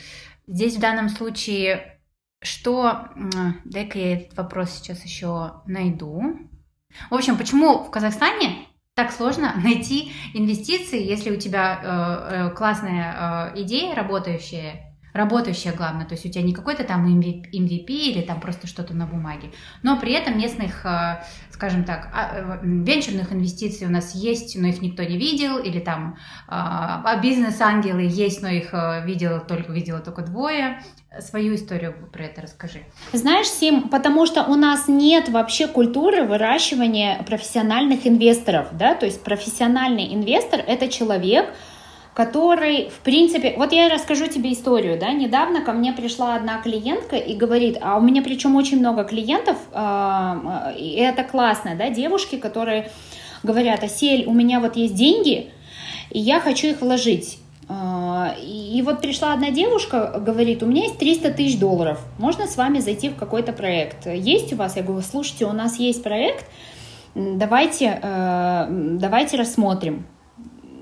здесь 0.47 0.77
в 0.77 0.81
данном 0.81 1.09
случае 1.09 1.99
что... 2.41 3.09
Дай-ка 3.65 3.99
я 3.99 4.17
этот 4.17 4.37
вопрос 4.37 4.71
сейчас 4.71 5.05
еще 5.05 5.63
найду. 5.67 6.39
В 7.11 7.15
общем, 7.15 7.37
почему 7.37 7.85
в 7.85 7.91
Казахстане 7.91 8.67
так 8.95 9.13
сложно 9.13 9.55
найти 9.63 10.13
инвестиции, 10.35 11.03
если 11.05 11.31
у 11.31 11.37
тебя 11.37 11.81
э, 11.81 11.87
э, 12.49 12.55
классная 12.55 13.53
э, 13.55 13.63
идея 13.63 13.95
работающая, 13.95 14.88
работающая, 15.19 15.73
главное, 15.73 16.07
то 16.07 16.15
есть 16.15 16.25
у 16.25 16.31
тебя 16.31 16.43
не 16.43 16.55
какой-то 16.55 16.85
там 16.85 17.07
MVP 17.07 17.87
или 17.89 18.23
там 18.23 18.41
просто 18.41 18.67
что-то 18.67 18.95
на 18.95 19.07
бумаге, 19.07 19.51
но 19.83 19.99
при 19.99 20.13
этом 20.13 20.39
местных, 20.39 20.87
э, 20.87 21.23
скажем 21.51 21.85
так, 21.85 22.09
а, 22.15 22.31
э, 22.33 22.59
венчурных 22.63 23.33
инвестиций 23.33 23.87
у 23.87 23.91
нас 23.91 24.15
есть, 24.15 24.57
но 24.57 24.69
их 24.69 24.81
никто 24.81 25.03
не 25.03 25.19
видел, 25.19 25.59
или 25.59 25.81
там 25.81 26.17
а, 26.47 27.03
а 27.05 27.21
бизнес-ангелы 27.21 28.03
есть, 28.03 28.43
но 28.43 28.49
их 28.49 28.73
э, 28.73 29.05
видела 29.05 29.41
только, 29.41 29.73
видела 29.73 29.99
только 29.99 30.23
двое. 30.23 30.83
Свою 31.21 31.55
историю 31.55 31.95
про 32.13 32.25
это 32.25 32.43
расскажи. 32.43 32.81
Знаешь, 33.13 33.49
Сим, 33.49 33.89
потому 33.89 34.27
что 34.27 34.45
у 34.45 34.55
нас 34.55 34.89
нет 34.89 35.31
вообще 35.31 35.67
культуры 35.67 36.25
выращивания 36.25 37.23
профессиональных 37.23 38.07
инвесторов, 38.07 38.69
да, 38.73 38.95
то 38.95 39.07
есть 39.07 39.25
профессиональный 39.25 40.15
инвестор– 40.15 40.61
это 40.67 40.87
человек, 40.89 41.49
который, 42.19 42.91
в 42.91 42.99
принципе, 43.05 43.55
вот 43.57 43.73
я 43.73 43.89
расскажу 43.89 44.27
тебе 44.27 44.53
историю, 44.53 44.99
да, 44.99 45.13
недавно 45.13 45.61
ко 45.61 45.71
мне 45.71 45.93
пришла 45.93 46.35
одна 46.35 46.61
клиентка 46.61 47.15
и 47.15 47.37
говорит, 47.37 47.79
а 47.81 47.97
у 47.97 48.01
меня 48.01 48.23
причем 48.23 48.57
очень 48.57 48.81
много 48.81 49.05
клиентов, 49.05 49.57
э, 49.73 50.75
и 50.77 50.97
это 50.97 51.23
классно, 51.23 51.77
да, 51.77 51.91
девушки, 51.91 52.35
которые 52.37 52.91
говорят, 53.45 53.85
Асель, 53.85 54.27
у 54.27 54.35
меня 54.35 54.59
вот 54.59 54.75
есть 54.75 54.97
деньги, 54.97 55.53
и 56.11 56.19
я 56.19 56.41
хочу 56.41 56.67
их 56.67 56.81
вложить. 56.81 57.39
И 57.71 58.83
вот 58.85 59.01
пришла 59.01 59.33
одна 59.33 59.51
девушка, 59.51 60.21
говорит, 60.21 60.65
у 60.65 60.67
меня 60.67 60.85
есть 60.87 60.99
300 60.99 61.31
тысяч 61.35 61.61
долларов, 61.61 62.01
можно 62.19 62.49
с 62.49 62.57
вами 62.57 62.81
зайти 62.81 63.11
в 63.11 63.15
какой-то 63.15 63.53
проект. 63.53 64.09
Есть 64.09 64.53
у 64.53 64.57
вас? 64.57 64.75
Я 64.75 64.83
говорю, 64.83 65.05
слушайте, 65.09 65.45
у 65.45 65.53
нас 65.53 65.79
есть 65.79 66.03
проект, 66.03 66.47
давайте, 67.15 68.01
давайте 68.69 69.37
рассмотрим 69.37 70.05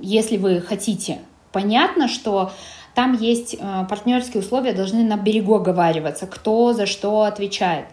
если 0.03 0.37
вы 0.37 0.61
хотите. 0.61 1.19
Понятно, 1.53 2.09
что 2.09 2.51
там 2.97 3.13
есть 3.13 3.55
э, 3.61 3.85
партнерские 3.91 4.43
условия, 4.43 4.73
должны 4.73 5.05
на 5.05 5.19
берегу 5.19 5.55
оговариваться, 5.55 6.27
кто 6.27 6.73
за 6.73 6.87
что 6.87 7.25
отвечает, 7.25 7.85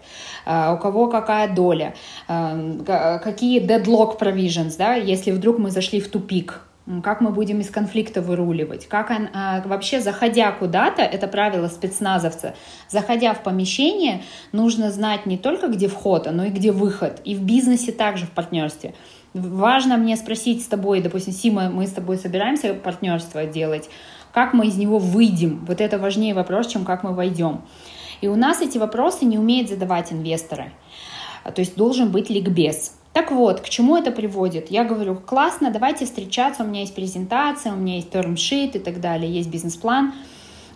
э, 0.46 0.72
у 0.72 0.78
кого 0.78 1.08
какая 1.08 1.54
доля, 1.54 1.94
э, 2.26 3.20
какие 3.22 3.60
deadlock 3.60 4.18
provisions, 4.18 4.76
да, 4.78 4.94
если 4.94 5.30
вдруг 5.30 5.58
мы 5.58 5.70
зашли 5.70 6.00
в 6.00 6.08
тупик, 6.08 6.62
как 7.02 7.20
мы 7.20 7.30
будем 7.30 7.60
из 7.60 7.68
конфликта 7.68 8.22
выруливать, 8.22 8.86
как 8.86 9.10
он, 9.10 9.28
вообще 9.64 10.00
заходя 10.00 10.52
куда-то, 10.52 11.00
это 11.00 11.26
правило 11.28 11.68
спецназовца, 11.68 12.54
заходя 12.88 13.32
в 13.32 13.42
помещение, 13.42 14.22
нужно 14.52 14.90
знать 14.90 15.24
не 15.24 15.38
только 15.38 15.68
где 15.68 15.88
вход, 15.88 16.28
но 16.30 16.44
и 16.44 16.50
где 16.50 16.72
выход, 16.72 17.22
и 17.24 17.34
в 17.34 17.42
бизнесе 17.42 17.90
также 17.90 18.26
в 18.26 18.30
партнерстве. 18.32 18.94
Важно 19.34 19.96
мне 19.96 20.16
спросить 20.16 20.62
с 20.62 20.68
тобой, 20.68 21.00
допустим, 21.00 21.32
Сима, 21.32 21.68
мы 21.68 21.88
с 21.88 21.90
тобой 21.90 22.18
собираемся 22.18 22.72
партнерство 22.72 23.44
делать, 23.44 23.90
как 24.32 24.54
мы 24.54 24.68
из 24.68 24.76
него 24.76 24.98
выйдем? 24.98 25.64
Вот 25.66 25.80
это 25.80 25.98
важнее 25.98 26.34
вопрос, 26.34 26.68
чем 26.68 26.84
как 26.84 27.02
мы 27.02 27.12
войдем. 27.14 27.62
И 28.20 28.28
у 28.28 28.36
нас 28.36 28.60
эти 28.60 28.78
вопросы 28.78 29.24
не 29.24 29.36
умеют 29.36 29.68
задавать 29.68 30.12
инвесторы. 30.12 30.72
То 31.42 31.60
есть 31.60 31.76
должен 31.76 32.12
быть 32.12 32.30
ликбез. 32.30 32.94
Так 33.12 33.32
вот, 33.32 33.60
к 33.60 33.68
чему 33.68 33.96
это 33.96 34.12
приводит? 34.12 34.70
Я 34.70 34.84
говорю, 34.84 35.16
классно, 35.16 35.72
давайте 35.72 36.04
встречаться, 36.04 36.62
у 36.62 36.66
меня 36.66 36.80
есть 36.80 36.94
презентация, 36.94 37.72
у 37.72 37.76
меня 37.76 37.96
есть 37.96 38.10
термшит 38.10 38.76
и 38.76 38.78
так 38.78 39.00
далее, 39.00 39.32
есть 39.32 39.50
бизнес-план. 39.50 40.14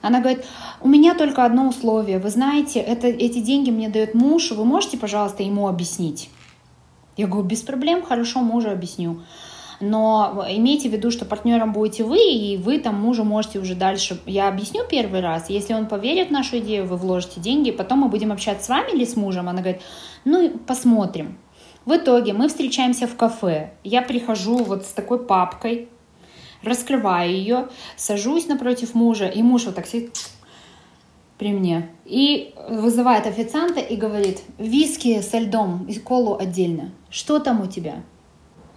Она 0.03 0.21
говорит, 0.21 0.45
у 0.81 0.89
меня 0.89 1.15
только 1.15 1.45
одно 1.45 1.69
условие, 1.69 2.19
вы 2.19 2.31
знаете, 2.31 2.81
это, 2.81 3.07
эти 3.07 3.39
деньги 3.39 3.71
мне 3.71 3.89
дает 3.89 4.15
муж, 4.15 4.51
вы 4.51 4.65
можете, 4.65 4.97
пожалуйста, 4.97 5.43
ему 5.43 5.69
объяснить? 5.69 6.31
Я 7.19 7.27
говорю, 7.27 7.47
без 7.47 7.63
проблем, 7.63 8.03
хорошо, 8.03 8.41
мужу 8.41 8.71
объясню. 8.71 9.23
Но 9.81 10.47
имейте 10.49 10.89
в 10.89 10.93
виду, 10.93 11.11
что 11.11 11.25
партнером 11.25 11.73
будете 11.73 12.05
вы, 12.05 12.19
и 12.19 12.57
вы 12.57 12.79
там 12.79 12.95
мужу 12.95 13.25
можете 13.25 13.59
уже 13.59 13.75
дальше... 13.75 14.21
Я 14.25 14.49
объясню 14.49 14.85
первый 14.89 15.21
раз, 15.21 15.51
если 15.51 15.75
он 15.75 15.87
поверит 15.87 16.29
в 16.29 16.31
нашу 16.31 16.59
идею, 16.59 16.87
вы 16.87 16.97
вложите 16.97 17.41
деньги, 17.41 17.73
потом 17.73 17.99
мы 18.01 18.09
будем 18.09 18.31
общаться 18.31 18.67
с 18.67 18.69
вами 18.69 18.93
или 18.93 19.05
с 19.05 19.17
мужем. 19.17 19.49
Она 19.49 19.61
говорит, 19.61 19.83
ну, 20.25 20.59
посмотрим. 20.65 21.39
В 21.85 21.97
итоге 21.97 22.35
мы 22.35 22.49
встречаемся 22.49 23.09
в 23.09 23.17
кафе. 23.17 23.73
Я 23.83 24.03
прихожу 24.03 24.59
вот 24.59 24.87
с 24.87 24.93
такой 24.93 25.19
папкой, 25.19 25.89
раскрываю 26.63 27.33
ее, 27.33 27.69
сажусь 27.97 28.47
напротив 28.47 28.95
мужа, 28.95 29.27
и 29.27 29.43
муж 29.43 29.65
вот 29.67 29.75
так 29.75 29.87
сидит 29.87 30.17
при 31.39 31.53
мне. 31.53 31.89
И 32.05 32.55
вызывает 32.69 33.27
официанта 33.27 33.81
и 33.81 33.97
говорит, 33.97 34.43
виски 34.59 35.21
со 35.21 35.39
льдом 35.39 35.87
и 35.89 35.99
колу 35.99 36.37
отдельно. 36.37 36.91
Что 37.11 37.39
там 37.39 37.63
у 37.63 37.67
тебя? 37.67 38.03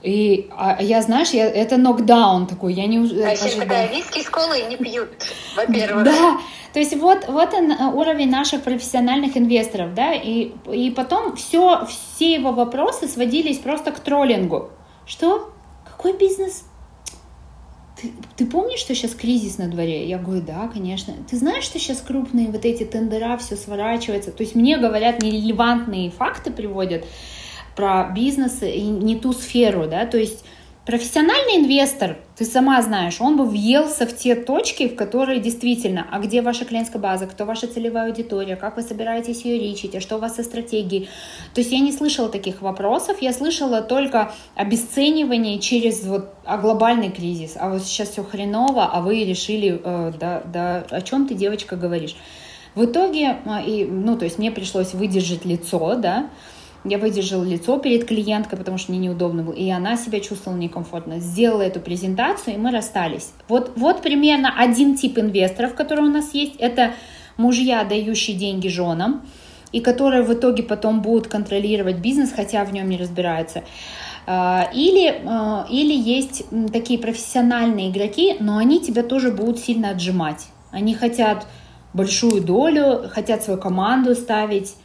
И 0.04 0.50
а 0.58 0.82
я, 0.82 1.02
знаешь, 1.02 1.30
я, 1.30 1.48
это 1.48 1.78
нокдаун 1.78 2.48
такой, 2.48 2.74
я 2.74 2.88
не 2.88 2.98
А 2.98 3.32
еще 3.32 3.60
когда 3.60 3.86
виски 3.86 4.24
с 4.24 4.30
колой 4.30 4.68
не 4.68 4.76
пьют, 4.76 5.10
во-первых. 5.56 6.04
Да, 6.06 6.40
то 6.74 6.80
есть 6.80 6.96
вот, 6.96 7.28
вот 7.28 7.54
он, 7.54 7.72
э, 7.72 7.86
уровень 7.94 8.30
наших 8.30 8.64
профессиональных 8.64 9.38
инвесторов, 9.38 9.94
да, 9.94 10.14
и, 10.14 10.54
и 10.72 10.90
потом 10.90 11.36
все, 11.36 11.86
все 11.86 12.34
его 12.34 12.52
вопросы 12.52 13.08
сводились 13.08 13.60
просто 13.60 13.92
к 13.92 14.00
троллингу. 14.00 14.72
Что? 15.06 15.54
Какой 15.86 16.18
бизнес? 16.18 16.64
Ты, 18.02 18.12
ты 18.36 18.46
помнишь, 18.46 18.80
что 18.80 18.96
сейчас 18.96 19.14
кризис 19.14 19.58
на 19.58 19.68
дворе? 19.68 20.08
Я 20.08 20.18
говорю, 20.18 20.42
да, 20.42 20.68
конечно. 20.68 21.14
Ты 21.30 21.38
знаешь, 21.38 21.64
что 21.64 21.78
сейчас 21.78 22.02
крупные 22.02 22.48
вот 22.48 22.66
эти 22.66 22.84
тендера, 22.84 23.38
все 23.38 23.56
сворачивается? 23.56 24.32
То 24.32 24.42
есть 24.42 24.56
мне 24.56 24.78
говорят, 24.78 25.22
нерелевантные 25.22 26.10
факты 26.10 26.52
приводят 26.52 27.06
про 27.76 28.10
бизнес 28.14 28.62
и 28.64 28.82
не 28.82 29.16
ту 29.16 29.34
сферу, 29.34 29.88
да, 29.88 30.06
то 30.06 30.18
есть 30.18 30.44
Профессиональный 30.84 31.58
инвестор, 31.58 32.18
ты 32.36 32.44
сама 32.44 32.82
знаешь, 32.82 33.22
он 33.22 33.38
бы 33.38 33.46
въелся 33.46 34.08
в 34.08 34.18
те 34.18 34.34
точки, 34.34 34.88
в 34.88 34.96
которые 34.96 35.40
действительно, 35.40 36.08
а 36.10 36.18
где 36.18 36.42
ваша 36.42 36.66
клиентская 36.66 37.00
база, 37.00 37.28
кто 37.28 37.46
ваша 37.46 37.68
целевая 37.68 38.08
аудитория, 38.08 38.56
как 38.56 38.78
вы 38.78 38.82
собираетесь 38.82 39.46
ее 39.46 39.60
речить, 39.60 39.94
а 39.96 40.02
что 40.02 40.16
у 40.16 40.20
вас 40.20 40.38
со 40.38 40.44
стратегией. 40.44 41.08
То 41.54 41.62
есть 41.62 41.72
я 41.72 41.78
не 41.82 41.92
слышала 41.92 42.30
таких 42.30 42.64
вопросов, 42.64 43.22
я 43.22 43.32
слышала 43.32 43.84
только 43.84 44.34
обесценивание 44.56 45.60
через 45.60 46.04
вот 46.04 46.34
а 46.46 46.58
глобальный 46.58 47.12
кризис, 47.12 47.58
а 47.60 47.70
вот 47.70 47.84
сейчас 47.84 48.10
все 48.10 48.24
хреново, 48.24 48.86
а 48.92 49.02
вы 49.02 49.24
решили, 49.24 49.80
э, 49.84 50.14
да, 50.20 50.42
да, 50.52 50.84
о 50.90 51.02
чем 51.02 51.28
ты, 51.28 51.36
девочка, 51.36 51.76
говоришь. 51.76 52.16
В 52.74 52.86
итоге, 52.86 53.38
э, 53.46 53.64
и, 53.68 53.86
ну, 53.86 54.18
то 54.18 54.26
есть 54.26 54.40
мне 54.40 54.50
пришлось 54.50 54.96
выдержать 54.96 55.46
лицо, 55.46 55.94
да, 55.94 56.32
я 56.84 56.98
выдержала 56.98 57.44
лицо 57.44 57.78
перед 57.78 58.06
клиенткой, 58.06 58.58
потому 58.58 58.78
что 58.78 58.92
мне 58.92 59.08
неудобно 59.08 59.44
было, 59.44 59.54
и 59.54 59.70
она 59.70 59.98
себя 59.98 60.20
чувствовала 60.20 60.58
некомфортно. 60.58 61.20
Сделала 61.20 61.62
эту 61.62 61.80
презентацию, 61.80 62.56
и 62.56 62.58
мы 62.58 62.72
расстались. 62.72 63.32
Вот, 63.48 63.74
вот 63.76 64.02
примерно 64.02 64.54
один 64.58 64.98
тип 64.98 65.20
инвесторов, 65.20 65.76
который 65.76 66.06
у 66.06 66.10
нас 66.10 66.34
есть, 66.34 66.56
это 66.58 66.94
мужья, 67.38 67.84
дающие 67.84 68.36
деньги 68.36 68.68
женам, 68.68 69.22
и 69.72 69.80
которые 69.80 70.24
в 70.24 70.34
итоге 70.34 70.64
потом 70.64 71.02
будут 71.02 71.28
контролировать 71.28 71.98
бизнес, 71.98 72.32
хотя 72.36 72.66
в 72.66 72.74
нем 72.74 72.90
не 72.90 72.98
разбираются. 72.98 73.64
А, 74.28 74.70
или, 74.74 75.22
а, 75.26 75.66
или 75.70 75.94
есть 75.94 76.46
такие 76.74 77.00
профессиональные 77.00 77.90
игроки, 77.90 78.38
но 78.40 78.58
они 78.58 78.80
тебя 78.80 79.04
тоже 79.04 79.32
будут 79.32 79.60
сильно 79.60 79.92
отжимать. 79.92 80.48
Они 80.72 80.94
хотят 80.96 81.46
большую 81.94 82.42
долю, 82.42 83.10
хотят 83.12 83.44
свою 83.44 83.60
команду 83.60 84.16
ставить, 84.16 84.76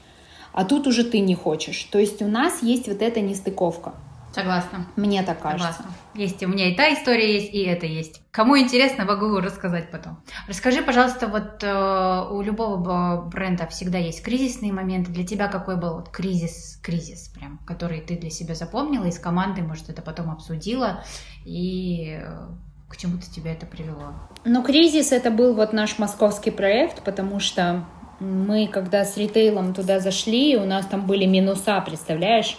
а 0.57 0.65
тут 0.65 0.87
уже 0.87 1.05
ты 1.05 1.21
не 1.21 1.35
хочешь. 1.35 1.85
То 1.93 1.99
есть 1.99 2.23
у 2.23 2.27
нас 2.27 2.63
есть 2.63 2.89
вот 2.89 3.03
эта 3.03 3.21
нестыковка. 3.21 3.93
Согласна. 4.33 4.87
Мне 4.97 5.23
так 5.23 5.41
кажется. 5.41 5.73
Согласна. 5.73 5.95
Есть 6.15 6.43
у 6.43 6.49
меня 6.49 6.71
и 6.71 6.75
та 6.75 6.93
история 6.95 7.35
есть, 7.35 7.53
и 7.53 7.63
это 7.63 7.85
есть. 7.85 8.23
Кому 8.31 8.59
интересно, 8.59 9.05
могу 9.05 9.39
рассказать 9.41 9.91
потом. 9.91 10.19
Расскажи, 10.49 10.81
пожалуйста, 10.81 11.27
вот 11.27 11.63
э, 11.63 12.29
у 12.31 12.41
любого 12.41 13.23
бренда 13.23 13.67
всегда 13.67 13.99
есть 13.99 14.23
кризисные 14.23 14.73
моменты. 14.73 15.11
Для 15.11 15.27
тебя 15.27 15.49
какой 15.49 15.77
был 15.77 15.97
вот 15.97 16.09
кризис, 16.09 16.79
кризис 16.83 17.29
прям, 17.29 17.59
который 17.67 18.01
ты 18.01 18.17
для 18.17 18.31
себя 18.31 18.55
запомнила 18.55 19.05
из 19.05 19.19
команды, 19.19 19.61
может, 19.63 19.91
это 19.91 20.01
потом 20.01 20.31
обсудила, 20.31 21.05
и 21.45 22.19
э, 22.23 22.49
к 22.89 22.97
чему-то 22.97 23.31
тебя 23.31 23.53
это 23.53 23.67
привело? 23.67 24.15
Ну, 24.45 24.63
кризис 24.63 25.13
это 25.13 25.31
был 25.31 25.55
вот 25.55 25.73
наш 25.73 25.99
московский 25.99 26.51
проект, 26.51 27.03
потому 27.05 27.41
что 27.41 27.85
мы, 28.21 28.67
когда 28.67 29.05
с 29.05 29.17
ритейлом 29.17 29.75
туда 29.75 30.01
зашли, 30.01 30.57
у 30.57 30.65
нас 30.65 30.87
там 30.87 31.07
были 31.07 31.27
минуса, 31.27 31.81
представляешь? 31.81 32.57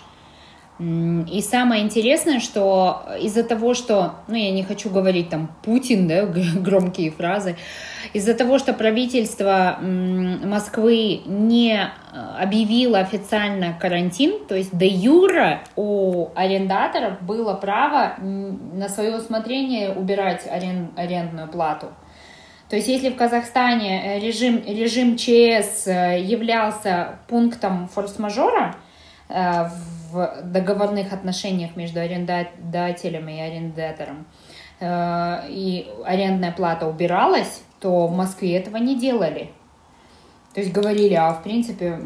И 0.79 1.41
самое 1.41 1.81
интересное, 1.81 2.39
что 2.39 3.01
из-за 3.19 3.43
того, 3.43 3.73
что, 3.73 4.13
ну 4.27 4.35
я 4.35 4.51
не 4.51 4.61
хочу 4.61 4.91
говорить 4.91 5.29
там 5.29 5.49
Путин, 5.63 6.07
да, 6.07 6.25
громкие 6.55 7.09
фразы, 7.09 7.55
из-за 8.13 8.35
того, 8.35 8.59
что 8.59 8.73
правительство 8.73 9.79
Москвы 9.81 11.21
не 11.25 11.73
э, 11.73 11.87
объявило 12.39 12.99
официально 12.99 13.73
карантин, 13.73 14.45
то 14.47 14.53
есть 14.53 14.77
до 14.77 14.85
юра 14.85 15.61
у 15.75 16.27
арендаторов 16.35 17.23
было 17.23 17.55
право 17.55 18.13
на 18.19 18.87
свое 18.87 19.17
усмотрение 19.17 19.93
убирать 19.93 20.45
арен, 20.47 20.89
арендную 20.95 21.47
плату. 21.47 21.87
То 22.69 22.75
есть 22.75 22.87
если 22.87 23.09
в 23.09 23.15
Казахстане 23.15 24.19
режим, 24.19 24.61
режим 24.65 25.15
ЧС 25.15 25.87
э, 25.87 26.21
являлся 26.21 27.19
пунктом 27.27 27.87
форс-мажора, 27.87 28.75
Э, 29.29 29.67
в 30.09 30.41
договорных 30.41 31.11
отношениях 31.11 31.75
между 31.75 31.99
арендодателем 31.99 33.27
и 33.27 33.41
арендатором, 33.41 34.25
э, 34.79 35.49
и 35.49 35.85
арендная 36.05 36.53
плата 36.53 36.87
убиралась, 36.87 37.61
то 37.81 38.07
в 38.07 38.15
Москве 38.15 38.55
этого 38.55 38.77
не 38.77 38.97
делали. 38.97 39.49
То 40.53 40.61
есть 40.61 40.71
говорили, 40.71 41.13
а 41.13 41.33
в 41.33 41.43
принципе, 41.43 41.99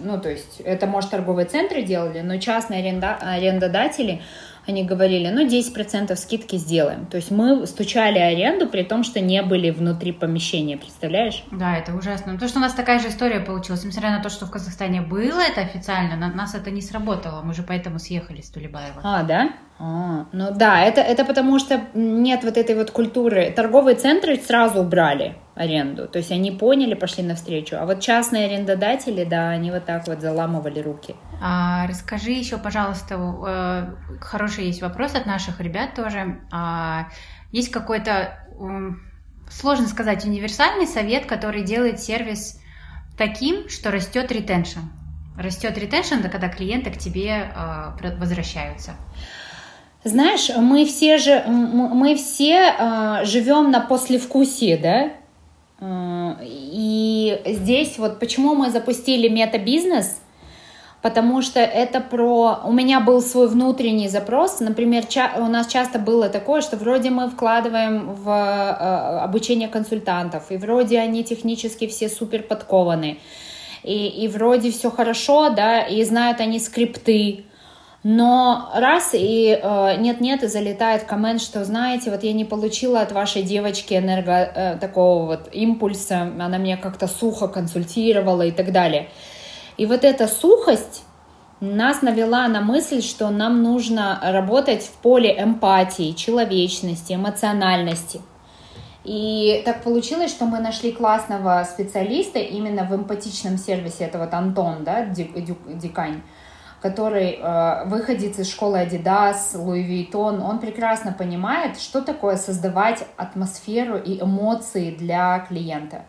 ну 0.00 0.18
то 0.18 0.30
есть 0.30 0.60
это 0.60 0.86
может 0.86 1.10
торговые 1.10 1.44
центры 1.44 1.82
делали, 1.82 2.22
но 2.22 2.38
частные 2.38 2.80
аренда, 2.80 3.18
арендодатели 3.20 4.22
они 4.66 4.84
говорили, 4.84 5.28
ну, 5.28 5.46
10% 5.46 6.14
скидки 6.16 6.56
сделаем. 6.56 7.06
То 7.06 7.16
есть 7.16 7.30
мы 7.30 7.66
стучали 7.66 8.18
аренду, 8.18 8.66
при 8.66 8.82
том, 8.82 9.04
что 9.04 9.20
не 9.20 9.42
были 9.42 9.70
внутри 9.70 10.12
помещения, 10.12 10.76
представляешь? 10.76 11.44
Да, 11.50 11.76
это 11.76 11.94
ужасно. 11.94 12.32
Потому 12.32 12.48
что 12.48 12.58
у 12.58 12.62
нас 12.62 12.74
такая 12.74 12.98
же 12.98 13.08
история 13.08 13.40
получилась. 13.40 13.84
Несмотря 13.84 14.10
на 14.10 14.22
то, 14.22 14.30
что 14.30 14.46
в 14.46 14.50
Казахстане 14.50 15.02
было 15.02 15.40
это 15.40 15.60
официально, 15.60 16.16
на 16.16 16.28
нас 16.32 16.54
это 16.54 16.70
не 16.70 16.80
сработало. 16.80 17.42
Мы 17.42 17.54
же 17.54 17.62
поэтому 17.62 17.98
съехали 17.98 18.40
с 18.40 18.50
Тулебаева. 18.50 19.00
А, 19.02 19.22
да? 19.22 19.50
А, 19.78 20.26
ну 20.32 20.52
да, 20.54 20.80
это, 20.80 21.00
это 21.00 21.24
потому 21.24 21.58
что 21.58 21.80
нет 21.94 22.44
вот 22.44 22.56
этой 22.56 22.76
вот 22.76 22.90
культуры. 22.90 23.52
Торговые 23.54 23.96
центры 23.96 24.36
сразу 24.36 24.80
убрали 24.80 25.36
аренду. 25.56 26.06
То 26.06 26.18
есть 26.18 26.30
они 26.30 26.52
поняли, 26.52 26.94
пошли 26.94 27.24
навстречу. 27.24 27.76
А 27.76 27.84
вот 27.84 28.00
частные 28.00 28.46
арендодатели, 28.46 29.24
да, 29.24 29.50
они 29.50 29.70
вот 29.70 29.84
так 29.84 30.06
вот 30.06 30.20
заламывали 30.20 30.80
руки. 30.80 31.16
А, 31.42 31.86
расскажи 31.88 32.30
еще, 32.30 32.56
пожалуйста, 32.58 33.14
э, 33.14 34.18
хороший 34.20 34.66
есть 34.66 34.80
вопрос 34.80 35.14
от 35.14 35.26
наших 35.26 35.60
ребят 35.60 35.94
тоже. 35.94 36.40
А, 36.52 37.08
есть 37.50 37.70
какой-то, 37.70 38.38
сложно 39.50 39.86
сказать, 39.86 40.24
универсальный 40.24 40.86
совет, 40.86 41.26
который 41.26 41.62
делает 41.62 42.00
сервис 42.00 42.60
таким, 43.16 43.68
что 43.68 43.90
растет 43.90 44.30
ретеншн? 44.30 44.80
Растет 45.36 45.76
ретеншн, 45.78 46.20
это 46.20 46.28
когда 46.28 46.48
клиенты 46.48 46.90
к 46.90 46.98
тебе 46.98 47.50
э, 47.52 48.16
возвращаются. 48.18 48.92
Знаешь, 50.04 50.50
мы 50.54 50.84
все 50.84 51.16
же, 51.16 51.44
мы 51.46 52.14
все 52.14 52.74
э, 52.78 53.24
живем 53.24 53.70
на 53.70 53.80
послевкусии, 53.80 54.76
да? 54.76 55.12
Э, 55.80 56.36
и 56.44 57.40
здесь 57.46 57.96
вот 57.96 58.20
почему 58.20 58.54
мы 58.54 58.70
запустили 58.70 59.28
мета-бизнес, 59.28 60.20
потому 61.00 61.40
что 61.40 61.58
это 61.60 62.00
про... 62.02 62.60
У 62.66 62.72
меня 62.72 63.00
был 63.00 63.22
свой 63.22 63.48
внутренний 63.48 64.08
запрос, 64.08 64.60
например, 64.60 65.06
ча... 65.06 65.32
у 65.38 65.46
нас 65.46 65.68
часто 65.68 65.98
было 65.98 66.28
такое, 66.28 66.60
что 66.60 66.76
вроде 66.76 67.08
мы 67.08 67.30
вкладываем 67.30 68.12
в 68.12 68.28
э, 68.28 69.18
обучение 69.20 69.68
консультантов, 69.68 70.50
и 70.50 70.58
вроде 70.58 70.98
они 70.98 71.24
технически 71.24 71.86
все 71.86 72.10
супер 72.10 72.42
подкованы, 72.42 73.20
и, 73.82 74.08
и 74.08 74.28
вроде 74.28 74.70
все 74.70 74.90
хорошо, 74.90 75.48
да, 75.48 75.80
и 75.80 76.04
знают 76.04 76.40
они 76.40 76.58
скрипты, 76.58 77.44
но 78.06 78.70
раз 78.74 79.14
и 79.14 79.58
э, 79.60 79.96
нет-нет, 79.96 80.42
и 80.42 80.46
залетает 80.46 81.04
коммент, 81.04 81.40
что, 81.40 81.64
знаете, 81.64 82.10
вот 82.10 82.22
я 82.22 82.34
не 82.34 82.44
получила 82.44 83.00
от 83.00 83.12
вашей 83.12 83.42
девочки 83.42 83.94
энерго 83.94 84.32
э, 84.32 84.76
такого 84.78 85.24
вот 85.24 85.48
импульса, 85.52 86.30
она 86.38 86.58
меня 86.58 86.76
как-то 86.76 87.08
сухо 87.08 87.48
консультировала 87.48 88.42
и 88.42 88.50
так 88.50 88.72
далее. 88.72 89.08
И 89.78 89.86
вот 89.86 90.04
эта 90.04 90.28
сухость 90.28 91.02
нас 91.60 92.02
навела 92.02 92.46
на 92.46 92.60
мысль, 92.60 93.00
что 93.00 93.30
нам 93.30 93.62
нужно 93.62 94.20
работать 94.22 94.82
в 94.82 94.92
поле 94.98 95.34
эмпатии, 95.42 96.12
человечности, 96.12 97.14
эмоциональности. 97.14 98.20
И 99.04 99.62
так 99.64 99.82
получилось, 99.82 100.30
что 100.30 100.44
мы 100.44 100.60
нашли 100.60 100.92
классного 100.92 101.66
специалиста 101.70 102.38
именно 102.38 102.84
в 102.84 102.94
эмпатичном 102.94 103.56
сервисе, 103.56 104.04
это 104.04 104.18
вот 104.18 104.34
Антон, 104.34 104.84
да, 104.84 105.06
Дикань 105.06 106.20
который 106.84 107.38
э, 107.40 107.84
выходец 107.86 108.38
из 108.38 108.50
школы 108.50 108.76
Adidas, 108.76 109.54
Louis 109.54 109.88
Vuitton, 109.88 110.42
он 110.42 110.58
прекрасно 110.58 111.14
понимает, 111.14 111.78
что 111.78 112.02
такое 112.02 112.36
создавать 112.36 113.06
атмосферу 113.16 113.96
и 113.96 114.20
эмоции 114.20 114.90
для 114.90 115.38
клиента. 115.48 116.02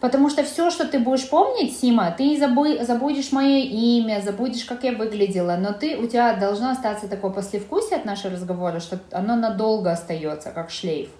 Потому 0.00 0.30
что 0.30 0.42
все, 0.42 0.70
что 0.70 0.86
ты 0.86 0.98
будешь 0.98 1.28
помнить, 1.28 1.78
Сима, 1.78 2.14
ты 2.16 2.34
забу- 2.40 2.82
забудешь 2.82 3.30
мое 3.30 3.58
имя, 3.58 4.22
забудешь, 4.24 4.64
как 4.64 4.84
я 4.84 4.92
выглядела, 4.92 5.56
но 5.56 5.74
ты, 5.74 5.98
у 5.98 6.06
тебя 6.06 6.32
должно 6.32 6.70
остаться 6.70 7.06
такое 7.06 7.30
послевкусие 7.30 7.98
от 7.98 8.06
нашего 8.06 8.32
разговора, 8.32 8.80
что 8.80 8.98
оно 9.12 9.36
надолго 9.36 9.92
остается, 9.92 10.50
как 10.50 10.70
шлейф. 10.70 11.10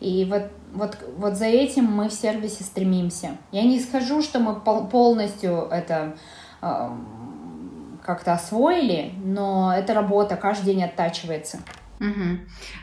И 0.00 0.24
вот, 0.24 0.44
вот, 0.72 0.96
вот 1.18 1.34
за 1.34 1.44
этим 1.44 1.84
мы 1.84 2.08
в 2.08 2.14
сервисе 2.14 2.64
стремимся. 2.64 3.36
Я 3.50 3.64
не 3.64 3.78
скажу, 3.78 4.22
что 4.22 4.38
мы 4.38 4.58
пол- 4.58 4.86
полностью 4.86 5.68
это 5.70 6.16
э, 6.62 6.88
как-то 8.04 8.32
освоили, 8.32 9.12
но 9.22 9.72
это 9.74 9.94
работа, 9.94 10.36
каждый 10.36 10.66
день 10.66 10.84
оттачивается. 10.84 11.58
Угу. 12.00 12.38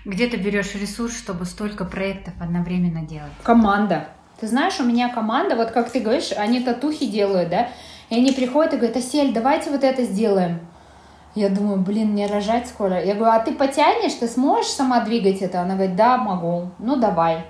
Где 0.06 0.28
ты 0.28 0.38
берешь 0.38 0.76
ресурс, 0.76 1.18
чтобы 1.18 1.46
столько 1.46 1.86
проектов 1.86 2.34
одновременно 2.40 3.02
делать? 3.02 3.32
Команда. 3.44 4.08
Ты 4.40 4.48
знаешь, 4.48 4.80
у 4.80 4.86
меня 4.86 5.10
команда, 5.10 5.56
вот 5.58 5.72
как 5.72 5.92
ты 5.92 6.00
говоришь, 6.00 6.32
они 6.38 6.62
татухи 6.62 7.06
делают, 7.06 7.50
да, 7.50 7.70
и 8.10 8.16
они 8.16 8.32
приходят 8.32 8.74
и 8.74 8.78
говорят, 8.78 8.96
Асель, 8.96 9.34
давайте 9.34 9.70
вот 9.70 9.84
это 9.84 10.04
сделаем. 10.04 10.62
Я 11.36 11.50
думаю, 11.50 11.80
блин, 11.80 12.14
мне 12.14 12.26
рожать 12.26 12.68
скоро. 12.68 13.04
Я 13.04 13.14
говорю, 13.14 13.34
а 13.34 13.40
ты 13.40 13.54
потянешь, 13.54 14.14
ты 14.14 14.28
сможешь 14.28 14.72
сама 14.72 15.02
двигать 15.02 15.42
это? 15.42 15.62
Она 15.62 15.76
говорит, 15.76 15.96
да, 15.96 16.18
могу. 16.18 16.72
Ну, 16.80 16.96
давай. 16.96 17.46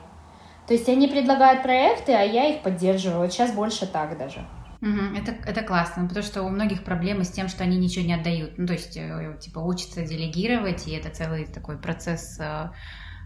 То 0.68 0.74
есть 0.74 0.90
они 0.90 1.08
предлагают 1.08 1.64
проекты, 1.64 2.14
а 2.14 2.22
я 2.22 2.48
их 2.48 2.62
поддерживаю. 2.62 3.22
Вот 3.22 3.32
сейчас 3.32 3.52
больше 3.52 3.88
так 3.88 4.18
даже. 4.18 4.46
Угу, 4.82 5.18
это, 5.18 5.32
это 5.46 5.62
классно, 5.62 6.08
потому 6.08 6.26
что 6.26 6.44
у 6.44 6.50
многих 6.50 6.84
проблемы 6.84 7.26
с 7.26 7.32
тем, 7.32 7.50
что 7.50 7.64
они 7.64 7.78
ничего 7.78 8.06
не 8.06 8.14
отдают. 8.14 8.58
Ну, 8.58 8.66
то 8.66 8.74
есть, 8.74 8.96
э, 8.96 9.38
типа, 9.40 9.60
учатся 9.60 10.06
делегировать, 10.06 10.88
и 10.88 10.92
это 10.92 11.10
целый 11.10 11.46
такой 11.46 11.78
процесс 11.78 12.40
э, 12.40 12.70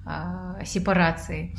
э, 0.08 0.66
сепарации. 0.66 1.56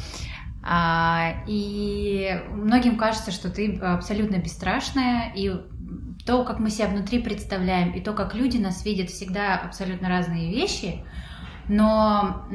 А, 0.67 1.45
и 1.47 2.43
многим 2.51 2.97
кажется, 2.97 3.31
что 3.31 3.51
ты 3.51 3.77
абсолютно 3.77 4.39
бесстрашная, 4.39 5.33
и 5.37 5.53
то, 6.27 6.43
как 6.45 6.59
мы 6.59 6.71
себя 6.71 6.89
внутри 6.89 7.21
представляем, 7.21 7.93
и 7.93 8.01
то, 8.01 8.15
как 8.15 8.35
люди 8.35 8.57
нас 8.57 8.85
видят, 8.85 9.11
всегда 9.11 9.57
абсолютно 9.57 10.09
разные 10.09 10.51
вещи. 10.51 11.05
Но, 11.69 12.47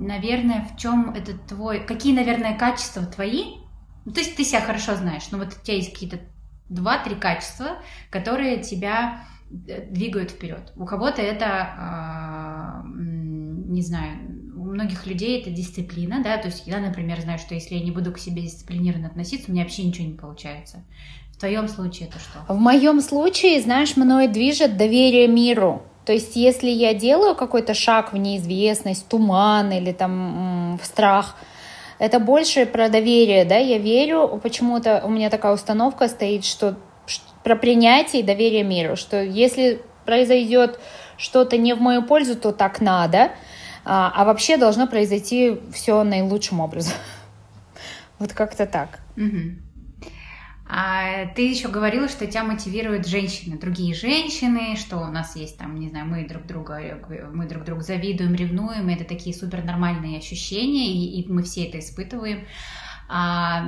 наверное, 0.00 0.64
в 0.72 0.76
чем 0.78 1.10
это 1.10 1.36
твой... 1.36 1.80
Какие, 1.84 2.14
наверное, 2.14 2.56
качества 2.56 3.04
твои, 3.06 3.61
ну, 4.04 4.12
то 4.12 4.20
есть 4.20 4.36
ты 4.36 4.44
себя 4.44 4.60
хорошо 4.60 4.96
знаешь, 4.96 5.24
но 5.30 5.38
вот 5.38 5.48
у 5.48 5.64
тебя 5.64 5.76
есть 5.76 5.92
какие-то 5.92 6.18
два-три 6.68 7.14
качества, 7.14 7.78
которые 8.10 8.58
тебя 8.62 9.24
э, 9.50 9.86
двигают 9.90 10.30
вперед. 10.32 10.72
У 10.76 10.84
кого-то 10.84 11.22
это, 11.22 12.82
э, 12.84 12.88
не 12.88 13.82
знаю, 13.82 14.18
у 14.56 14.64
многих 14.64 15.06
людей 15.06 15.40
это 15.40 15.50
дисциплина, 15.50 16.22
да, 16.22 16.36
то 16.38 16.48
есть 16.48 16.66
я, 16.66 16.78
например, 16.78 17.20
знаю, 17.20 17.38
что 17.38 17.54
если 17.54 17.74
я 17.74 17.84
не 17.84 17.90
буду 17.90 18.12
к 18.12 18.18
себе 18.18 18.42
дисциплинированно 18.42 19.08
относиться, 19.08 19.50
у 19.50 19.52
меня 19.52 19.64
вообще 19.64 19.84
ничего 19.84 20.06
не 20.06 20.14
получается. 20.14 20.84
В 21.32 21.38
твоем 21.38 21.68
случае 21.68 22.08
это 22.08 22.18
что? 22.18 22.52
В 22.52 22.58
моем 22.58 23.00
случае, 23.00 23.60
знаешь, 23.60 23.96
мной 23.96 24.28
движет 24.28 24.76
доверие 24.76 25.28
миру. 25.28 25.82
То 26.04 26.12
есть, 26.12 26.36
если 26.36 26.68
я 26.68 26.94
делаю 26.94 27.34
какой-то 27.34 27.74
шаг 27.74 28.12
в 28.12 28.16
неизвестность, 28.16 29.06
туман 29.08 29.70
или 29.70 29.92
там 29.92 30.78
в 30.82 30.84
страх, 30.84 31.36
это 32.02 32.18
больше 32.18 32.66
про 32.66 32.88
доверие, 32.88 33.44
да, 33.44 33.58
я 33.58 33.78
верю, 33.78 34.40
почему-то 34.42 35.02
у 35.04 35.08
меня 35.08 35.30
такая 35.30 35.52
установка 35.52 36.08
стоит, 36.08 36.44
что 36.44 36.74
про 37.44 37.54
принятие 37.54 38.22
и 38.22 38.24
доверие 38.24 38.64
миру, 38.64 38.96
что 38.96 39.22
если 39.22 39.80
произойдет 40.04 40.80
что-то 41.16 41.56
не 41.58 41.74
в 41.76 41.80
мою 41.80 42.02
пользу, 42.02 42.34
то 42.34 42.50
так 42.50 42.80
надо, 42.80 43.30
а, 43.84 44.12
а 44.16 44.24
вообще 44.24 44.56
должно 44.56 44.88
произойти 44.88 45.60
все 45.72 46.02
наилучшим 46.02 46.58
образом. 46.58 46.94
Вот 48.18 48.32
как-то 48.32 48.66
так. 48.66 48.98
А 50.66 51.26
ты 51.34 51.48
еще 51.48 51.68
говорила, 51.68 52.08
что 52.08 52.26
тебя 52.26 52.44
мотивируют 52.44 53.06
женщины, 53.06 53.58
другие 53.58 53.94
женщины, 53.94 54.76
что 54.76 54.98
у 54.98 55.06
нас 55.06 55.36
есть 55.36 55.58
там, 55.58 55.78
не 55.78 55.88
знаю, 55.88 56.06
мы 56.06 56.26
друг 56.26 56.46
друга, 56.46 57.00
мы 57.32 57.46
друг 57.46 57.64
друга 57.64 57.82
завидуем, 57.82 58.34
ревнуем, 58.34 58.88
это 58.88 59.04
такие 59.04 59.34
супер 59.34 59.64
нормальные 59.64 60.18
ощущения, 60.18 60.92
и, 60.92 61.20
и 61.20 61.30
мы 61.30 61.42
все 61.42 61.66
это 61.66 61.78
испытываем. 61.78 62.46
А, 63.08 63.64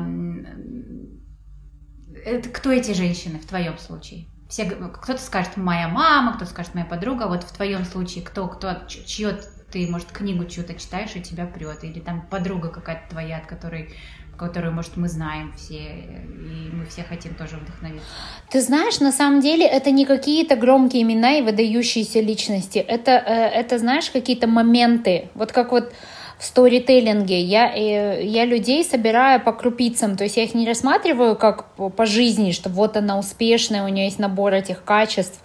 это, 2.24 2.48
кто 2.48 2.70
эти 2.70 2.92
женщины 2.92 3.38
в 3.38 3.46
твоем 3.46 3.76
случае? 3.78 4.26
Все, 4.48 4.64
кто-то 4.66 5.20
скажет 5.20 5.56
моя 5.56 5.88
мама, 5.88 6.34
кто-то 6.34 6.50
скажет 6.50 6.74
моя 6.74 6.86
подруга. 6.86 7.26
Вот 7.26 7.42
в 7.42 7.52
твоем 7.52 7.84
случае 7.84 8.24
кто, 8.24 8.46
кто, 8.46 8.86
чье 8.86 9.38
ты, 9.72 9.90
может, 9.90 10.12
книгу 10.12 10.44
чью-то 10.44 10.74
читаешь 10.74 11.16
и 11.16 11.22
тебя 11.22 11.46
прет, 11.46 11.82
или 11.82 11.98
там 11.98 12.26
подруга 12.28 12.68
какая-то 12.68 13.10
твоя, 13.10 13.38
от 13.38 13.46
которой 13.46 13.92
которую, 14.36 14.72
может, 14.72 14.96
мы 14.96 15.08
знаем 15.08 15.52
все, 15.56 15.74
и 15.74 16.70
мы 16.72 16.84
все 16.86 17.02
хотим 17.02 17.34
тоже 17.34 17.56
вдохновиться. 17.56 18.06
Ты 18.50 18.60
знаешь, 18.60 19.00
на 19.00 19.12
самом 19.12 19.40
деле 19.40 19.66
это 19.66 19.90
не 19.90 20.04
какие-то 20.04 20.56
громкие 20.56 21.02
имена 21.02 21.38
и 21.38 21.42
выдающиеся 21.42 22.20
личности. 22.20 22.78
Это, 22.78 23.12
э, 23.12 23.60
это 23.60 23.78
знаешь, 23.78 24.10
какие-то 24.10 24.46
моменты. 24.46 25.28
Вот 25.34 25.52
как 25.52 25.72
вот 25.72 25.92
в 26.38 26.44
сторителлинге. 26.44 27.40
Я, 27.40 27.72
э, 27.74 28.24
я 28.24 28.44
людей 28.44 28.84
собираю 28.84 29.40
по 29.40 29.52
крупицам, 29.52 30.16
то 30.16 30.24
есть 30.24 30.36
я 30.36 30.44
их 30.44 30.54
не 30.54 30.66
рассматриваю 30.66 31.36
как 31.36 31.64
по 31.74 32.06
жизни, 32.06 32.50
что 32.50 32.68
вот 32.68 32.96
она 32.96 33.18
успешная, 33.18 33.84
у 33.84 33.88
нее 33.88 34.06
есть 34.06 34.18
набор 34.18 34.52
этих 34.52 34.84
качеств, 34.84 35.40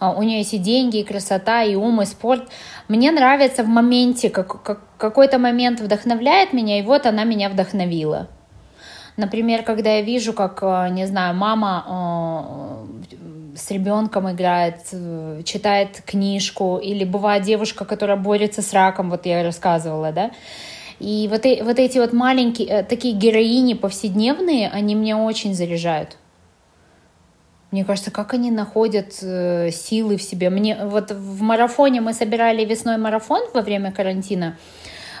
у 0.00 0.22
нее 0.22 0.38
есть 0.38 0.54
и 0.54 0.58
деньги, 0.58 0.98
и 0.98 1.04
красота, 1.04 1.62
и 1.62 1.74
ум, 1.74 2.00
и 2.02 2.06
спорт. 2.06 2.48
Мне 2.88 3.10
нравится 3.12 3.62
в 3.62 3.68
моменте, 3.68 4.30
как, 4.30 4.62
как, 4.62 4.80
какой-то 4.96 5.38
момент 5.38 5.80
вдохновляет 5.80 6.52
меня, 6.52 6.78
и 6.78 6.82
вот 6.82 7.06
она 7.06 7.24
меня 7.24 7.48
вдохновила. 7.48 8.28
Например, 9.16 9.62
когда 9.62 9.96
я 9.96 10.02
вижу, 10.02 10.32
как, 10.32 10.60
э, 10.62 10.88
не 10.90 11.06
знаю, 11.06 11.34
мама 11.34 12.86
э, 13.12 13.56
с 13.56 13.70
ребенком 13.70 14.30
играет, 14.30 14.78
э, 14.92 15.42
читает 15.44 16.02
книжку, 16.06 16.78
или 16.78 17.04
бывает 17.04 17.42
девушка, 17.42 17.84
которая 17.84 18.16
борется 18.16 18.62
с 18.62 18.72
раком, 18.72 19.10
вот 19.10 19.26
я 19.26 19.42
рассказывала, 19.42 20.12
да, 20.12 20.30
и 21.00 21.28
вот, 21.30 21.44
и, 21.44 21.60
вот 21.62 21.78
эти 21.78 21.98
вот 21.98 22.12
маленькие, 22.12 22.82
такие 22.82 23.14
героини 23.14 23.74
повседневные, 23.74 24.70
они 24.70 24.94
меня 24.94 25.18
очень 25.18 25.54
заряжают. 25.54 26.16
Мне 27.70 27.84
кажется, 27.84 28.10
как 28.10 28.34
они 28.34 28.50
находят 28.50 29.18
э, 29.22 29.70
силы 29.70 30.16
в 30.16 30.22
себе. 30.22 30.50
Мне 30.50 30.76
вот 30.84 31.12
в 31.12 31.42
марафоне 31.42 32.00
мы 32.00 32.12
собирали 32.12 32.64
весной 32.64 32.96
марафон 32.96 33.42
во 33.54 33.62
время 33.62 33.92
карантина. 33.92 34.56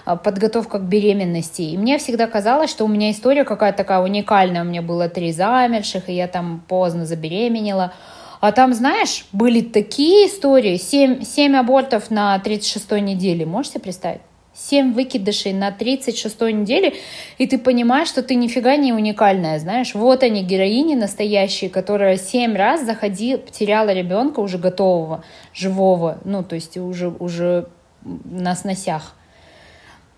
А, 0.04 0.16
подготовка 0.16 0.78
к 0.78 0.82
беременности. 0.82 1.62
И 1.62 1.78
мне 1.78 1.98
всегда 1.98 2.26
казалось, 2.26 2.70
что 2.70 2.84
у 2.84 2.88
меня 2.88 3.10
история 3.10 3.44
какая-то 3.44 3.78
такая 3.78 4.00
уникальная. 4.00 4.62
У 4.62 4.64
меня 4.64 4.82
было 4.82 5.08
три 5.08 5.32
замерших, 5.32 6.08
и 6.08 6.14
я 6.14 6.26
там 6.26 6.62
поздно 6.66 7.06
забеременела. 7.06 7.92
А 8.40 8.52
там, 8.52 8.72
знаешь, 8.72 9.26
были 9.32 9.60
такие 9.60 10.26
истории. 10.26 10.76
Семь, 10.76 11.22
семь 11.22 11.56
абортов 11.56 12.10
на 12.10 12.40
36-й 12.42 13.00
неделе. 13.00 13.44
Можете 13.44 13.78
представить? 13.78 14.22
7 14.60 14.92
выкидышей 14.92 15.52
на 15.52 15.70
36-й 15.70 16.52
неделе, 16.52 16.94
и 17.38 17.46
ты 17.46 17.58
понимаешь, 17.58 18.08
что 18.08 18.22
ты 18.22 18.34
нифига 18.34 18.76
не 18.76 18.92
уникальная, 18.92 19.58
знаешь. 19.58 19.94
Вот 19.94 20.22
они, 20.22 20.42
героини 20.42 20.94
настоящие, 20.94 21.70
которая 21.70 22.16
7 22.16 22.54
раз 22.54 22.84
заходила, 22.84 23.38
потеряла 23.38 23.90
ребенка 23.92 24.40
уже 24.40 24.58
готового, 24.58 25.24
живого, 25.54 26.18
ну, 26.24 26.42
то 26.42 26.54
есть 26.54 26.76
уже, 26.76 27.08
уже 27.08 27.68
на 28.02 28.54
сносях. 28.54 29.14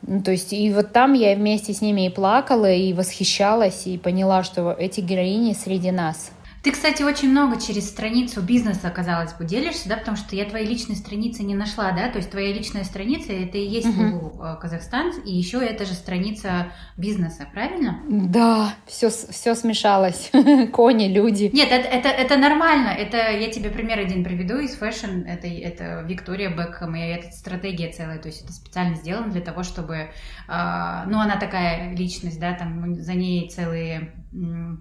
Ну, 0.04 0.20
то 0.20 0.32
есть, 0.32 0.52
и 0.52 0.72
вот 0.72 0.92
там 0.92 1.12
я 1.12 1.34
вместе 1.36 1.72
с 1.72 1.80
ними 1.80 2.06
и 2.06 2.10
плакала, 2.10 2.70
и 2.70 2.92
восхищалась, 2.92 3.86
и 3.86 3.98
поняла, 3.98 4.42
что 4.42 4.72
эти 4.72 5.00
героини 5.00 5.52
среди 5.52 5.92
нас. 5.92 6.32
Ты, 6.62 6.70
кстати, 6.70 7.02
очень 7.02 7.30
много 7.30 7.60
через 7.60 7.88
страницу 7.88 8.40
бизнеса, 8.40 8.88
казалось 8.90 9.32
бы, 9.32 9.44
делишься, 9.44 9.88
да, 9.88 9.96
потому 9.96 10.16
что 10.16 10.36
я 10.36 10.44
твоей 10.44 10.66
личной 10.66 10.94
страницы 10.94 11.42
не 11.42 11.56
нашла, 11.56 11.90
да, 11.90 12.08
то 12.08 12.18
есть 12.18 12.30
твоя 12.30 12.52
личная 12.52 12.84
страница 12.84 13.32
это 13.32 13.58
и 13.58 13.66
есть 13.66 13.88
uh-huh. 13.88 14.60
Казахстан, 14.60 15.10
и 15.24 15.34
еще 15.34 15.58
это 15.58 15.84
же 15.84 15.94
страница 15.94 16.72
бизнеса, 16.96 17.48
правильно? 17.52 18.00
Да, 18.08 18.74
все, 18.86 19.10
все 19.10 19.56
смешалось, 19.56 20.30
кони, 20.72 21.08
люди. 21.08 21.50
Нет, 21.52 21.72
это, 21.72 21.88
это, 21.88 22.08
это 22.08 22.36
нормально, 22.36 22.90
это 22.90 23.16
я 23.16 23.50
тебе 23.50 23.70
пример 23.70 23.98
один 23.98 24.22
приведу 24.22 24.58
из 24.58 24.76
fashion, 24.76 25.22
это, 25.26 25.48
это 25.48 26.04
Виктория 26.06 26.50
Бекхэм, 26.50 26.94
и 26.94 27.00
это 27.00 27.32
стратегия 27.32 27.90
целая, 27.90 28.20
то 28.20 28.28
есть 28.28 28.44
это 28.44 28.52
специально 28.52 28.94
сделано 28.94 29.32
для 29.32 29.40
того, 29.40 29.64
чтобы, 29.64 29.96
э, 29.96 30.08
ну, 30.46 31.18
она 31.18 31.36
такая 31.40 31.92
личность, 31.96 32.38
да, 32.38 32.52
там 32.52 32.94
за 32.94 33.14
ней 33.14 33.48
целые 33.50 34.12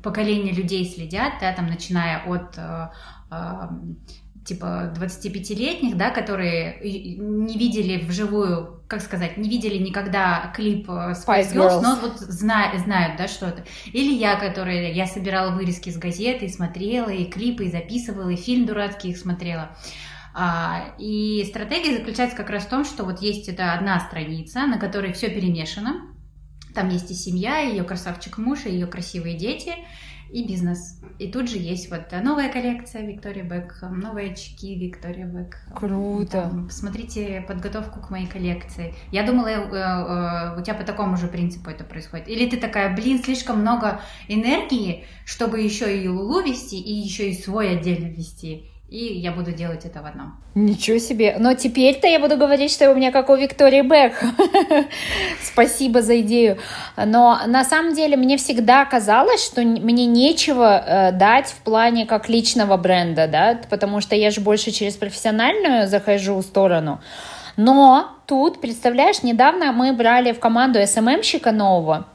поколения 0.01 0.51
людей 0.51 0.85
следят, 0.85 1.33
да, 1.41 1.51
там, 1.53 1.67
начиная 1.67 2.23
от 2.25 2.57
э, 2.57 2.89
э, 3.31 3.67
типа 4.45 4.93
25-летних, 4.97 5.97
да, 5.97 6.09
которые 6.09 6.79
не 6.81 7.57
видели 7.57 8.03
вживую, 8.03 8.81
как 8.87 9.01
сказать, 9.01 9.37
не 9.37 9.49
видели 9.49 9.77
никогда 9.77 10.51
клип 10.55 10.89
э, 10.89 11.13
Spice 11.13 11.53
Girls, 11.53 11.81
но 11.81 11.97
вот 12.01 12.19
знают, 12.19 12.79
знают, 12.81 13.17
да, 13.17 13.27
что 13.27 13.47
это. 13.47 13.63
Или 13.87 14.13
я, 14.13 14.37
которая, 14.37 14.93
я 14.93 15.05
собирала 15.05 15.51
вырезки 15.51 15.89
с 15.89 15.97
газеты, 15.97 16.45
и 16.45 16.49
смотрела, 16.49 17.09
и 17.09 17.25
клипы, 17.25 17.65
и 17.65 17.71
записывала, 17.71 18.29
и 18.29 18.37
фильм 18.37 18.65
дурацкий 18.65 19.09
их 19.09 19.17
смотрела. 19.17 19.75
А, 20.33 20.95
и 20.97 21.43
стратегия 21.49 21.97
заключается 21.97 22.37
как 22.37 22.49
раз 22.49 22.63
в 22.63 22.69
том, 22.69 22.85
что 22.85 23.03
вот 23.03 23.21
есть 23.21 23.49
эта 23.49 23.73
одна 23.73 23.99
страница, 23.99 24.65
на 24.65 24.79
которой 24.79 25.11
все 25.11 25.29
перемешано, 25.29 26.10
там 26.73 26.89
есть 26.89 27.11
и 27.11 27.13
семья, 27.13 27.61
и 27.61 27.71
ее 27.71 27.83
красавчик 27.83 28.37
муж, 28.37 28.65
и 28.65 28.71
ее 28.71 28.87
красивые 28.87 29.37
дети, 29.37 29.73
и 30.31 30.47
бизнес. 30.47 30.99
И 31.19 31.31
тут 31.31 31.49
же 31.49 31.57
есть 31.57 31.89
вот 31.91 32.11
новая 32.23 32.51
коллекция 32.51 33.05
Виктория 33.05 33.43
Бекхэм, 33.43 33.99
новые 33.99 34.31
очки 34.31 34.75
Виктория 34.75 35.25
Бекхэм. 35.25 35.75
Круто. 35.75 36.49
Там, 36.49 36.67
посмотрите 36.67 37.43
подготовку 37.47 37.99
к 37.99 38.09
моей 38.09 38.27
коллекции. 38.27 38.95
Я 39.11 39.23
думала, 39.23 39.47
э, 39.47 39.55
э, 39.55 40.59
у 40.59 40.63
тебя 40.63 40.73
по 40.73 40.83
такому 40.83 41.17
же 41.17 41.27
принципу 41.27 41.69
это 41.69 41.83
происходит. 41.83 42.29
Или 42.29 42.49
ты 42.49 42.57
такая, 42.57 42.95
блин, 42.95 43.21
слишком 43.21 43.59
много 43.59 44.01
энергии, 44.27 45.05
чтобы 45.25 45.59
еще 45.59 46.01
и 46.01 46.07
Лулу 46.07 46.41
вести, 46.41 46.79
и 46.79 46.93
еще 46.93 47.29
и 47.29 47.33
свой 47.33 47.77
отдельно 47.77 48.07
вести 48.07 48.70
и 48.91 49.19
я 49.19 49.31
буду 49.31 49.53
делать 49.53 49.85
это 49.85 50.01
в 50.01 50.05
одном. 50.05 50.33
Ничего 50.53 50.99
себе. 50.99 51.37
Но 51.39 51.53
теперь-то 51.53 52.07
я 52.07 52.19
буду 52.19 52.35
говорить, 52.35 52.73
что 52.73 52.91
у 52.91 52.93
меня 52.93 53.11
как 53.11 53.29
у 53.29 53.35
Виктории 53.35 53.83
Бек. 53.83 54.21
Спасибо 55.41 56.01
за 56.01 56.19
идею. 56.19 56.57
Но 56.97 57.39
на 57.47 57.63
самом 57.63 57.95
деле 57.95 58.17
мне 58.17 58.35
всегда 58.35 58.83
казалось, 58.83 59.45
что 59.45 59.61
мне 59.61 60.05
нечего 60.05 60.83
э, 60.85 61.11
дать 61.13 61.47
в 61.47 61.63
плане 61.63 62.05
как 62.05 62.27
личного 62.27 62.75
бренда, 62.75 63.29
да, 63.29 63.61
потому 63.69 64.01
что 64.01 64.17
я 64.17 64.29
же 64.29 64.41
больше 64.41 64.71
через 64.71 64.97
профессиональную 64.97 65.87
захожу 65.87 66.41
сторону. 66.41 66.99
Но 67.55 68.09
тут, 68.27 68.59
представляешь, 68.59 69.23
недавно 69.23 69.71
мы 69.71 69.93
брали 69.93 70.33
в 70.33 70.39
команду 70.41 70.85
СММщика 70.85 71.53
нового, 71.53 72.07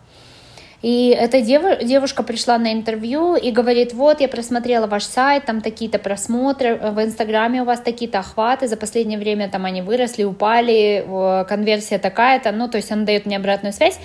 и 0.87 1.09
эта 1.09 1.41
дев, 1.41 1.63
девушка 1.83 2.23
пришла 2.23 2.59
на 2.59 2.73
интервью 2.73 3.35
и 3.35 3.51
говорит, 3.51 3.93
вот, 3.93 4.21
я 4.21 4.29
просмотрела 4.29 4.87
ваш 4.87 5.03
сайт, 5.03 5.45
там 5.45 5.61
такие-то 5.61 5.99
просмотры, 5.99 6.77
в 6.77 7.03
Инстаграме 7.03 7.63
у 7.63 7.65
вас 7.65 7.81
такие-то 7.81 8.21
охваты, 8.21 8.69
за 8.69 8.77
последнее 8.77 9.19
время 9.19 9.49
там 9.49 9.65
они 9.65 9.83
выросли, 9.83 10.23
упали, 10.23 11.05
конверсия 11.49 11.99
такая-то, 11.99 12.53
ну, 12.53 12.69
то 12.69 12.77
есть 12.77 12.93
она 12.93 13.05
дает 13.05 13.27
мне 13.27 13.37
обратную 13.37 13.73
связь. 13.73 13.99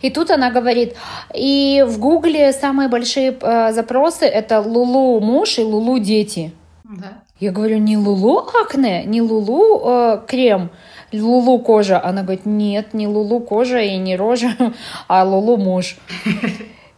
И 0.00 0.08
тут 0.08 0.30
она 0.30 0.50
говорит, 0.50 0.94
и 1.34 1.84
в 1.86 1.98
Гугле 1.98 2.54
самые 2.54 2.88
большие 2.88 3.36
э, 3.38 3.72
запросы 3.72 4.24
это 4.24 4.62
Лулу 4.62 5.20
муж 5.20 5.58
и 5.58 5.62
Лулу 5.62 5.98
дети. 5.98 6.50
Да. 6.84 7.12
Я 7.40 7.52
говорю, 7.52 7.76
не 7.76 7.98
Лулу 7.98 8.38
акне, 8.64 9.04
не 9.04 9.20
Лулу 9.20 9.82
э, 9.84 10.20
крем, 10.26 10.70
Лулу 11.20 11.58
кожа. 11.58 12.02
Она 12.02 12.22
говорит, 12.22 12.46
нет, 12.46 12.94
не 12.94 13.06
Лулу 13.06 13.40
кожа 13.40 13.80
и 13.80 13.96
не 13.96 14.16
рожа, 14.16 14.50
а 15.08 15.24
Лулу 15.24 15.56
муж. 15.56 15.96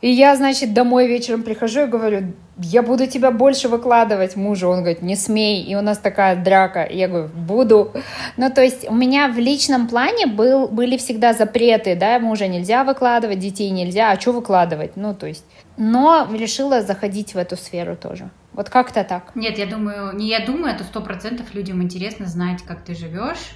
И 0.00 0.10
я, 0.10 0.36
значит, 0.36 0.74
домой 0.74 1.08
вечером 1.08 1.42
прихожу 1.42 1.82
и 1.82 1.86
говорю, 1.86 2.32
я 2.58 2.82
буду 2.82 3.08
тебя 3.08 3.32
больше 3.32 3.68
выкладывать 3.68 4.36
мужу. 4.36 4.68
Он 4.68 4.78
говорит, 4.78 5.02
не 5.02 5.16
смей. 5.16 5.64
И 5.64 5.74
у 5.74 5.80
нас 5.80 5.98
такая 5.98 6.36
драка. 6.36 6.86
Я 6.88 7.08
говорю, 7.08 7.28
буду. 7.28 7.92
Ну, 8.36 8.48
то 8.48 8.62
есть 8.62 8.88
у 8.88 8.94
меня 8.94 9.28
в 9.28 9.38
личном 9.38 9.88
плане 9.88 10.26
был, 10.26 10.68
были 10.68 10.96
всегда 10.96 11.32
запреты, 11.32 11.96
да, 11.96 12.20
мужа 12.20 12.46
нельзя 12.46 12.84
выкладывать, 12.84 13.40
детей 13.40 13.70
нельзя, 13.70 14.12
а 14.12 14.20
что 14.20 14.32
выкладывать? 14.32 14.92
Ну, 14.96 15.14
то 15.14 15.26
есть, 15.26 15.44
но 15.76 16.28
решила 16.32 16.80
заходить 16.80 17.34
в 17.34 17.38
эту 17.38 17.56
сферу 17.56 17.96
тоже. 17.96 18.30
Вот 18.52 18.70
как-то 18.70 19.02
так. 19.02 19.34
Нет, 19.34 19.58
я 19.58 19.66
думаю, 19.66 20.14
не 20.14 20.28
я 20.28 20.44
думаю, 20.44 20.74
это 20.74 20.84
сто 20.84 21.00
процентов 21.00 21.54
людям 21.54 21.82
интересно 21.82 22.26
знать, 22.26 22.62
как 22.62 22.82
ты 22.82 22.94
живешь. 22.94 23.52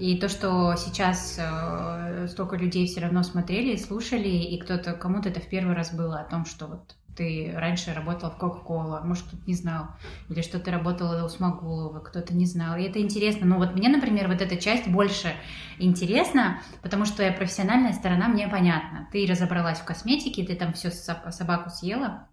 И 0.00 0.16
то, 0.16 0.30
что 0.30 0.74
сейчас 0.76 1.36
э, 1.38 2.26
столько 2.28 2.56
людей 2.56 2.86
все 2.86 3.00
равно 3.00 3.22
смотрели 3.22 3.76
слушали, 3.76 4.28
и 4.28 4.58
кто-то, 4.58 4.94
кому-то 4.94 5.28
это 5.28 5.40
в 5.40 5.46
первый 5.46 5.74
раз 5.74 5.92
было 5.92 6.20
о 6.20 6.24
том, 6.24 6.46
что 6.46 6.68
вот 6.68 6.96
ты 7.14 7.52
раньше 7.54 7.92
работала 7.92 8.30
в 8.30 8.38
Кока-Кола, 8.38 9.02
может, 9.04 9.26
кто-то 9.26 9.42
не 9.46 9.54
знал, 9.54 9.88
или 10.30 10.40
что 10.40 10.58
ты 10.58 10.70
работала 10.70 11.22
у 11.22 11.28
Смогулова, 11.28 12.00
кто-то 12.00 12.34
не 12.34 12.46
знал. 12.46 12.78
И 12.78 12.82
это 12.84 12.98
интересно. 12.98 13.44
Но 13.44 13.58
вот 13.58 13.74
мне, 13.74 13.90
например, 13.90 14.26
вот 14.28 14.40
эта 14.40 14.56
часть 14.56 14.88
больше 14.88 15.34
интересна, 15.78 16.62
потому 16.80 17.04
что 17.04 17.30
профессиональная 17.32 17.92
сторона 17.92 18.28
мне 18.28 18.48
понятна. 18.48 19.06
Ты 19.12 19.26
разобралась 19.28 19.80
в 19.80 19.84
косметике, 19.84 20.46
ты 20.46 20.56
там 20.56 20.72
все 20.72 20.90
собаку 20.90 21.68
съела, 21.68 22.26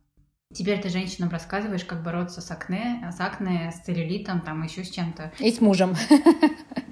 Теперь 0.54 0.82
ты 0.82 0.88
женщинам 0.88 1.30
рассказываешь, 1.30 1.84
как 1.84 2.02
бороться 2.02 2.40
с 2.40 2.50
акне, 2.50 3.06
с 3.16 3.20
акне, 3.20 3.72
с 3.72 3.86
целлюлитом, 3.86 4.40
там 4.40 4.64
еще 4.64 4.86
с 4.86 4.90
чем-то. 4.90 5.34
И 5.40 5.52
с 5.52 5.60
мужем. 5.60 5.94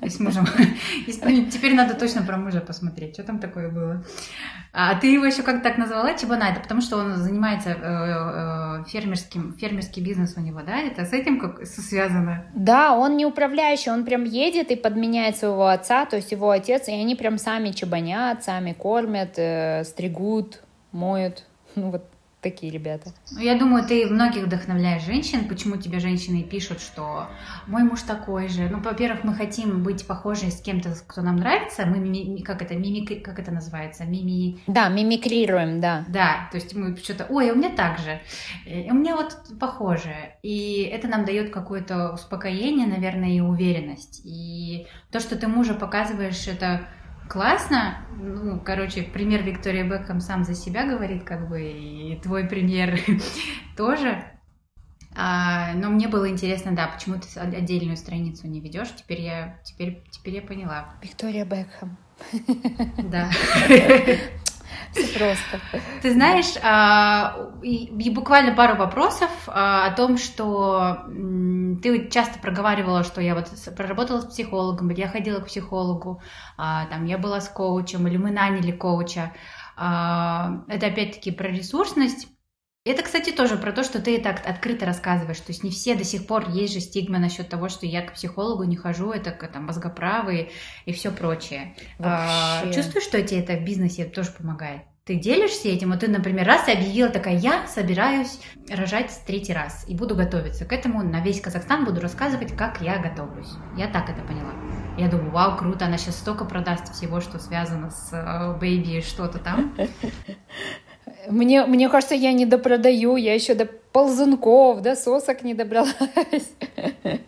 И 0.03 0.09
с 0.09 0.19
мужем. 0.19 0.45
И 1.07 1.45
теперь 1.45 1.73
надо 1.73 1.95
точно 1.95 2.21
про 2.21 2.37
мужа 2.37 2.59
посмотреть, 2.59 3.13
что 3.13 3.23
там 3.23 3.39
такое 3.39 3.69
было. 3.69 4.03
А 4.73 4.93
ты 4.99 5.07
его 5.07 5.25
еще 5.25 5.41
как 5.41 5.63
так 5.63 5.77
назвала, 5.77 6.13
Чебана? 6.15 6.43
Это 6.43 6.59
потому 6.59 6.81
что 6.81 6.97
он 6.97 7.15
занимается 7.15 7.69
э, 7.69 7.75
э, 7.81 8.83
фермерским, 8.89 9.53
фермерский 9.53 10.03
бизнес 10.03 10.35
у 10.35 10.41
него, 10.41 10.59
да? 10.61 10.81
Это 10.81 11.05
с 11.05 11.13
этим 11.13 11.39
как 11.39 11.65
связано? 11.65 12.45
Да, 12.53 12.95
он 12.95 13.15
не 13.15 13.25
управляющий, 13.25 13.89
он 13.89 14.03
прям 14.03 14.25
едет 14.25 14.69
и 14.69 14.75
подменяет 14.75 15.37
своего 15.37 15.67
отца, 15.67 16.05
то 16.05 16.17
есть 16.17 16.31
его 16.31 16.49
отец, 16.49 16.89
и 16.89 16.91
они 16.91 17.15
прям 17.15 17.37
сами 17.37 17.71
чебанят, 17.71 18.43
сами 18.43 18.73
кормят, 18.73 19.39
э, 19.39 19.85
стригут, 19.85 20.61
моют. 20.91 21.45
Ну 21.75 21.91
вот 21.91 22.14
такие 22.45 22.71
ребята. 22.71 23.09
Ну, 23.31 23.39
я 23.39 23.57
думаю, 23.57 23.83
ты 23.83 24.05
многих 24.05 24.43
вдохновляешь 24.43 25.03
женщин. 25.03 25.47
Почему 25.47 25.77
тебе 25.77 25.99
женщины 25.99 26.43
пишут, 26.43 26.79
что 26.79 27.27
мой 27.65 27.81
муж 27.81 28.03
такой 28.03 28.49
же? 28.49 28.69
Ну, 28.69 28.79
во-первых, 28.79 29.23
мы 29.23 29.33
хотим 29.33 29.81
быть 29.81 30.05
похожи 30.05 30.51
с 30.51 30.61
кем-то, 30.61 30.95
кто 31.07 31.23
нам 31.23 31.37
нравится. 31.37 31.87
Мы 31.87 32.43
как 32.43 32.61
это 32.61 32.75
мимик, 32.75 33.25
как 33.25 33.39
это 33.39 33.51
называется, 33.51 34.05
мими. 34.05 34.59
Да, 34.67 34.89
мимикрируем, 34.89 35.81
да. 35.81 36.05
Да, 36.07 36.47
то 36.51 36.57
есть 36.57 36.75
мы 36.75 36.95
что-то, 36.97 37.25
ой, 37.29 37.49
у 37.49 37.55
меня 37.55 37.71
так 37.71 37.97
же, 37.97 38.21
у 38.67 38.93
меня 38.93 39.15
вот 39.15 39.35
похоже, 39.59 40.13
и 40.43 40.83
это 40.93 41.07
нам 41.07 41.25
дает 41.25 41.51
какое-то 41.51 42.11
успокоение, 42.13 42.85
наверное, 42.85 43.29
и 43.29 43.39
уверенность. 43.39 44.21
И 44.23 44.85
то, 45.11 45.19
что 45.19 45.35
ты 45.35 45.47
мужа 45.47 45.73
показываешь, 45.73 46.47
это 46.47 46.87
классно. 47.29 47.97
Ну, 48.17 48.59
короче, 48.59 49.03
пример 49.03 49.43
Виктория 49.43 49.83
Бекхэм 49.83 50.19
сам 50.19 50.43
за 50.43 50.55
себя 50.55 50.85
говорит, 50.85 51.23
как 51.23 51.49
бы, 51.49 51.61
и 51.61 52.19
твой 52.21 52.45
пример 52.45 52.99
тоже. 53.77 54.23
А, 55.17 55.73
но 55.75 55.89
мне 55.89 56.07
было 56.07 56.29
интересно, 56.29 56.73
да, 56.73 56.87
почему 56.87 57.15
ты 57.19 57.39
отдельную 57.39 57.95
страницу 57.97 58.47
не 58.47 58.59
ведешь. 58.59 58.93
Теперь 58.95 59.21
я, 59.21 59.59
теперь, 59.63 60.03
теперь 60.11 60.35
я 60.35 60.41
поняла. 60.41 60.95
Виктория 61.01 61.45
Бекхэм. 61.45 61.97
Да. 63.09 63.29
Просто. 64.95 65.59
Ты 66.01 66.13
знаешь, 66.13 66.53
а, 66.63 67.51
буквально 68.11 68.55
пару 68.55 68.75
вопросов 68.75 69.29
а, 69.47 69.87
о 69.87 69.91
том, 69.91 70.17
что 70.17 71.05
ты 71.81 72.09
часто 72.09 72.39
проговаривала, 72.39 73.03
что 73.03 73.21
я 73.21 73.35
вот 73.35 73.49
проработала 73.75 74.21
с 74.21 74.25
психологом, 74.25 74.89
я 74.89 75.07
ходила 75.07 75.39
к 75.39 75.47
психологу, 75.47 76.21
а, 76.57 76.85
там 76.85 77.05
я 77.05 77.17
была 77.17 77.41
с 77.41 77.49
коучем, 77.49 78.07
или 78.07 78.17
мы 78.17 78.31
наняли 78.31 78.71
коуча. 78.71 79.33
Это 79.77 80.87
опять-таки 80.87 81.31
про 81.31 81.49
ресурсность. 81.49 82.29
Это, 82.85 83.01
кстати, 83.01 83.31
тоже 83.31 83.57
про 83.57 83.71
то, 83.71 83.83
что 83.83 83.99
ты 83.99 84.21
так 84.21 84.47
открыто 84.47 84.85
рассказываешь. 84.85 85.39
То 85.39 85.51
есть 85.51 85.63
не 85.63 85.71
все 85.71 85.95
до 85.95 86.03
сих 86.03 86.27
пор 86.27 86.51
есть 86.51 86.71
же 86.71 86.79
стигма 86.79 87.17
насчет 87.17 87.49
того, 87.49 87.67
что 87.67 87.87
я 87.87 88.03
к 88.03 88.13
психологу 88.13 88.63
не 88.63 88.75
хожу, 88.75 89.11
это 89.11 89.31
там 89.31 89.65
мозгоправые 89.65 90.51
и 90.85 90.93
все 90.93 91.09
прочее. 91.11 91.75
Вообще. 91.97 92.71
чувствуешь, 92.73 93.05
что 93.05 93.19
тебе 93.23 93.39
это 93.39 93.53
в 93.53 93.63
бизнесе 93.65 94.05
тоже 94.05 94.29
помогает? 94.31 94.83
Ты 95.03 95.15
делишься 95.15 95.67
этим, 95.67 95.91
вот 95.91 95.99
ты, 95.99 96.07
например, 96.07 96.45
раз 96.47 96.67
и 96.67 96.71
объявила 96.71 97.09
такая, 97.09 97.37
я 97.37 97.67
собираюсь 97.67 98.39
рожать 98.69 99.11
третий 99.25 99.53
раз 99.53 99.85
и 99.87 99.95
буду 99.95 100.15
готовиться 100.15 100.65
к 100.65 100.73
этому, 100.73 101.03
на 101.03 101.21
весь 101.21 101.41
Казахстан 101.41 101.85
буду 101.85 102.01
рассказывать, 102.01 102.55
как 102.55 102.81
я 102.81 102.97
готовлюсь. 102.97 103.49
Я 103.77 103.87
так 103.87 104.09
это 104.09 104.21
поняла. 104.21 104.51
Я 104.97 105.07
думаю, 105.07 105.31
вау, 105.31 105.57
круто, 105.57 105.85
она 105.85 105.97
сейчас 105.97 106.17
столько 106.17 106.45
продаст 106.45 106.93
всего, 106.93 107.19
что 107.19 107.37
связано 107.37 107.91
с 107.91 108.57
бэйби, 108.59 109.01
что-то 109.01 109.39
там. 109.39 109.75
Мне, 111.29 111.65
мне 111.65 111.89
кажется, 111.89 112.15
я 112.15 112.33
не 112.33 112.45
допродаю, 112.45 113.15
я 113.15 113.33
еще 113.33 113.53
до 113.55 113.65
ползунков, 113.65 114.81
до 114.81 114.95
сосок 114.95 115.43
не 115.43 115.53
добралась. 115.53 115.93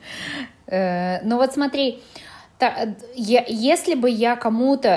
Э, 0.70 1.22
ну 1.24 1.38
вот 1.38 1.54
смотри, 1.54 2.04
если 3.16 3.96
бы 3.96 4.10
я 4.10 4.36
кому-то, 4.36 4.90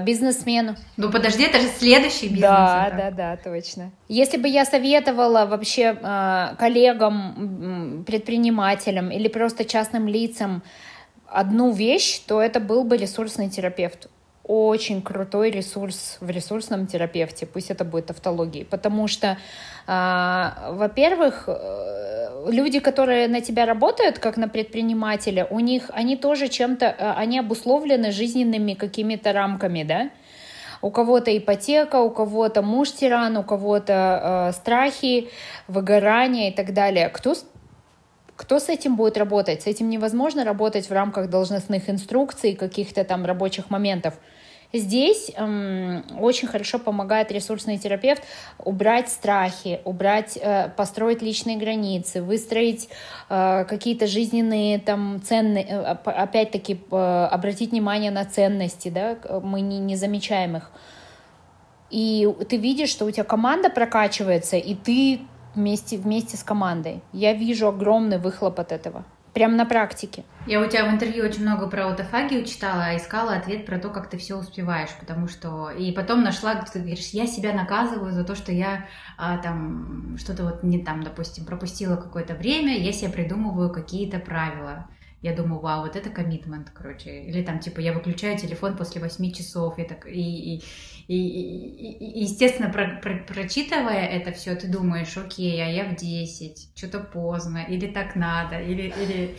э, 0.00 0.04
бизнесмену... 0.04 0.76
Ну 0.96 1.10
подожди, 1.10 1.44
это 1.44 1.60
же 1.60 1.68
следующий 1.68 2.26
бизнес. 2.26 2.42
Да, 2.42 2.90
да, 2.96 3.10
да, 3.10 3.36
точно. 3.36 3.90
Если 4.08 4.38
бы 4.38 4.48
я 4.48 4.64
советовала 4.64 5.46
вообще 5.46 5.96
э, 6.02 6.56
коллегам, 6.58 8.04
предпринимателям 8.04 9.10
или 9.10 9.28
просто 9.28 9.64
частным 9.64 10.08
лицам 10.08 10.62
одну 11.26 11.70
вещь, 11.70 12.20
то 12.26 12.40
это 12.40 12.60
был 12.60 12.84
бы 12.84 12.96
ресурсный 12.96 13.50
терапевт 13.50 14.08
очень 14.44 15.02
крутой 15.02 15.50
ресурс 15.50 16.18
в 16.20 16.28
ресурсном 16.30 16.86
терапевте, 16.86 17.46
пусть 17.46 17.70
это 17.70 17.84
будет 17.84 18.06
тавтологией, 18.06 18.64
потому 18.64 19.06
что, 19.08 19.38
э, 19.86 20.50
во-первых, 20.70 21.44
э, 21.46 22.50
люди, 22.50 22.80
которые 22.80 23.28
на 23.28 23.40
тебя 23.40 23.66
работают, 23.66 24.18
как 24.18 24.36
на 24.36 24.48
предпринимателя, 24.48 25.46
у 25.48 25.60
них, 25.60 25.90
они 25.92 26.16
тоже 26.16 26.48
чем-то, 26.48 26.86
э, 26.86 27.12
они 27.12 27.38
обусловлены 27.38 28.10
жизненными 28.10 28.74
какими-то 28.74 29.32
рамками, 29.32 29.84
да, 29.84 30.10
у 30.80 30.90
кого-то 30.90 31.36
ипотека, 31.36 32.00
у 32.00 32.10
кого-то 32.10 32.62
муж 32.62 32.90
тиран, 32.92 33.36
у 33.36 33.44
кого-то 33.44 34.48
э, 34.50 34.52
страхи, 34.52 35.28
выгорание 35.68 36.50
и 36.50 36.52
так 36.52 36.74
далее. 36.74 37.08
Кто 37.08 37.34
кто 38.36 38.58
с 38.58 38.68
этим 38.68 38.96
будет 38.96 39.16
работать? 39.16 39.62
С 39.62 39.66
этим 39.66 39.90
невозможно 39.90 40.44
работать 40.44 40.88
в 40.88 40.92
рамках 40.92 41.28
должностных 41.28 41.88
инструкций, 41.88 42.54
каких-то 42.54 43.04
там 43.04 43.24
рабочих 43.24 43.70
моментов. 43.70 44.14
Здесь 44.72 45.30
эм, 45.36 46.02
очень 46.18 46.48
хорошо 46.48 46.78
помогает 46.78 47.30
ресурсный 47.30 47.76
терапевт 47.76 48.22
убрать 48.58 49.10
страхи, 49.10 49.80
убрать, 49.84 50.38
э, 50.40 50.70
построить 50.74 51.20
личные 51.20 51.58
границы, 51.58 52.22
выстроить 52.22 52.88
э, 53.28 53.66
какие-то 53.68 54.06
жизненные 54.06 54.78
там 54.78 55.20
ценные, 55.22 55.66
э, 55.68 55.82
опять-таки 56.04 56.80
э, 56.90 57.28
обратить 57.30 57.72
внимание 57.72 58.10
на 58.10 58.24
ценности, 58.24 58.88
да, 58.88 59.18
мы 59.42 59.60
не, 59.60 59.78
не 59.78 59.96
замечаем 59.96 60.56
их. 60.56 60.70
И 61.90 62.26
ты 62.48 62.56
видишь, 62.56 62.88
что 62.88 63.04
у 63.04 63.10
тебя 63.10 63.24
команда 63.24 63.68
прокачивается, 63.68 64.56
и 64.56 64.74
ты 64.74 65.20
вместе, 65.54 65.96
вместе 65.96 66.36
с 66.36 66.42
командой. 66.42 67.02
Я 67.12 67.32
вижу 67.32 67.68
огромный 67.68 68.18
выхлоп 68.18 68.60
от 68.60 68.72
этого. 68.72 69.04
Прям 69.32 69.56
на 69.56 69.64
практике. 69.64 70.24
Я 70.46 70.60
у 70.60 70.66
тебя 70.66 70.84
в 70.84 70.92
интервью 70.92 71.24
очень 71.24 71.42
много 71.42 71.66
про 71.66 71.86
аутофагию 71.86 72.44
читала, 72.44 72.84
а 72.86 72.96
искала 72.96 73.34
ответ 73.34 73.64
про 73.64 73.78
то, 73.78 73.88
как 73.88 74.10
ты 74.10 74.18
все 74.18 74.36
успеваешь, 74.36 74.90
потому 75.00 75.26
что... 75.26 75.70
И 75.70 75.90
потом 75.92 76.22
нашла, 76.22 76.54
ты 76.54 76.80
говоришь, 76.80 77.10
я 77.12 77.26
себя 77.26 77.54
наказываю 77.54 78.12
за 78.12 78.24
то, 78.24 78.34
что 78.34 78.52
я 78.52 78.86
а, 79.16 79.38
там 79.38 80.18
что-то 80.18 80.44
вот 80.44 80.62
не 80.62 80.84
там, 80.84 81.02
допустим, 81.02 81.46
пропустила 81.46 81.96
какое-то 81.96 82.34
время, 82.34 82.78
я 82.78 82.92
себе 82.92 83.10
придумываю 83.10 83.70
какие-то 83.70 84.18
правила. 84.18 84.86
Я 85.22 85.34
думаю, 85.34 85.60
вау, 85.60 85.82
вот 85.82 85.94
это 85.94 86.10
коммитмент, 86.10 86.70
короче. 86.70 87.22
Или 87.22 87.42
там, 87.42 87.60
типа, 87.60 87.80
я 87.80 87.92
выключаю 87.92 88.36
телефон 88.36 88.76
после 88.76 89.00
8 89.00 89.32
часов, 89.32 89.78
и, 89.78 89.84
так, 89.84 90.06
и, 90.06 90.56
и, 90.56 90.62
и, 91.06 91.92
и, 91.92 92.22
естественно, 92.24 92.68
про, 92.68 92.98
про, 93.00 93.18
прочитывая 93.18 94.06
это 94.06 94.32
все, 94.32 94.56
ты 94.56 94.66
думаешь, 94.66 95.16
окей, 95.16 95.62
а 95.62 95.68
я 95.68 95.84
в 95.84 95.94
10, 95.94 96.70
что-то 96.74 97.00
поздно, 97.00 97.64
или 97.68 97.86
так 97.86 98.16
надо, 98.16 98.60
или... 98.60 98.92
или 99.00 99.36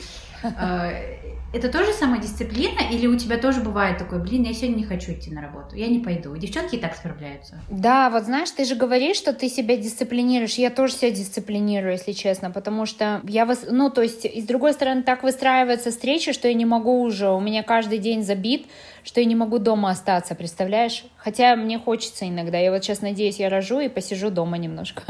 это 1.53 1.71
тоже 1.71 1.93
самодисциплина, 1.93 2.79
или 2.91 3.05
у 3.05 3.15
тебя 3.15 3.37
тоже 3.37 3.61
бывает 3.61 3.99
такое, 3.99 4.19
блин, 4.19 4.41
я 4.41 4.53
сегодня 4.53 4.77
не 4.77 4.85
хочу 4.85 5.13
идти 5.13 5.29
на 5.29 5.39
работу, 5.39 5.75
я 5.75 5.87
не 5.87 5.99
пойду. 5.99 6.35
Девчонки 6.35 6.75
и 6.75 6.79
так 6.79 6.95
справляются. 6.95 7.59
Да, 7.69 8.09
вот 8.09 8.23
знаешь, 8.23 8.49
ты 8.49 8.65
же 8.65 8.73
говоришь, 8.73 9.17
что 9.17 9.33
ты 9.33 9.49
себя 9.49 9.77
дисциплинируешь. 9.77 10.55
Я 10.55 10.71
тоже 10.71 10.93
себя 10.93 11.11
дисциплинирую, 11.11 11.91
если 11.93 12.11
честно, 12.11 12.49
потому 12.49 12.87
что 12.87 13.21
я, 13.25 13.45
вас, 13.45 13.65
ну, 13.69 13.91
то 13.91 14.01
есть, 14.01 14.25
и 14.25 14.41
с 14.41 14.45
другой 14.45 14.73
стороны, 14.73 15.03
так 15.03 15.21
выстраивается 15.21 15.91
встреча, 15.91 16.33
что 16.33 16.47
я 16.47 16.55
не 16.55 16.65
могу 16.65 17.01
уже, 17.01 17.29
у 17.29 17.39
меня 17.39 17.61
каждый 17.61 17.99
день 17.99 18.23
забит, 18.23 18.65
что 19.03 19.19
я 19.19 19.27
не 19.27 19.35
могу 19.35 19.59
дома 19.59 19.91
остаться, 19.91 20.33
представляешь? 20.33 21.05
Хотя 21.17 21.55
мне 21.55 21.77
хочется 21.77 22.27
иногда. 22.27 22.57
Я 22.57 22.71
вот 22.71 22.83
сейчас 22.83 23.01
надеюсь, 23.01 23.37
я 23.37 23.49
рожу 23.49 23.79
и 23.79 23.89
посижу 23.89 24.31
дома 24.31 24.57
немножко. 24.57 25.03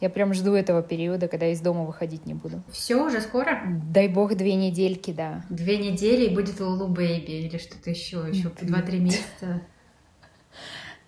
Я 0.00 0.10
прям 0.10 0.34
жду 0.34 0.54
этого 0.54 0.82
периода, 0.82 1.26
когда 1.26 1.46
из 1.46 1.60
дома 1.60 1.84
выходить 1.84 2.26
не 2.26 2.34
буду. 2.34 2.62
Все, 2.70 3.02
уже 3.02 3.20
скоро? 3.20 3.62
Дай 3.90 4.08
бог, 4.08 4.34
две 4.34 4.54
недельки, 4.54 5.10
да. 5.12 5.44
Две 5.48 5.78
недели 5.78 6.26
и 6.26 6.34
будет 6.34 6.60
Лулу 6.60 6.88
Бэйби 6.88 7.30
или 7.30 7.58
что-то 7.58 7.90
еще, 7.90 8.24
еще 8.28 8.50
два-три 8.60 8.98
месяца. 8.98 9.62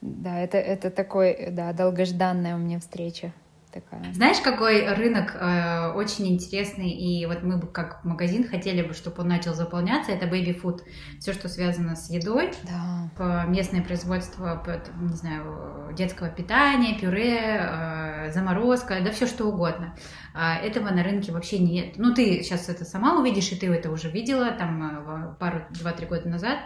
Да, 0.00 0.38
это, 0.38 0.58
это 0.58 0.92
такой, 0.92 1.48
да, 1.50 1.72
долгожданная 1.72 2.54
у 2.54 2.58
меня 2.58 2.78
встреча. 2.78 3.32
Такая. 3.80 4.12
Знаешь, 4.12 4.38
какой 4.40 4.86
рынок 4.94 5.34
э, 5.34 5.92
очень 5.92 6.28
интересный, 6.28 6.90
и 6.90 7.26
вот 7.26 7.42
мы 7.42 7.58
бы 7.58 7.66
как 7.66 8.04
магазин 8.04 8.46
хотели 8.46 8.82
бы, 8.82 8.94
чтобы 8.94 9.22
он 9.22 9.28
начал 9.28 9.54
заполняться, 9.54 10.12
это 10.12 10.26
baby 10.26 10.58
food. 10.60 10.80
Все, 11.20 11.32
что 11.32 11.48
связано 11.48 11.96
с 11.96 12.10
едой, 12.10 12.52
да. 12.64 13.44
местное 13.46 13.82
производство, 13.82 14.62
не 15.00 15.14
знаю, 15.14 15.94
детского 15.94 16.28
питания, 16.28 16.98
пюре, 16.98 17.58
э, 17.60 18.30
заморозка, 18.32 19.00
да 19.02 19.10
все 19.10 19.26
что 19.26 19.46
угодно. 19.46 19.94
А 20.34 20.56
этого 20.56 20.90
на 20.90 21.02
рынке 21.02 21.32
вообще 21.32 21.58
нет. 21.58 21.94
Ну, 21.96 22.14
ты 22.14 22.42
сейчас 22.42 22.68
это 22.68 22.84
сама 22.84 23.18
увидишь, 23.18 23.52
и 23.52 23.56
ты 23.56 23.66
это 23.66 23.90
уже 23.90 24.10
видела 24.10 24.50
там 24.52 24.82
э, 24.82 25.34
пару, 25.38 25.64
два-три 25.70 26.06
года 26.06 26.28
назад, 26.28 26.58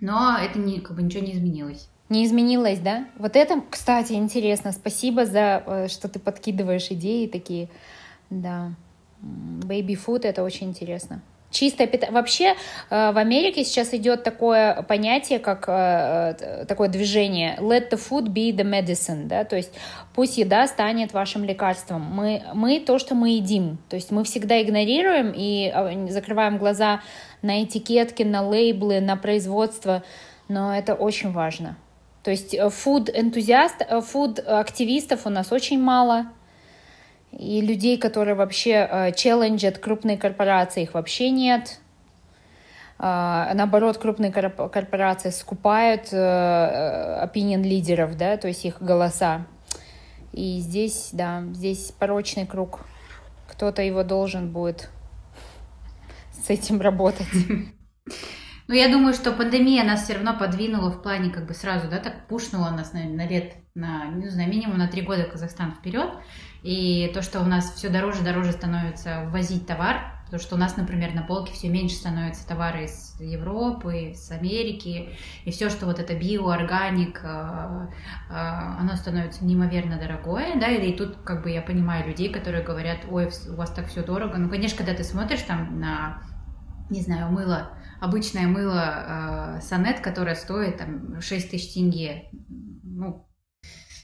но 0.00 0.36
это 0.36 0.58
не, 0.58 0.80
как 0.80 0.96
бы 0.96 1.02
ничего 1.02 1.24
не 1.24 1.32
изменилось. 1.32 1.88
Не 2.12 2.26
изменилось, 2.26 2.78
да? 2.78 3.06
Вот 3.16 3.36
это, 3.36 3.62
кстати, 3.70 4.12
интересно. 4.12 4.72
Спасибо 4.72 5.24
за, 5.24 5.62
э, 5.66 5.88
что 5.88 6.08
ты 6.08 6.18
подкидываешь 6.18 6.88
идеи 6.90 7.26
такие. 7.26 7.70
Да. 8.28 8.72
Baby 9.22 9.96
food— 9.96 10.20
это 10.24 10.42
очень 10.42 10.68
интересно. 10.68 11.22
Чистое 11.50 11.86
питание. 11.86 12.12
Вообще 12.12 12.54
э, 12.90 13.12
в 13.12 13.16
Америке 13.16 13.64
сейчас 13.64 13.94
идет 13.94 14.24
такое 14.24 14.82
понятие, 14.82 15.38
как 15.38 15.64
э, 15.68 16.66
такое 16.68 16.90
движение 16.90 17.56
let 17.60 17.90
the 17.90 17.98
food 17.98 18.26
be 18.26 18.54
the 18.54 18.62
medicine, 18.62 19.26
да, 19.26 19.44
то 19.44 19.56
есть 19.56 19.72
пусть 20.14 20.36
еда 20.36 20.66
станет 20.66 21.14
вашим 21.14 21.44
лекарством. 21.44 22.02
Мы, 22.02 22.42
мы 22.52 22.80
то, 22.80 22.98
что 22.98 23.14
мы 23.14 23.30
едим, 23.30 23.78
то 23.88 23.96
есть 23.96 24.10
мы 24.10 24.24
всегда 24.24 24.60
игнорируем 24.60 25.32
и 25.34 26.10
закрываем 26.10 26.58
глаза 26.58 27.00
на 27.40 27.64
этикетки, 27.64 28.22
на 28.22 28.46
лейблы, 28.46 29.00
на 29.00 29.16
производство, 29.16 30.02
но 30.48 30.76
это 30.76 30.92
очень 30.92 31.32
важно. 31.32 31.78
То 32.22 32.30
есть 32.30 32.56
фуд 32.70 33.08
э, 33.08 33.20
энтузиаст, 33.20 33.82
фуд 34.04 34.38
э, 34.38 34.64
у 35.24 35.30
нас 35.30 35.52
очень 35.52 35.80
мало. 35.80 36.26
И 37.32 37.60
людей, 37.60 37.98
которые 37.98 38.34
вообще 38.34 38.88
э, 38.90 39.12
челленджат 39.12 39.78
крупные 39.78 40.16
корпорации, 40.16 40.82
их 40.82 40.94
вообще 40.94 41.30
нет. 41.30 41.78
Uh, 42.98 43.52
наоборот, 43.54 43.98
крупные 43.98 44.30
корпорации 44.30 45.30
скупают 45.30 46.12
opinion 46.12 47.62
лидеров, 47.62 48.16
да, 48.16 48.36
то 48.36 48.46
есть 48.46 48.64
их 48.64 48.80
голоса. 48.80 49.44
И 50.32 50.60
здесь, 50.60 51.08
да, 51.10 51.42
здесь 51.52 51.92
порочный 51.98 52.46
круг. 52.46 52.80
Кто-то 53.48 53.82
его 53.82 54.04
должен 54.04 54.52
будет 54.52 54.88
с 56.46 56.48
этим 56.48 56.80
работать. 56.80 57.26
Ну, 58.72 58.78
я 58.78 58.88
думаю, 58.88 59.12
что 59.12 59.32
пандемия 59.32 59.84
нас 59.84 60.04
все 60.04 60.14
равно 60.14 60.34
подвинула 60.34 60.90
в 60.90 61.02
плане 61.02 61.28
как 61.28 61.46
бы 61.46 61.52
сразу, 61.52 61.90
да, 61.90 61.98
так 61.98 62.26
пушнула 62.26 62.70
нас 62.70 62.94
на, 62.94 63.04
на 63.04 63.28
лет, 63.28 63.52
на, 63.74 64.06
не 64.06 64.30
знаю, 64.30 64.48
минимум 64.48 64.78
на 64.78 64.88
три 64.88 65.02
года 65.02 65.24
Казахстан 65.24 65.72
вперед. 65.72 66.08
И 66.62 67.10
то, 67.12 67.20
что 67.20 67.42
у 67.42 67.44
нас 67.44 67.74
все 67.74 67.90
дороже 67.90 68.22
и 68.22 68.24
дороже 68.24 68.52
становится 68.52 69.26
ввозить 69.26 69.66
товар, 69.66 70.24
то, 70.30 70.38
что 70.38 70.54
у 70.54 70.58
нас, 70.58 70.78
например, 70.78 71.14
на 71.14 71.20
полке 71.20 71.52
все 71.52 71.68
меньше 71.68 71.96
становится 71.96 72.48
товары 72.48 72.84
из 72.84 73.14
Европы, 73.20 74.12
из 74.12 74.30
Америки, 74.30 75.18
и 75.44 75.50
все, 75.50 75.68
что 75.68 75.84
вот 75.84 75.98
это 75.98 76.14
био, 76.14 76.50
органик, 76.50 77.20
э, 77.22 77.88
э, 78.30 78.34
оно 78.34 78.96
становится 78.96 79.44
неимоверно 79.44 79.98
дорогое, 79.98 80.58
да, 80.58 80.68
и 80.68 80.96
тут 80.96 81.18
как 81.24 81.42
бы 81.42 81.50
я 81.50 81.60
понимаю 81.60 82.08
людей, 82.08 82.32
которые 82.32 82.64
говорят, 82.64 83.00
ой, 83.10 83.30
у 83.50 83.54
вас 83.54 83.70
так 83.70 83.88
все 83.88 84.02
дорого. 84.02 84.38
Ну, 84.38 84.48
конечно, 84.48 84.78
когда 84.78 84.94
ты 84.94 85.04
смотришь 85.04 85.42
там 85.42 85.78
на, 85.78 86.22
не 86.88 87.02
знаю, 87.02 87.30
мыло 87.30 87.72
обычное 88.02 88.48
мыло 88.48 89.58
э, 89.58 89.60
Сонет, 89.60 90.00
которое 90.00 90.34
стоит 90.34 90.78
там 90.78 91.20
6 91.20 91.50
тысяч 91.50 91.74
тенге. 91.74 92.30
Ну, 92.82 93.28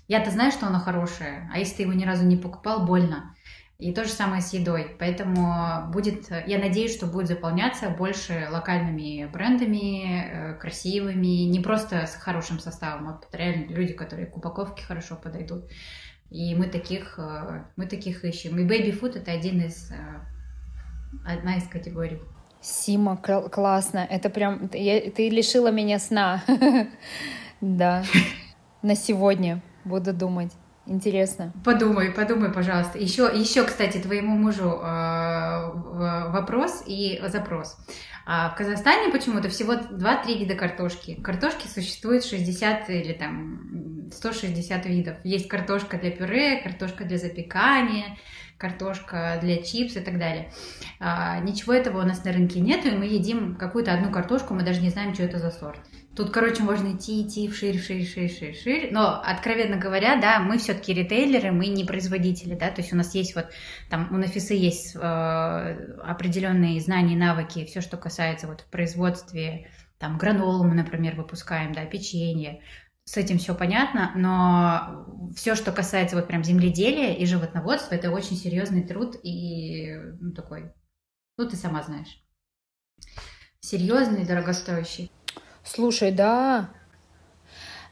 я-то 0.07 0.31
знаю, 0.31 0.53
что 0.53 0.69
оно 0.69 0.79
хорошее, 0.79 1.51
а 1.53 1.59
если 1.59 1.79
ты 1.79 1.83
его 1.83 1.93
ни 1.93 2.05
разу 2.05 2.25
не 2.25 2.37
покупал, 2.37 2.87
больно. 2.87 3.35
И 3.79 3.93
то 3.93 4.05
же 4.05 4.11
самое 4.11 4.41
с 4.41 4.53
едой. 4.53 4.97
Поэтому 5.01 5.91
будет, 5.93 6.31
я 6.47 6.59
надеюсь, 6.59 6.95
что 6.95 7.07
будет 7.07 7.27
заполняться 7.27 7.91
больше 7.91 8.49
локальными 8.51 9.27
брендами, 9.27 10.53
э, 10.53 10.55
красивыми, 10.55 11.49
не 11.49 11.59
просто 11.59 12.07
с 12.07 12.15
хорошим 12.15 12.61
составом, 12.61 13.09
а 13.09 13.21
реально 13.33 13.67
люди, 13.73 13.95
которые 13.95 14.27
к 14.27 14.37
упаковке 14.37 14.85
хорошо 14.85 15.17
подойдут. 15.17 15.65
И 16.31 16.55
мы 16.55 16.67
таких, 16.67 17.19
э, 17.19 17.65
мы 17.75 17.87
таких 17.87 18.25
ищем. 18.25 18.59
И 18.59 18.65
baby 18.65 18.97
food 18.97 19.19
это 19.19 19.33
один 19.33 19.61
из, 19.61 19.91
э, 19.91 19.97
одна 21.25 21.57
из 21.57 21.67
категорий. 21.67 22.21
Сима, 22.61 23.17
классно. 23.17 23.99
Это 23.99 24.31
прям... 24.31 24.71
Я, 24.73 25.11
ты 25.11 25.29
лишила 25.29 25.71
меня 25.71 25.99
сна. 25.99 26.43
Да. 27.61 28.05
На 28.83 28.95
сегодня 28.95 29.61
буду 29.85 30.13
думать. 30.13 30.53
Интересно. 30.87 31.53
Подумай, 31.65 32.11
подумай, 32.11 32.51
пожалуйста. 32.51 32.99
Еще, 32.99 33.25
еще, 33.35 33.65
кстати, 33.65 33.99
твоему 33.99 34.39
мужу 34.39 34.81
э, 34.81 36.31
вопрос 36.31 36.85
и 36.87 37.21
запрос. 37.27 37.77
А 38.25 38.51
в 38.51 38.57
Казахстане 38.57 39.13
почему-то 39.13 39.49
всего 39.49 39.75
2-3 39.75 40.39
вида 40.39 40.55
картошки. 40.55 41.21
Картошки 41.21 41.67
существует 41.67 42.25
60 42.25 42.89
или 42.91 43.13
там 43.13 44.09
160 44.13 44.87
видов. 44.87 45.17
Есть 45.25 45.49
картошка 45.49 45.99
для 45.99 46.11
пюре, 46.11 46.63
картошка 46.63 47.05
для 47.05 47.19
запекания, 47.19 48.17
картошка 48.59 49.39
для 49.41 49.63
чипс 49.63 49.97
и 49.97 50.01
так 50.01 50.19
далее. 50.19 50.53
А, 51.01 51.39
ничего 51.41 51.73
этого 51.73 52.03
у 52.03 52.07
нас 52.07 52.25
на 52.25 52.33
рынке 52.33 52.61
нет, 52.61 52.85
и 52.85 52.91
мы 52.91 53.07
едим 53.07 53.55
какую-то 53.55 53.95
одну 53.95 54.11
картошку, 54.11 54.53
мы 54.53 54.65
даже 54.65 54.81
не 54.81 54.91
знаем, 54.91 55.15
что 55.15 55.23
это 55.23 55.39
за 55.39 55.51
сорт. 55.51 55.81
Тут, 56.17 56.31
короче, 56.31 56.65
можно 56.65 56.97
идти, 56.97 57.23
идти 57.23 57.49
вширь, 57.49 57.79
вширь, 57.79 58.05
вширь, 58.05 58.29
вширь, 58.29 58.53
вширь. 58.53 58.89
Но, 58.91 59.23
откровенно 59.23 59.77
говоря, 59.77 60.17
да, 60.21 60.41
мы 60.41 60.59
все-таки 60.59 60.93
ритейлеры, 60.93 61.53
мы 61.53 61.69
не 61.69 61.85
производители, 61.85 62.57
да, 62.57 62.71
то 62.71 62.81
есть 62.81 62.93
у 62.93 62.97
нас 62.97 63.15
есть 63.15 63.37
вот, 63.37 63.47
там, 63.89 64.09
у 64.11 64.17
Нафисы 64.17 64.55
есть 64.55 64.97
э, 64.97 64.99
определенные 64.99 66.81
знания, 66.81 67.17
навыки, 67.17 67.65
все, 67.67 67.81
что 67.81 67.97
касается 67.97 68.49
вот 68.49 68.63
в 68.63 68.67
производстве, 68.67 69.71
там, 69.99 70.19
гранолу 70.19 70.65
мы, 70.65 70.75
например, 70.75 71.15
выпускаем, 71.15 71.73
да, 71.73 71.85
печенье, 71.85 72.63
с 73.09 73.17
этим 73.17 73.39
все 73.39 73.55
понятно, 73.55 74.13
но 74.15 75.33
все, 75.35 75.55
что 75.55 75.73
касается 75.73 76.15
вот 76.15 76.27
прям 76.27 76.45
земледелия 76.45 77.15
и 77.15 77.25
животноводства, 77.25 77.95
это 77.95 78.11
очень 78.11 78.37
серьезный 78.37 78.83
труд 78.83 79.17
и 79.23 79.97
ну, 80.21 80.33
такой, 80.35 80.75
ну 81.39 81.49
ты 81.49 81.57
сама 81.57 81.83
знаешь, 81.83 82.23
серьезный, 83.61 84.27
дорогостоящий. 84.27 85.11
Слушай, 85.65 86.13
да, 86.13 86.69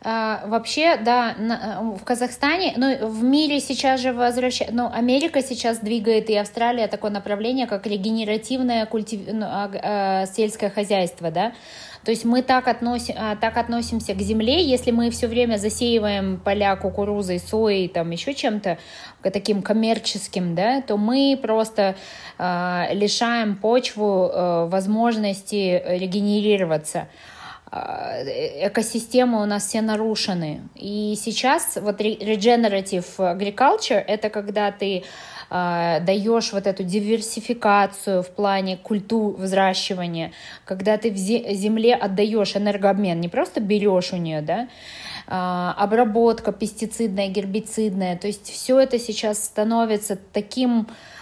а, 0.02 0.46
вообще, 0.46 0.98
да, 0.98 1.34
на, 1.38 1.80
в 1.96 2.04
Казахстане, 2.04 2.74
ну, 2.76 3.08
в 3.08 3.24
мире 3.24 3.58
сейчас 3.60 4.00
же 4.00 4.12
возвращается, 4.12 4.76
ну, 4.76 4.90
Америка 4.92 5.40
сейчас 5.42 5.78
двигает, 5.78 6.28
и 6.28 6.36
Австралия 6.36 6.88
такое 6.88 7.10
направление, 7.10 7.66
как 7.66 7.86
регенеративное 7.86 8.84
культив... 8.84 9.20
ну, 9.32 9.46
а, 9.46 9.70
а, 9.72 10.26
сельское 10.26 10.68
хозяйство, 10.68 11.30
да, 11.30 11.54
то 12.06 12.12
есть 12.12 12.24
мы 12.24 12.40
так, 12.42 12.68
относим, 12.68 13.16
а, 13.18 13.34
так 13.34 13.56
относимся 13.56 14.14
к 14.14 14.20
земле, 14.20 14.62
если 14.62 14.92
мы 14.92 15.10
все 15.10 15.26
время 15.26 15.56
засеиваем 15.56 16.38
поля 16.38 16.76
кукурузой, 16.76 17.40
соей, 17.40 17.88
там 17.88 18.12
еще 18.12 18.32
чем-то 18.32 18.78
таким 19.22 19.60
коммерческим, 19.60 20.54
да, 20.54 20.82
то 20.82 20.98
мы 20.98 21.36
просто 21.42 21.96
э, 22.38 22.84
лишаем 22.92 23.56
почву 23.56 24.30
э, 24.32 24.68
возможности 24.68 25.82
регенерироваться 25.84 27.08
экосистемы 28.66 29.42
у 29.42 29.46
нас 29.46 29.66
все 29.66 29.80
нарушены. 29.80 30.62
И 30.74 31.16
сейчас 31.16 31.76
вот 31.80 32.00
regenerative 32.00 33.06
agriculture— 33.18 34.02
это 34.06 34.30
когда 34.30 34.72
ты 34.72 35.04
э, 35.50 36.00
даешь 36.00 36.52
вот 36.52 36.66
эту 36.66 36.84
диверсификацию 36.84 38.22
в 38.22 38.30
плане 38.30 38.76
культур 38.76 39.36
взращивания, 39.36 40.32
когда 40.64 40.96
ты 40.96 41.10
в 41.10 41.16
земле 41.16 41.94
отдаешь 41.94 42.56
энергообмен, 42.56 43.20
не 43.20 43.28
просто 43.28 43.60
берешь 43.60 44.12
у 44.12 44.16
нее, 44.16 44.42
да, 44.42 44.68
э, 45.26 45.82
обработка 45.82 46.52
пестицидная, 46.52 47.28
гербицидная, 47.28 48.16
то 48.16 48.26
есть 48.26 48.50
все 48.50 48.80
это 48.80 48.98
сейчас 48.98 49.44
становится 49.44 50.18
таким 50.32 50.80
э, 50.80 51.15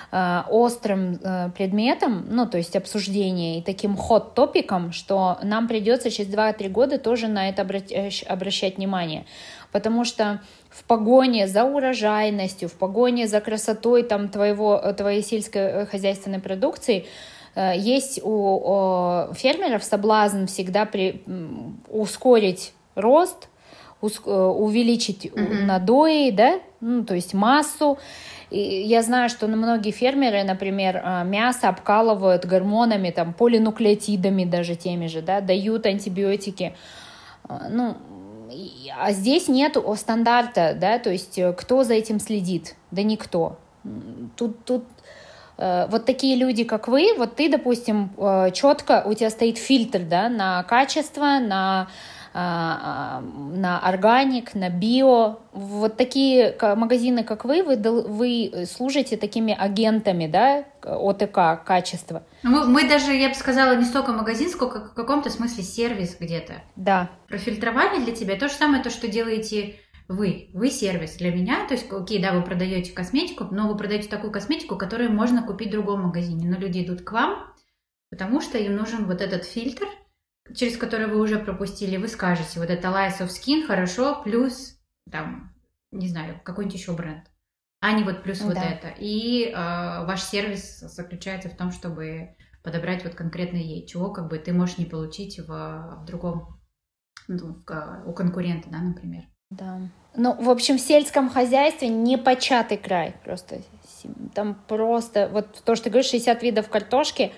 острым 0.51 1.19
э, 1.23 1.51
предметом, 1.57 2.27
ну, 2.31 2.47
то 2.47 2.59
есть 2.59 2.77
обсуждение 2.77 3.59
и 3.59 3.63
таким 3.63 3.97
ход-топиком, 3.97 4.93
что 4.93 5.39
нам 5.43 5.67
придется 5.69 6.11
через 6.11 6.33
2-3 6.33 6.69
года 6.69 6.99
тоже 6.99 7.29
на 7.29 7.49
это 7.49 7.63
обращать 7.63 8.77
внимание. 8.77 9.25
Потому 9.73 10.05
что 10.05 10.41
в 10.71 10.85
погоне 10.85 11.49
за 11.49 11.65
урожайностью, 11.65 12.69
в 12.69 12.75
погоне 12.75 13.27
за 13.27 13.41
красотой 13.41 14.05
там, 14.05 14.29
твоего, 14.29 14.81
твоей 14.97 15.23
сельскохозяйственной 15.23 16.41
продукции 16.41 17.07
э, 17.55 17.73
есть 17.77 18.21
у 18.23 19.33
фермеров 19.35 19.83
соблазн 19.83 20.47
всегда 20.47 20.85
при, 20.85 21.23
ускорить 21.89 22.73
рост, 22.95 23.49
э, 24.03 24.07
увеличить 24.07 25.27
mm-hmm. 25.27 25.65
надои, 25.65 26.31
да, 26.31 26.61
ну, 26.81 27.05
то 27.05 27.15
есть 27.15 27.35
массу. 27.35 27.99
И 28.55 28.83
я 28.87 29.03
знаю, 29.03 29.29
что 29.29 29.49
многие 29.49 29.91
фермеры, 29.91 30.45
например, 30.45 31.03
э, 31.03 31.25
мясо 31.25 31.69
обкалывают 31.69 32.47
гормонами, 32.47 33.11
там, 33.11 33.33
полинуклеотидами 33.33 34.45
даже 34.45 34.77
теми 34.77 35.09
же, 35.09 35.23
да, 35.23 35.41
дают 35.41 35.87
антибиотики. 35.87 36.75
Ну, 37.49 37.97
а 38.97 39.11
здесь 39.11 39.49
нет 39.49 39.77
стандарта, 39.97 40.77
да, 40.81 41.01
то 41.01 41.11
есть 41.11 41.37
э, 41.37 41.53
кто 41.53 41.83
за 41.83 41.95
этим 41.95 42.21
следит? 42.21 42.77
Да 42.93 43.03
никто. 43.03 43.59
Тут, 44.37 44.65
тут 44.65 44.85
э, 45.59 45.87
вот 45.91 46.05
такие 46.05 46.37
люди, 46.37 46.63
как 46.63 46.87
вы, 46.87 47.13
вот 47.19 47.35
ты, 47.35 47.51
допустим, 47.51 48.11
э, 48.17 48.51
четко, 48.53 49.03
у 49.05 49.15
тебя 49.15 49.31
стоит 49.31 49.59
фильтр, 49.59 50.01
да, 50.01 50.29
на 50.29 50.63
качество, 50.63 51.41
на 51.41 51.81
а, 51.81 51.83
а, 51.83 51.89
на 52.35 53.81
органик, 53.81 54.55
на 54.55 54.69
био. 54.69 55.39
Вот 55.53 55.97
такие 55.97 56.57
магазины, 56.61 57.23
как 57.23 57.45
вы, 57.45 57.63
вы, 57.63 57.77
вы 57.77 58.67
служите 58.67 59.17
такими 59.17 59.57
агентами, 59.57 60.27
да, 60.27 60.65
ОТК, 60.83 61.65
качества. 61.65 62.25
Мы, 62.43 62.67
мы 62.67 62.89
даже, 62.89 63.13
я 63.13 63.29
бы 63.29 63.35
сказала, 63.37 63.77
не 63.77 63.85
столько 63.85 64.13
магазин, 64.13 64.51
сколько 64.51 64.81
в 64.81 64.95
каком-то 64.95 65.31
смысле 65.31 65.63
сервис 65.63 66.17
где-то. 66.19 66.55
Да. 66.75 67.09
Профильтровали 67.29 68.05
для 68.05 68.15
тебя 68.15 68.37
то 68.37 68.49
же 68.49 68.55
самое, 68.55 68.83
то, 68.83 68.91
что 68.91 69.07
делаете 69.07 69.77
вы, 70.09 70.51
вы 70.53 70.71
сервис 70.71 71.15
для 71.17 71.33
меня, 71.33 71.67
то 71.67 71.75
есть, 71.75 71.91
окей, 71.91 72.21
да, 72.21 72.33
вы 72.33 72.43
продаете 72.43 72.93
косметику, 72.93 73.45
но 73.51 73.69
вы 73.69 73.77
продаете 73.77 74.09
такую 74.09 74.33
косметику, 74.33 74.77
которую 74.77 75.13
можно 75.13 75.43
купить 75.43 75.69
в 75.69 75.73
другом 75.73 76.03
магазине, 76.03 76.49
но 76.49 76.59
люди 76.59 76.85
идут 76.85 77.03
к 77.03 77.13
вам, 77.13 77.55
потому 78.11 78.41
что 78.41 78.59
им 78.59 78.77
нужен 78.77 79.07
вот 79.07 79.23
этот 79.23 79.45
фильтр, 79.45 79.87
через 80.55 80.77
который 80.77 81.07
вы 81.07 81.21
уже 81.21 81.39
пропустили, 81.39 81.97
вы 81.97 82.09
скажете, 82.09 82.61
вот 82.61 82.71
это 82.71 82.89
Lies 82.89 83.21
of 83.21 83.29
Skin 83.29 83.67
хорошо, 83.67 84.23
плюс 84.23 84.79
там, 85.11 85.55
не 85.91 86.09
знаю, 86.09 86.41
какой-нибудь 86.43 86.79
еще 86.79 86.93
бренд, 86.93 87.25
а 87.81 87.93
не 87.93 88.05
вот 88.05 88.23
плюс 88.23 88.39
да. 88.41 88.47
вот 88.47 88.57
это. 88.57 88.89
И 88.99 89.47
э, 89.47 89.53
ваш 89.55 90.23
сервис 90.23 90.81
заключается 90.81 91.49
в 91.49 91.57
том, 91.57 91.71
чтобы 91.71 92.37
подобрать 92.63 93.05
вот 93.05 93.15
конкретно 93.15 93.59
ей, 93.59 93.87
чего 93.87 94.11
как 94.11 94.29
бы 94.29 94.39
ты 94.39 94.53
можешь 94.53 94.79
не 94.79 94.87
получить 94.87 95.39
в, 95.39 95.49
в 95.49 96.05
другом, 96.07 96.61
ну, 97.29 97.63
в, 97.67 98.03
у 98.07 98.13
конкурента, 98.13 98.69
да, 98.71 98.79
например. 98.79 99.25
Да. 99.51 99.81
Ну, 100.17 100.35
в 100.43 100.49
общем, 100.49 100.79
в 100.79 100.81
сельском 100.81 101.29
хозяйстве 101.29 101.89
не 101.89 102.17
початый 102.17 102.79
край. 102.79 103.15
Просто 103.25 103.61
там 104.35 104.55
просто, 104.67 105.29
вот 105.29 105.63
то, 105.65 105.75
что 105.75 105.85
ты 105.85 105.91
говоришь, 105.91 106.11
60 106.11 106.43
видов 106.43 106.69
картошки, 106.69 107.33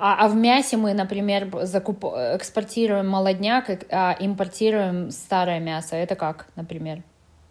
а, 0.00 0.24
а 0.24 0.28
в 0.28 0.34
мясе 0.34 0.76
мы, 0.76 0.94
например, 0.94 1.50
закуп... 1.62 2.04
экспортируем 2.04 3.08
молодняк, 3.08 3.70
а 3.90 4.16
импортируем 4.18 5.10
старое 5.10 5.60
мясо. 5.60 5.96
Это 5.96 6.14
как, 6.16 6.46
например? 6.56 7.02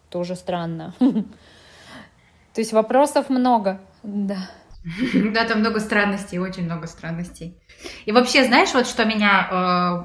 Тоже 0.10 0.36
странно. 0.36 0.94
То 1.00 2.62
есть 2.62 2.74
вопросов 2.74 3.30
много, 3.30 3.80
да. 4.04 4.50
Да, 5.34 5.46
там 5.46 5.60
много 5.60 5.80
странностей, 5.80 6.40
очень 6.40 6.66
много 6.66 6.88
странностей. 6.88 7.62
И 8.06 8.12
вообще, 8.12 8.46
знаешь, 8.46 8.74
вот 8.74 8.88
что 8.88 9.06
меня 9.06 9.48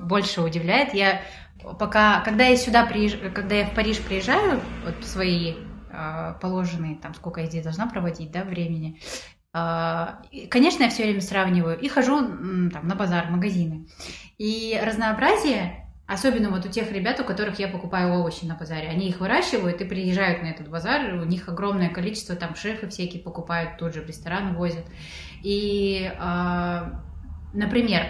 э, 0.01 0.05
больше 0.05 0.43
удивляет, 0.43 0.95
я 0.95 1.23
пока, 1.79 2.21
когда 2.21 2.45
я 2.45 2.57
сюда 2.57 2.85
приезжаю, 2.85 3.33
когда 3.33 3.55
я 3.55 3.67
в 3.67 3.75
Париж 3.75 4.01
приезжаю, 4.01 4.61
вот 4.85 5.05
свои 5.05 5.55
э, 5.91 6.35
положенные, 6.41 6.97
там, 6.97 7.15
сколько 7.15 7.41
я 7.41 7.47
здесь 7.47 7.65
должна 7.65 7.87
проводить, 7.87 8.31
да, 8.31 8.45
времени, 8.45 9.01
Конечно, 9.55 10.83
я 10.83 10.91
все 10.91 11.05
время 11.05 11.21
сравниваю 11.21 11.79
и 11.79 11.87
хожу 11.87 12.19
там, 12.19 12.89
на 12.89 12.97
базар, 12.97 13.31
магазины. 13.31 13.87
И 14.37 14.77
разнообразие, 14.83 15.87
особенно 16.09 16.51
вот 16.51 16.67
у 16.67 16.69
тех 16.69 16.91
ребят, 16.91 17.21
у 17.21 17.25
которых 17.25 17.61
я 17.61 17.69
покупаю 17.69 18.15
овощи 18.15 18.45
на 18.47 18.57
базаре, 18.57 18.89
они 18.89 19.09
их 19.09 19.21
выращивают 19.21 19.81
и 19.81 19.85
приезжают 19.85 20.43
на 20.43 20.47
этот 20.47 20.69
базар, 20.69 21.15
у 21.15 21.25
них 21.25 21.49
огромное 21.49 21.89
количество, 21.89 22.35
там 22.35 22.57
шефы 22.57 22.89
всякие 22.89 23.23
покупают, 23.23 23.79
тут 23.79 23.95
же 23.95 24.03
в 24.03 24.09
ресторан 24.09 24.57
возят. 24.57 24.85
И, 25.45 26.13
а, 26.19 27.01
например, 27.53 28.07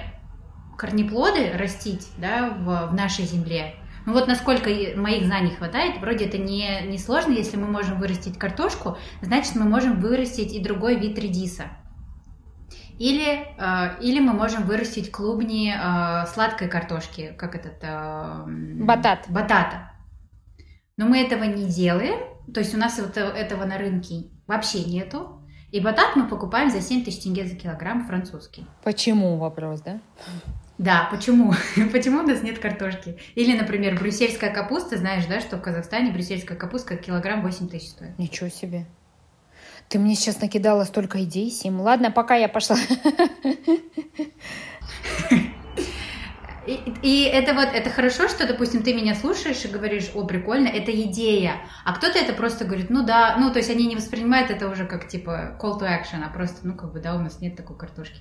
корнеплоды 0.79 1.53
растить 1.53 2.09
да, 2.17 2.49
в 2.49 2.95
нашей 2.95 3.27
земле, 3.27 3.75
ну 4.07 4.13
вот 4.13 4.27
насколько 4.29 4.69
моих 4.97 5.27
знаний 5.27 5.51
хватает, 5.51 6.01
вроде 6.01 6.27
это 6.27 6.39
не, 6.39 6.83
не 6.87 6.99
сложно, 6.99 7.33
если 7.33 7.57
мы 7.57 7.67
можем 7.67 7.99
вырастить 7.99 8.39
картошку, 8.39 8.99
значит 9.23 9.55
мы 9.55 9.65
можем 9.65 10.01
вырастить 10.01 10.53
и 10.53 10.61
другой 10.61 10.97
вид 10.97 11.19
редиса. 11.19 11.65
Или, 12.99 13.47
э, 13.59 14.01
или 14.01 14.21
мы 14.21 14.35
можем 14.35 14.65
вырастить 14.65 15.11
клубни 15.11 15.75
э, 15.75 16.27
сладкой 16.27 16.69
картошки, 16.69 17.35
как 17.37 17.57
этот... 17.57 17.83
Э, 17.83 18.45
Батат. 18.47 19.27
Батата. 19.29 19.91
Но 20.97 21.07
мы 21.07 21.21
этого 21.21 21.43
не 21.43 21.65
делаем, 21.65 22.21
то 22.53 22.61
есть 22.61 22.75
у 22.75 22.79
нас 22.79 22.99
вот 22.99 23.17
этого 23.17 23.65
на 23.65 23.79
рынке 23.79 24.27
вообще 24.47 24.85
нету. 24.85 25.41
И 25.73 25.81
батат 25.81 26.15
мы 26.15 26.29
покупаем 26.29 26.71
за 26.71 26.81
7 26.81 27.05
тысяч 27.05 27.25
тенге 27.25 27.47
за 27.47 27.57
килограмм 27.57 28.07
французский. 28.07 28.65
Почему 28.85 29.39
вопрос, 29.39 29.81
да? 29.81 29.99
Да, 30.79 31.09
почему? 31.11 31.55
почему 31.93 32.21
у 32.21 32.23
нас 32.23 32.43
нет 32.43 32.59
картошки? 32.59 33.19
Или, 33.35 33.57
например, 33.57 33.99
брюссельская 33.99 34.53
капуста, 34.53 34.97
знаешь, 34.97 35.27
да, 35.27 35.41
что 35.41 35.57
в 35.57 35.63
Казахстане 35.63 36.13
брюссельская 36.13 36.59
капуста 36.59 36.97
килограмм 36.97 37.43
8 37.43 37.69
тысяч 37.69 37.91
стоит. 37.91 38.19
Ничего 38.19 38.49
себе. 38.49 38.87
Ты 39.89 39.99
мне 39.99 40.15
сейчас 40.15 40.41
накидала 40.41 40.85
столько 40.85 41.23
идей, 41.23 41.51
Сим. 41.51 41.81
Ладно, 41.81 42.11
пока 42.11 42.35
я 42.35 42.49
пошла. 42.49 42.77
И, 46.67 46.81
и 47.03 47.23
это 47.25 47.55
вот, 47.55 47.69
это 47.73 47.91
хорошо, 47.91 48.29
что, 48.29 48.47
допустим, 48.47 48.83
ты 48.83 48.95
меня 48.95 49.15
слушаешь 49.15 49.65
и 49.65 49.69
говоришь, 49.69 50.11
о, 50.15 50.25
прикольно, 50.25 50.69
это 50.69 50.91
идея. 50.93 51.57
А 51.85 51.95
кто-то 51.95 52.19
это 52.19 52.33
просто 52.33 52.65
говорит, 52.65 52.91
ну 52.91 53.05
да, 53.05 53.37
ну, 53.39 53.51
то 53.51 53.59
есть 53.59 53.71
они 53.71 53.87
не 53.87 53.97
воспринимают 53.97 54.51
это 54.51 54.69
уже 54.69 54.87
как, 54.87 55.09
типа, 55.09 55.59
call 55.61 55.81
to 55.81 55.83
action, 55.83 56.25
а 56.25 56.29
просто, 56.31 56.67
ну, 56.67 56.75
как 56.75 56.93
бы, 56.93 57.01
да, 57.01 57.15
у 57.15 57.19
нас 57.19 57.41
нет 57.41 57.57
такой 57.57 57.77
картошки. 57.77 58.21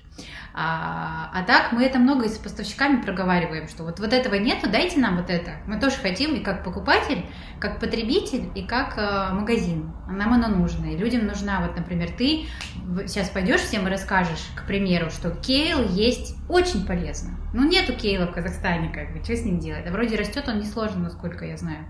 А, 0.52 1.30
а 1.32 1.42
так 1.44 1.72
мы 1.72 1.84
это 1.84 1.98
много 1.98 2.26
и 2.26 2.28
с 2.28 2.38
поставщиками 2.38 3.00
проговариваем, 3.00 3.68
что 3.68 3.84
вот, 3.84 4.00
вот 4.00 4.12
этого 4.12 4.34
нету, 4.34 4.68
дайте 4.70 4.98
нам 4.98 5.16
вот 5.16 5.30
это. 5.30 5.56
Мы 5.66 5.80
тоже 5.80 5.96
хотим 5.96 6.34
и 6.34 6.40
как 6.40 6.64
покупатель, 6.64 7.24
как 7.60 7.80
потребитель, 7.80 8.50
и 8.54 8.62
как 8.62 8.98
э, 8.98 9.32
магазин. 9.32 9.92
Нам 10.08 10.32
оно 10.32 10.48
нужно. 10.48 10.86
И 10.86 10.96
людям 10.96 11.26
нужна, 11.26 11.60
вот, 11.60 11.76
например, 11.76 12.10
ты 12.10 12.46
сейчас 13.06 13.30
пойдешь 13.30 13.60
всем 13.60 13.86
и 13.86 13.90
расскажешь, 13.90 14.50
к 14.56 14.66
примеру, 14.66 15.10
что 15.10 15.30
кейл 15.30 15.88
есть 15.88 16.36
очень 16.48 16.86
полезно. 16.86 17.38
Ну, 17.52 17.68
нету 17.68 17.94
кейла 17.94 18.26
в 18.26 18.32
Казахстане, 18.32 18.90
как 18.90 19.12
бы, 19.12 19.24
что 19.24 19.36
с 19.36 19.44
ним 19.44 19.58
делать? 19.58 19.84
Да 19.84 19.90
вроде 19.90 20.16
растет 20.16 20.48
он 20.48 20.58
несложно, 20.58 21.04
насколько 21.04 21.44
я 21.44 21.56
знаю. 21.56 21.84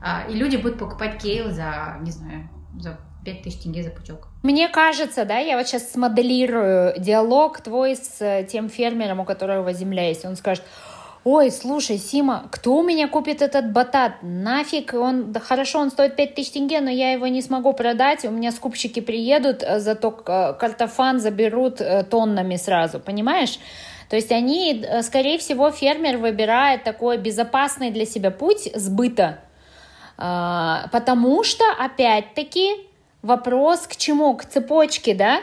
А, 0.00 0.24
и 0.28 0.34
люди 0.34 0.56
будут 0.56 0.78
покупать 0.78 1.22
кейл 1.22 1.50
за, 1.50 1.98
не 2.00 2.10
знаю, 2.10 2.48
за 2.76 2.98
5000 3.24 3.62
тенге 3.62 3.82
за 3.82 3.90
пучок. 3.90 4.28
Мне 4.42 4.68
кажется, 4.68 5.24
да, 5.24 5.38
я 5.38 5.56
вот 5.56 5.68
сейчас 5.68 5.92
смоделирую 5.92 6.94
диалог 6.98 7.60
твой 7.60 7.94
с 7.94 8.20
э, 8.20 8.44
тем 8.50 8.68
фермером, 8.68 9.20
у 9.20 9.24
которого 9.24 9.72
земля 9.72 10.08
есть. 10.08 10.24
Он 10.24 10.34
скажет, 10.36 10.64
ой, 11.24 11.50
слушай, 11.50 11.98
Сима, 11.98 12.48
кто 12.50 12.76
у 12.76 12.82
меня 12.82 13.08
купит 13.08 13.42
этот 13.42 13.72
батат? 13.72 14.14
Нафиг, 14.22 14.94
он, 14.94 15.32
да 15.32 15.40
хорошо, 15.40 15.80
он 15.80 15.90
стоит 15.90 16.16
5000 16.16 16.50
тенге, 16.50 16.80
но 16.80 16.90
я 16.90 17.12
его 17.12 17.26
не 17.26 17.42
смогу 17.42 17.72
продать, 17.72 18.24
у 18.24 18.30
меня 18.30 18.52
скупщики 18.52 19.00
приедут, 19.00 19.62
э, 19.62 19.80
зато 19.80 20.22
э, 20.26 20.54
картофан 20.58 21.20
заберут 21.20 21.80
тоннами 22.10 22.56
сразу, 22.56 23.00
понимаешь? 23.00 23.58
То 24.12 24.16
есть 24.16 24.30
они, 24.30 24.84
э, 24.84 25.02
скорее 25.02 25.38
всего, 25.38 25.70
фермер 25.70 26.18
выбирает 26.18 26.84
такой 26.84 27.16
безопасный 27.16 27.90
для 27.90 28.04
себя 28.04 28.30
путь 28.30 28.70
сбыта, 28.74 29.38
а, 30.18 30.88
потому 30.92 31.42
что, 31.44 31.64
опять-таки, 31.78 32.74
вопрос 33.22 33.86
к 33.86 33.96
чему? 33.96 34.36
К 34.36 34.44
цепочке, 34.44 35.14
да? 35.14 35.40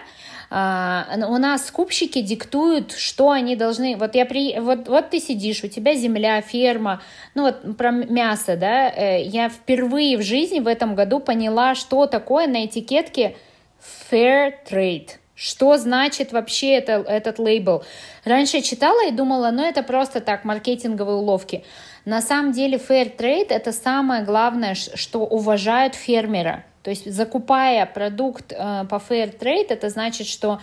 А, 0.52 1.06
у 1.28 1.38
нас 1.38 1.68
скупщики 1.68 2.22
диктуют, 2.22 2.94
что 2.94 3.30
они 3.30 3.56
должны. 3.56 3.96
Вот 3.96 4.16
я 4.16 4.26
при, 4.26 4.60
вот, 4.60 4.88
вот 4.88 5.12
ты 5.12 5.20
сидишь, 5.20 5.64
у 5.64 5.68
тебя 5.68 5.96
земля, 5.96 6.42
ферма, 6.42 7.02
ну 7.36 7.44
вот 7.44 7.78
про 7.78 7.92
мясо, 7.92 8.58
да. 8.58 8.90
Э, 8.90 9.22
я 9.24 9.50
впервые 9.50 10.18
в 10.18 10.24
жизни 10.24 10.60
в 10.60 10.68
этом 10.68 10.96
году 10.96 11.20
поняла, 11.20 11.76
что 11.76 12.08
такое 12.08 12.48
на 12.48 12.66
этикетке 12.66 13.36
fair 14.12 14.54
trade. 14.70 15.10
Что 15.36 15.78
значит 15.78 16.34
вообще 16.34 16.72
это, 16.72 16.94
этот 16.94 17.40
лейбл? 17.40 17.84
Раньше 18.26 18.58
я 18.58 18.64
читала 18.64 19.08
и 19.08 19.12
думала, 19.12 19.52
ну 19.52 19.64
это 19.64 19.84
просто 19.84 20.20
так, 20.20 20.44
маркетинговые 20.44 21.16
уловки. 21.16 21.64
На 22.04 22.22
самом 22.22 22.52
деле 22.52 22.78
fair 22.78 23.16
trade 23.16 23.48
это 23.50 23.72
самое 23.72 24.24
главное, 24.24 24.74
что 24.74 25.20
уважают 25.20 25.96
фермера. 25.96 26.66
То 26.90 26.92
есть 26.92 27.14
закупая 27.14 27.86
продукт 27.86 28.52
э, 28.52 28.86
по 28.90 28.96
fair 28.96 29.38
trade, 29.40 29.68
это 29.70 29.90
значит, 29.92 30.26
что 30.26 30.60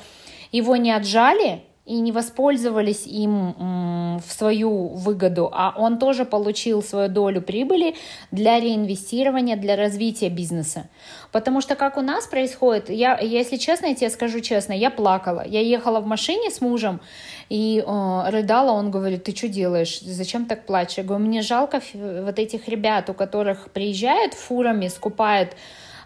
его 0.51 0.75
не 0.75 0.91
отжали, 0.91 1.63
и 1.85 2.01
не 2.01 2.11
воспользовались 2.11 3.07
им 3.07 4.19
в 4.19 4.33
свою 4.33 4.89
выгоду, 4.89 5.49
а 5.53 5.73
он 5.77 5.99
тоже 5.99 6.25
получил 6.25 6.83
свою 6.83 7.09
долю 7.09 7.41
прибыли 7.41 7.95
для 8.33 8.59
реинвестирования, 8.59 9.57
для 9.57 9.77
развития 9.77 10.29
бизнеса. 10.29 10.89
Потому 11.31 11.61
что 11.61 11.77
как 11.77 11.97
у 11.97 12.01
нас 12.01 12.27
происходит, 12.27 12.91
я, 12.91 13.19
если 13.21 13.57
честно, 13.57 13.87
я 13.87 13.95
тебе 13.95 14.11
скажу 14.11 14.41
честно, 14.41 14.73
я 14.73 14.91
плакала. 14.91 15.45
Я 15.47 15.61
ехала 15.61 16.01
в 16.01 16.07
машине 16.07 16.51
с 16.51 16.61
мужем 16.61 17.01
и 17.49 17.85
э, 17.87 18.31
рыдала, 18.31 18.73
он 18.73 18.91
говорит, 18.91 19.23
ты 19.23 19.37
что 19.37 19.47
делаешь, 19.47 20.01
зачем 20.01 20.47
так 20.47 20.67
плачешь? 20.67 20.99
Я 20.99 21.05
говорю, 21.05 21.25
мне 21.25 21.43
жалко 21.43 21.81
вот 21.95 22.39
этих 22.41 22.67
ребят, 22.67 23.09
у 23.11 23.15
которых 23.15 23.71
приезжают 23.71 24.35
фурами, 24.35 24.89
скупают 24.89 25.51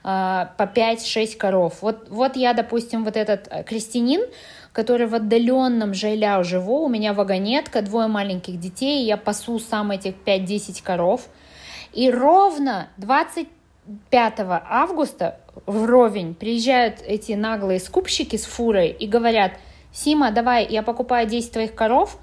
по 0.02 0.64
5-6 0.64 1.36
коров. 1.36 1.82
Вот, 1.82 2.08
вот 2.08 2.36
я, 2.36 2.54
допустим, 2.54 3.04
вот 3.04 3.16
этот 3.16 3.48
э, 3.50 3.62
крестьянин, 3.64 4.22
который 4.72 5.06
в 5.06 5.14
отдаленном 5.14 5.94
Жайляу 5.94 6.44
живу, 6.44 6.84
у 6.84 6.88
меня 6.88 7.12
вагонетка, 7.12 7.82
двое 7.82 8.06
маленьких 8.06 8.58
детей, 8.58 9.04
я 9.04 9.16
пасу 9.16 9.58
сам 9.58 9.90
этих 9.90 10.14
5-10 10.24 10.82
коров, 10.82 11.28
И 11.92 12.10
ровно 12.10 12.88
25 12.96 14.34
августа 14.38 15.40
вровень 15.66 16.34
приезжают 16.34 17.00
эти 17.04 17.32
наглые 17.32 17.80
скупщики 17.80 18.36
с 18.36 18.44
фурой 18.44 18.88
и 18.88 19.06
говорят, 19.06 19.52
Сима, 19.92 20.30
давай, 20.30 20.66
я 20.70 20.82
покупаю 20.82 21.28
10 21.28 21.52
твоих 21.52 21.74
коров 21.74 22.16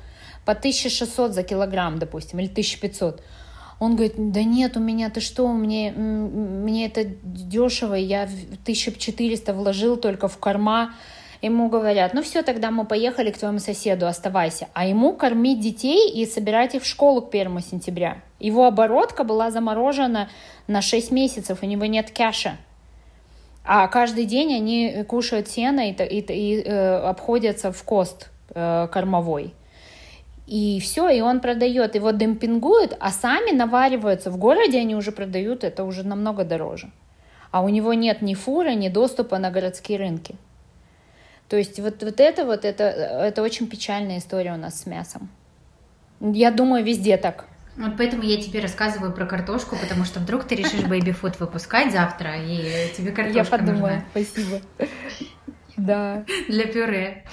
по 0.46 0.54
1600 0.54 1.34
за 1.34 1.44
килограмм, 1.44 2.00
допустим, 2.00 2.40
или 2.40 2.48
1500. 2.48 3.22
Он 3.80 3.96
говорит, 3.96 4.16
да 4.18 4.44
нет, 4.44 4.76
у 4.76 4.80
меня, 4.80 5.10
ты 5.10 5.20
что, 5.20 5.48
мне, 5.50 5.92
мне 5.92 6.88
это 6.88 7.04
дешево, 7.24 7.94
я 7.94 8.24
1400 8.24 9.54
вложил 9.54 9.98
только 9.98 10.28
в 10.28 10.38
корма. 10.38 10.94
Ему 11.44 11.70
говорят, 11.70 12.16
ну 12.16 12.24
все, 12.24 12.42
тогда 12.42 12.72
мы 12.72 12.86
поехали 12.86 13.30
к 13.30 13.38
твоему 13.38 13.60
соседу, 13.60 14.08
оставайся. 14.08 14.68
А 14.74 14.88
ему 14.88 15.14
кормить 15.14 15.60
детей 15.60 16.10
и 16.10 16.26
собирать 16.26 16.74
их 16.74 16.82
в 16.82 16.88
школу 16.88 17.22
к 17.22 17.30
1 17.30 17.60
сентября. 17.60 18.18
Его 18.40 18.66
оборотка 18.66 19.24
была 19.24 19.52
заморожена 19.52 20.30
на 20.66 20.82
6 20.82 21.12
месяцев, 21.12 21.60
у 21.62 21.66
него 21.68 21.86
нет 21.86 22.10
кэша. 22.10 22.58
А 23.64 23.88
каждый 23.88 24.26
день 24.26 24.56
они 24.56 25.04
кушают 25.08 25.50
сено 25.50 25.90
и, 25.90 25.92
и, 25.92 26.20
и 26.20 26.64
э, 26.64 26.96
обходятся 27.00 27.72
в 27.72 27.84
кост 27.84 28.30
э, 28.56 28.88
кормовой. 28.92 29.54
И 30.48 30.80
все, 30.80 31.10
и 31.10 31.20
он 31.20 31.42
продает, 31.42 31.96
его 31.96 32.12
демпингуют, 32.12 32.96
а 33.00 33.12
сами 33.12 33.52
навариваются. 33.52 34.32
В 34.32 34.38
городе 34.38 34.80
они 34.80 34.96
уже 34.96 35.12
продают, 35.12 35.66
это 35.66 35.84
уже 35.84 36.04
намного 36.08 36.46
дороже. 36.46 36.90
А 37.52 37.62
у 37.62 37.70
него 37.70 37.94
нет 37.94 38.22
ни 38.22 38.34
фуры, 38.34 38.74
ни 38.74 38.88
доступа 38.88 39.40
на 39.40 39.52
городские 39.52 39.98
рынки. 39.98 40.36
То 41.50 41.58
есть 41.58 41.80
вот, 41.80 42.02
вот 42.02 42.20
это 42.22 42.46
вот, 42.46 42.64
это, 42.64 42.84
это 42.84 43.42
очень 43.42 43.68
печальная 43.68 44.20
история 44.20 44.54
у 44.54 44.58
нас 44.58 44.82
с 44.82 44.86
мясом. 44.86 45.30
Я 46.22 46.50
думаю, 46.52 46.84
везде 46.84 47.18
так. 47.18 47.46
Вот 47.76 47.96
поэтому 47.98 48.24
я 48.24 48.42
тебе 48.42 48.62
рассказываю 48.62 49.14
про 49.14 49.26
картошку, 49.26 49.76
потому 49.76 50.06
что 50.06 50.20
вдруг 50.20 50.46
ты 50.46 50.56
решишь 50.56 50.80
food 50.82 51.36
выпускать 51.40 51.92
завтра, 51.92 52.36
и 52.38 52.92
тебе 52.96 53.12
картошка 53.12 53.40
Я 53.40 53.46
подумаю, 53.46 54.04
нужна. 54.06 54.06
спасибо. 54.12 54.62
Да. 55.78 56.26
Для 56.48 56.66
пюре. 56.66 57.24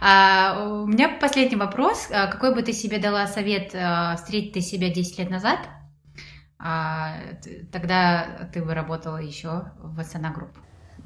А, 0.00 0.82
у 0.82 0.86
меня 0.86 1.08
последний 1.08 1.56
вопрос. 1.56 2.08
А, 2.12 2.26
какой 2.26 2.54
бы 2.54 2.62
ты 2.62 2.72
себе 2.72 2.98
дала 2.98 3.26
совет 3.26 3.74
а, 3.74 4.16
встретить 4.16 4.52
ты 4.52 4.60
себя 4.60 4.92
10 4.92 5.18
лет 5.18 5.30
назад? 5.30 5.60
А, 6.58 7.14
тогда 7.72 8.48
ты 8.52 8.62
бы 8.62 8.74
работала 8.74 9.18
еще 9.18 9.72
в 9.78 9.98
Астана 10.00 10.30
Групп. 10.30 10.50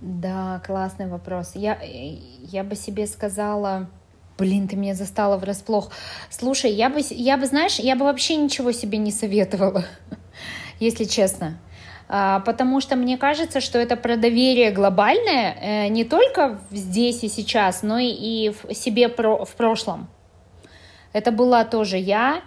Да, 0.00 0.62
классный 0.64 1.08
вопрос. 1.08 1.52
Я, 1.54 1.78
я 1.82 2.64
бы 2.64 2.76
себе 2.76 3.06
сказала, 3.06 3.90
блин, 4.38 4.68
ты 4.68 4.76
меня 4.76 4.94
застала 4.94 5.36
врасплох. 5.36 5.90
Слушай, 6.30 6.72
я 6.72 6.88
бы, 6.88 7.00
я 7.10 7.36
бы, 7.36 7.46
знаешь, 7.46 7.78
я 7.78 7.96
бы 7.96 8.04
вообще 8.04 8.36
ничего 8.36 8.72
себе 8.72 8.98
не 8.98 9.10
советовала, 9.10 9.84
если 10.80 11.04
честно. 11.04 11.58
А, 12.10 12.40
потому 12.40 12.80
что 12.80 12.96
мне 12.96 13.18
кажется, 13.18 13.60
что 13.60 13.78
это 13.78 13.94
про 13.96 14.16
доверие 14.16 14.70
глобальное 14.70 15.56
э, 15.60 15.88
не 15.88 16.04
только 16.04 16.58
здесь 16.70 17.22
и 17.22 17.28
сейчас, 17.28 17.82
но 17.82 17.98
и 17.98 18.50
в 18.50 18.74
себе 18.74 19.08
в 19.08 19.54
прошлом. 19.56 20.08
Это 21.12 21.30
была 21.32 21.64
тоже 21.64 21.98
я, 21.98 22.42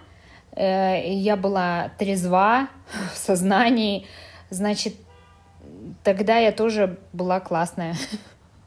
э, 0.56 1.12
я 1.12 1.36
была 1.36 1.90
трезва 1.96 2.68
в 3.14 3.16
сознании, 3.16 4.06
значит, 4.50 4.94
тогда 6.02 6.38
я 6.38 6.50
тоже 6.50 6.98
была 7.12 7.40
классная. 7.40 7.94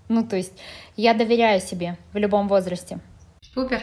Ну, 0.08 0.24
то 0.24 0.36
есть 0.36 0.54
я 0.96 1.16
доверяю 1.16 1.60
себе 1.60 1.98
в 2.14 2.18
любом 2.18 2.48
возрасте. 2.48 3.00
Супер. 3.56 3.82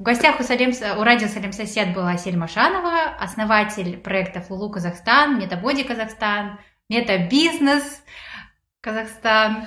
В 0.00 0.02
гостях 0.02 0.40
у, 0.40 0.42
Салим, 0.42 0.72
у 0.98 1.02
радио 1.04 1.28
Салим 1.28 1.52
Сосед 1.52 1.92
была 1.92 2.12
Асель 2.12 2.34
Машанова, 2.34 3.14
основатель 3.20 3.98
проектов 3.98 4.48
Лулу 4.48 4.70
Казахстан, 4.70 5.38
Метабоди 5.38 5.82
Казахстан, 5.82 6.58
Метабизнес 6.88 8.02
Казахстан. 8.80 9.66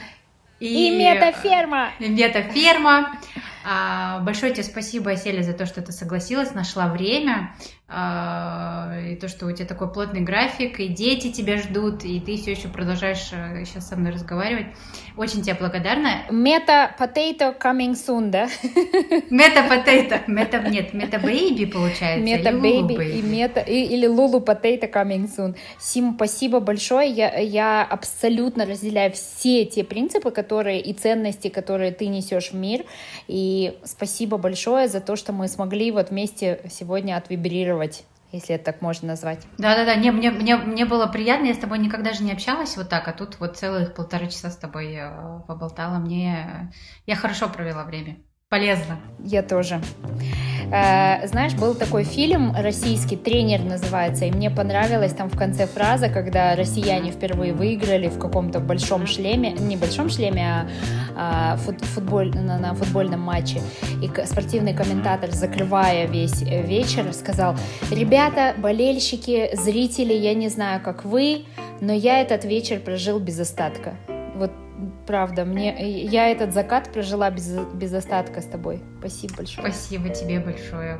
И, 0.59 0.87
и 0.87 0.97
метаферма. 0.97 1.91
И 1.99 2.09
метаферма. 2.09 3.15
А, 3.63 4.19
большое 4.19 4.53
тебе 4.53 4.63
спасибо, 4.63 5.11
Аселя, 5.11 5.41
за 5.41 5.53
то, 5.53 5.65
что 5.65 5.81
ты 5.81 5.91
согласилась, 5.91 6.53
нашла 6.53 6.87
время. 6.87 7.55
А, 7.95 8.97
и 9.07 9.15
то, 9.15 9.27
что 9.27 9.45
у 9.45 9.51
тебя 9.51 9.67
такой 9.67 9.91
плотный 9.91 10.21
график, 10.21 10.79
и 10.79 10.87
дети 10.87 11.31
тебя 11.31 11.57
ждут, 11.57 12.03
и 12.03 12.19
ты 12.19 12.37
все 12.37 12.51
еще 12.53 12.67
продолжаешь 12.67 13.19
сейчас 13.67 13.85
э, 13.85 13.89
со 13.89 13.95
мной 13.95 14.13
разговаривать. 14.13 14.65
Очень 15.15 15.43
тебе 15.43 15.53
благодарна. 15.59 16.23
Мета 16.31 16.95
potato 16.97 17.55
coming 17.55 17.93
soon, 17.93 18.31
да? 18.31 18.49
Мета 19.29 19.67
potato. 19.69 20.21
Мета, 20.25 20.59
нет, 20.69 20.93
мета 20.93 21.17
baby 21.17 21.67
получается. 21.67 22.25
Мета 22.25 22.49
baby 22.49 23.19
и 23.19 23.21
мета, 23.21 23.59
или 23.59 24.07
лулу 24.07 24.39
potato 24.39 24.91
coming 24.91 25.29
soon. 25.29 25.55
Сим, 25.79 26.15
спасибо 26.15 26.59
большое. 26.59 27.11
Я, 27.11 27.37
я 27.37 27.83
абсолютно 27.83 28.65
разделяю 28.65 29.11
все 29.11 29.65
те 29.65 29.83
принципы, 29.83 30.31
которые 30.31 30.81
и 30.81 30.93
ценности, 30.93 31.49
которые 31.49 31.91
ты 31.91 32.07
несешь 32.07 32.51
в 32.51 32.55
мир. 32.55 32.85
И 33.27 33.52
спасибо 33.83 34.37
большое 34.37 34.87
за 34.87 35.01
то, 35.01 35.15
что 35.15 35.33
мы 35.33 35.47
смогли 35.47 35.91
вот 35.91 36.09
вместе 36.09 36.61
сегодня 36.69 37.17
отвибрировать 37.17 38.05
если 38.33 38.55
это 38.55 38.65
так 38.65 38.81
можно 38.81 39.09
назвать. 39.09 39.45
Да-да-да, 39.59 39.93
не, 39.95 40.11
мне, 40.11 40.31
мне, 40.31 40.57
мне 40.57 40.85
было 40.85 41.05
приятно, 41.05 41.45
я 41.45 41.53
с 41.53 41.59
тобой 41.59 41.77
никогда 41.77 42.13
же 42.13 42.23
не 42.23 42.31
общалась 42.31 42.75
вот 42.75 42.89
так, 42.89 43.07
а 43.07 43.13
тут 43.13 43.39
вот 43.39 43.57
целых 43.57 43.93
полтора 43.93 44.25
часа 44.25 44.49
с 44.49 44.57
тобой 44.57 44.95
э, 44.95 45.39
поболтала. 45.47 45.99
Мне... 45.99 46.73
Я 47.05 47.15
хорошо 47.15 47.47
провела 47.47 47.83
время. 47.83 48.17
Полезно. 48.53 48.99
Я 49.25 49.41
тоже. 49.41 49.81
Э, 50.71 51.25
знаешь, 51.25 51.55
был 51.55 51.73
такой 51.73 52.03
фильм 52.03 52.55
российский, 52.55 53.15
«Тренер» 53.15 53.63
называется, 53.63 54.25
и 54.25 54.31
мне 54.31 54.51
понравилась 54.51 55.11
там 55.11 55.27
в 55.27 55.35
конце 55.35 55.65
фраза, 55.65 56.07
когда 56.07 56.55
россияне 56.55 57.09
впервые 57.09 57.51
выиграли 57.53 58.09
в 58.09 58.19
каком-то 58.19 58.59
большом 58.59 59.07
шлеме, 59.07 59.53
не 59.53 59.75
большом 59.75 60.07
шлеме, 60.07 60.69
а, 61.17 61.53
а 61.55 61.57
футболь, 61.57 62.29
на, 62.35 62.59
на 62.59 62.75
футбольном 62.75 63.21
матче. 63.21 63.59
И 64.03 64.25
спортивный 64.27 64.75
комментатор, 64.75 65.31
закрывая 65.31 66.05
весь 66.05 66.43
э, 66.43 66.61
вечер, 66.61 67.11
сказал, 67.13 67.55
ребята, 67.89 68.53
болельщики, 68.59 69.49
зрители, 69.55 70.13
я 70.13 70.35
не 70.35 70.49
знаю, 70.49 70.79
как 70.79 71.05
вы, 71.05 71.45
но 71.81 71.91
я 71.91 72.21
этот 72.21 72.45
вечер 72.45 72.79
прожил 72.81 73.17
без 73.17 73.39
остатка. 73.39 73.95
Вот 74.35 74.51
правда, 75.05 75.45
мне 75.45 76.03
я 76.05 76.29
этот 76.29 76.53
закат 76.53 76.91
прожила 76.91 77.29
без, 77.29 77.57
без 77.73 77.93
остатка 77.93 78.41
с 78.41 78.45
тобой. 78.45 78.81
Спасибо 78.99 79.35
большое. 79.37 79.71
Спасибо 79.71 80.09
тебе 80.09 80.39
большое. 80.39 80.99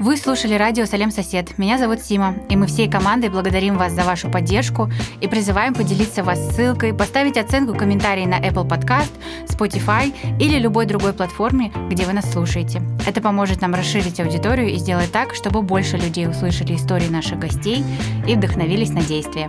Вы 0.00 0.16
слушали 0.16 0.54
радио 0.54 0.86
«Салем 0.86 1.10
Сосед». 1.10 1.58
Меня 1.58 1.76
зовут 1.76 2.00
Сима, 2.00 2.34
и 2.48 2.56
мы 2.56 2.66
всей 2.66 2.90
командой 2.90 3.28
благодарим 3.28 3.76
вас 3.76 3.92
за 3.92 4.02
вашу 4.02 4.30
поддержку 4.30 4.90
и 5.20 5.28
призываем 5.28 5.74
поделиться 5.74 6.24
вас 6.24 6.38
ссылкой, 6.54 6.94
поставить 6.94 7.36
оценку, 7.36 7.76
комментарий 7.76 8.24
на 8.24 8.40
Apple 8.40 8.66
Podcast, 8.66 9.12
Spotify 9.46 10.12
или 10.38 10.58
любой 10.58 10.86
другой 10.86 11.12
платформе, 11.12 11.70
где 11.90 12.06
вы 12.06 12.14
нас 12.14 12.32
слушаете. 12.32 12.80
Это 13.06 13.20
поможет 13.20 13.60
нам 13.60 13.74
расширить 13.74 14.20
аудиторию 14.20 14.70
и 14.70 14.76
сделать 14.76 15.12
так, 15.12 15.34
чтобы 15.34 15.60
больше 15.60 15.98
людей 15.98 16.26
услышали 16.26 16.74
истории 16.74 17.08
наших 17.08 17.38
гостей 17.38 17.84
и 18.26 18.34
вдохновились 18.34 18.90
на 18.90 19.02
действия. 19.02 19.48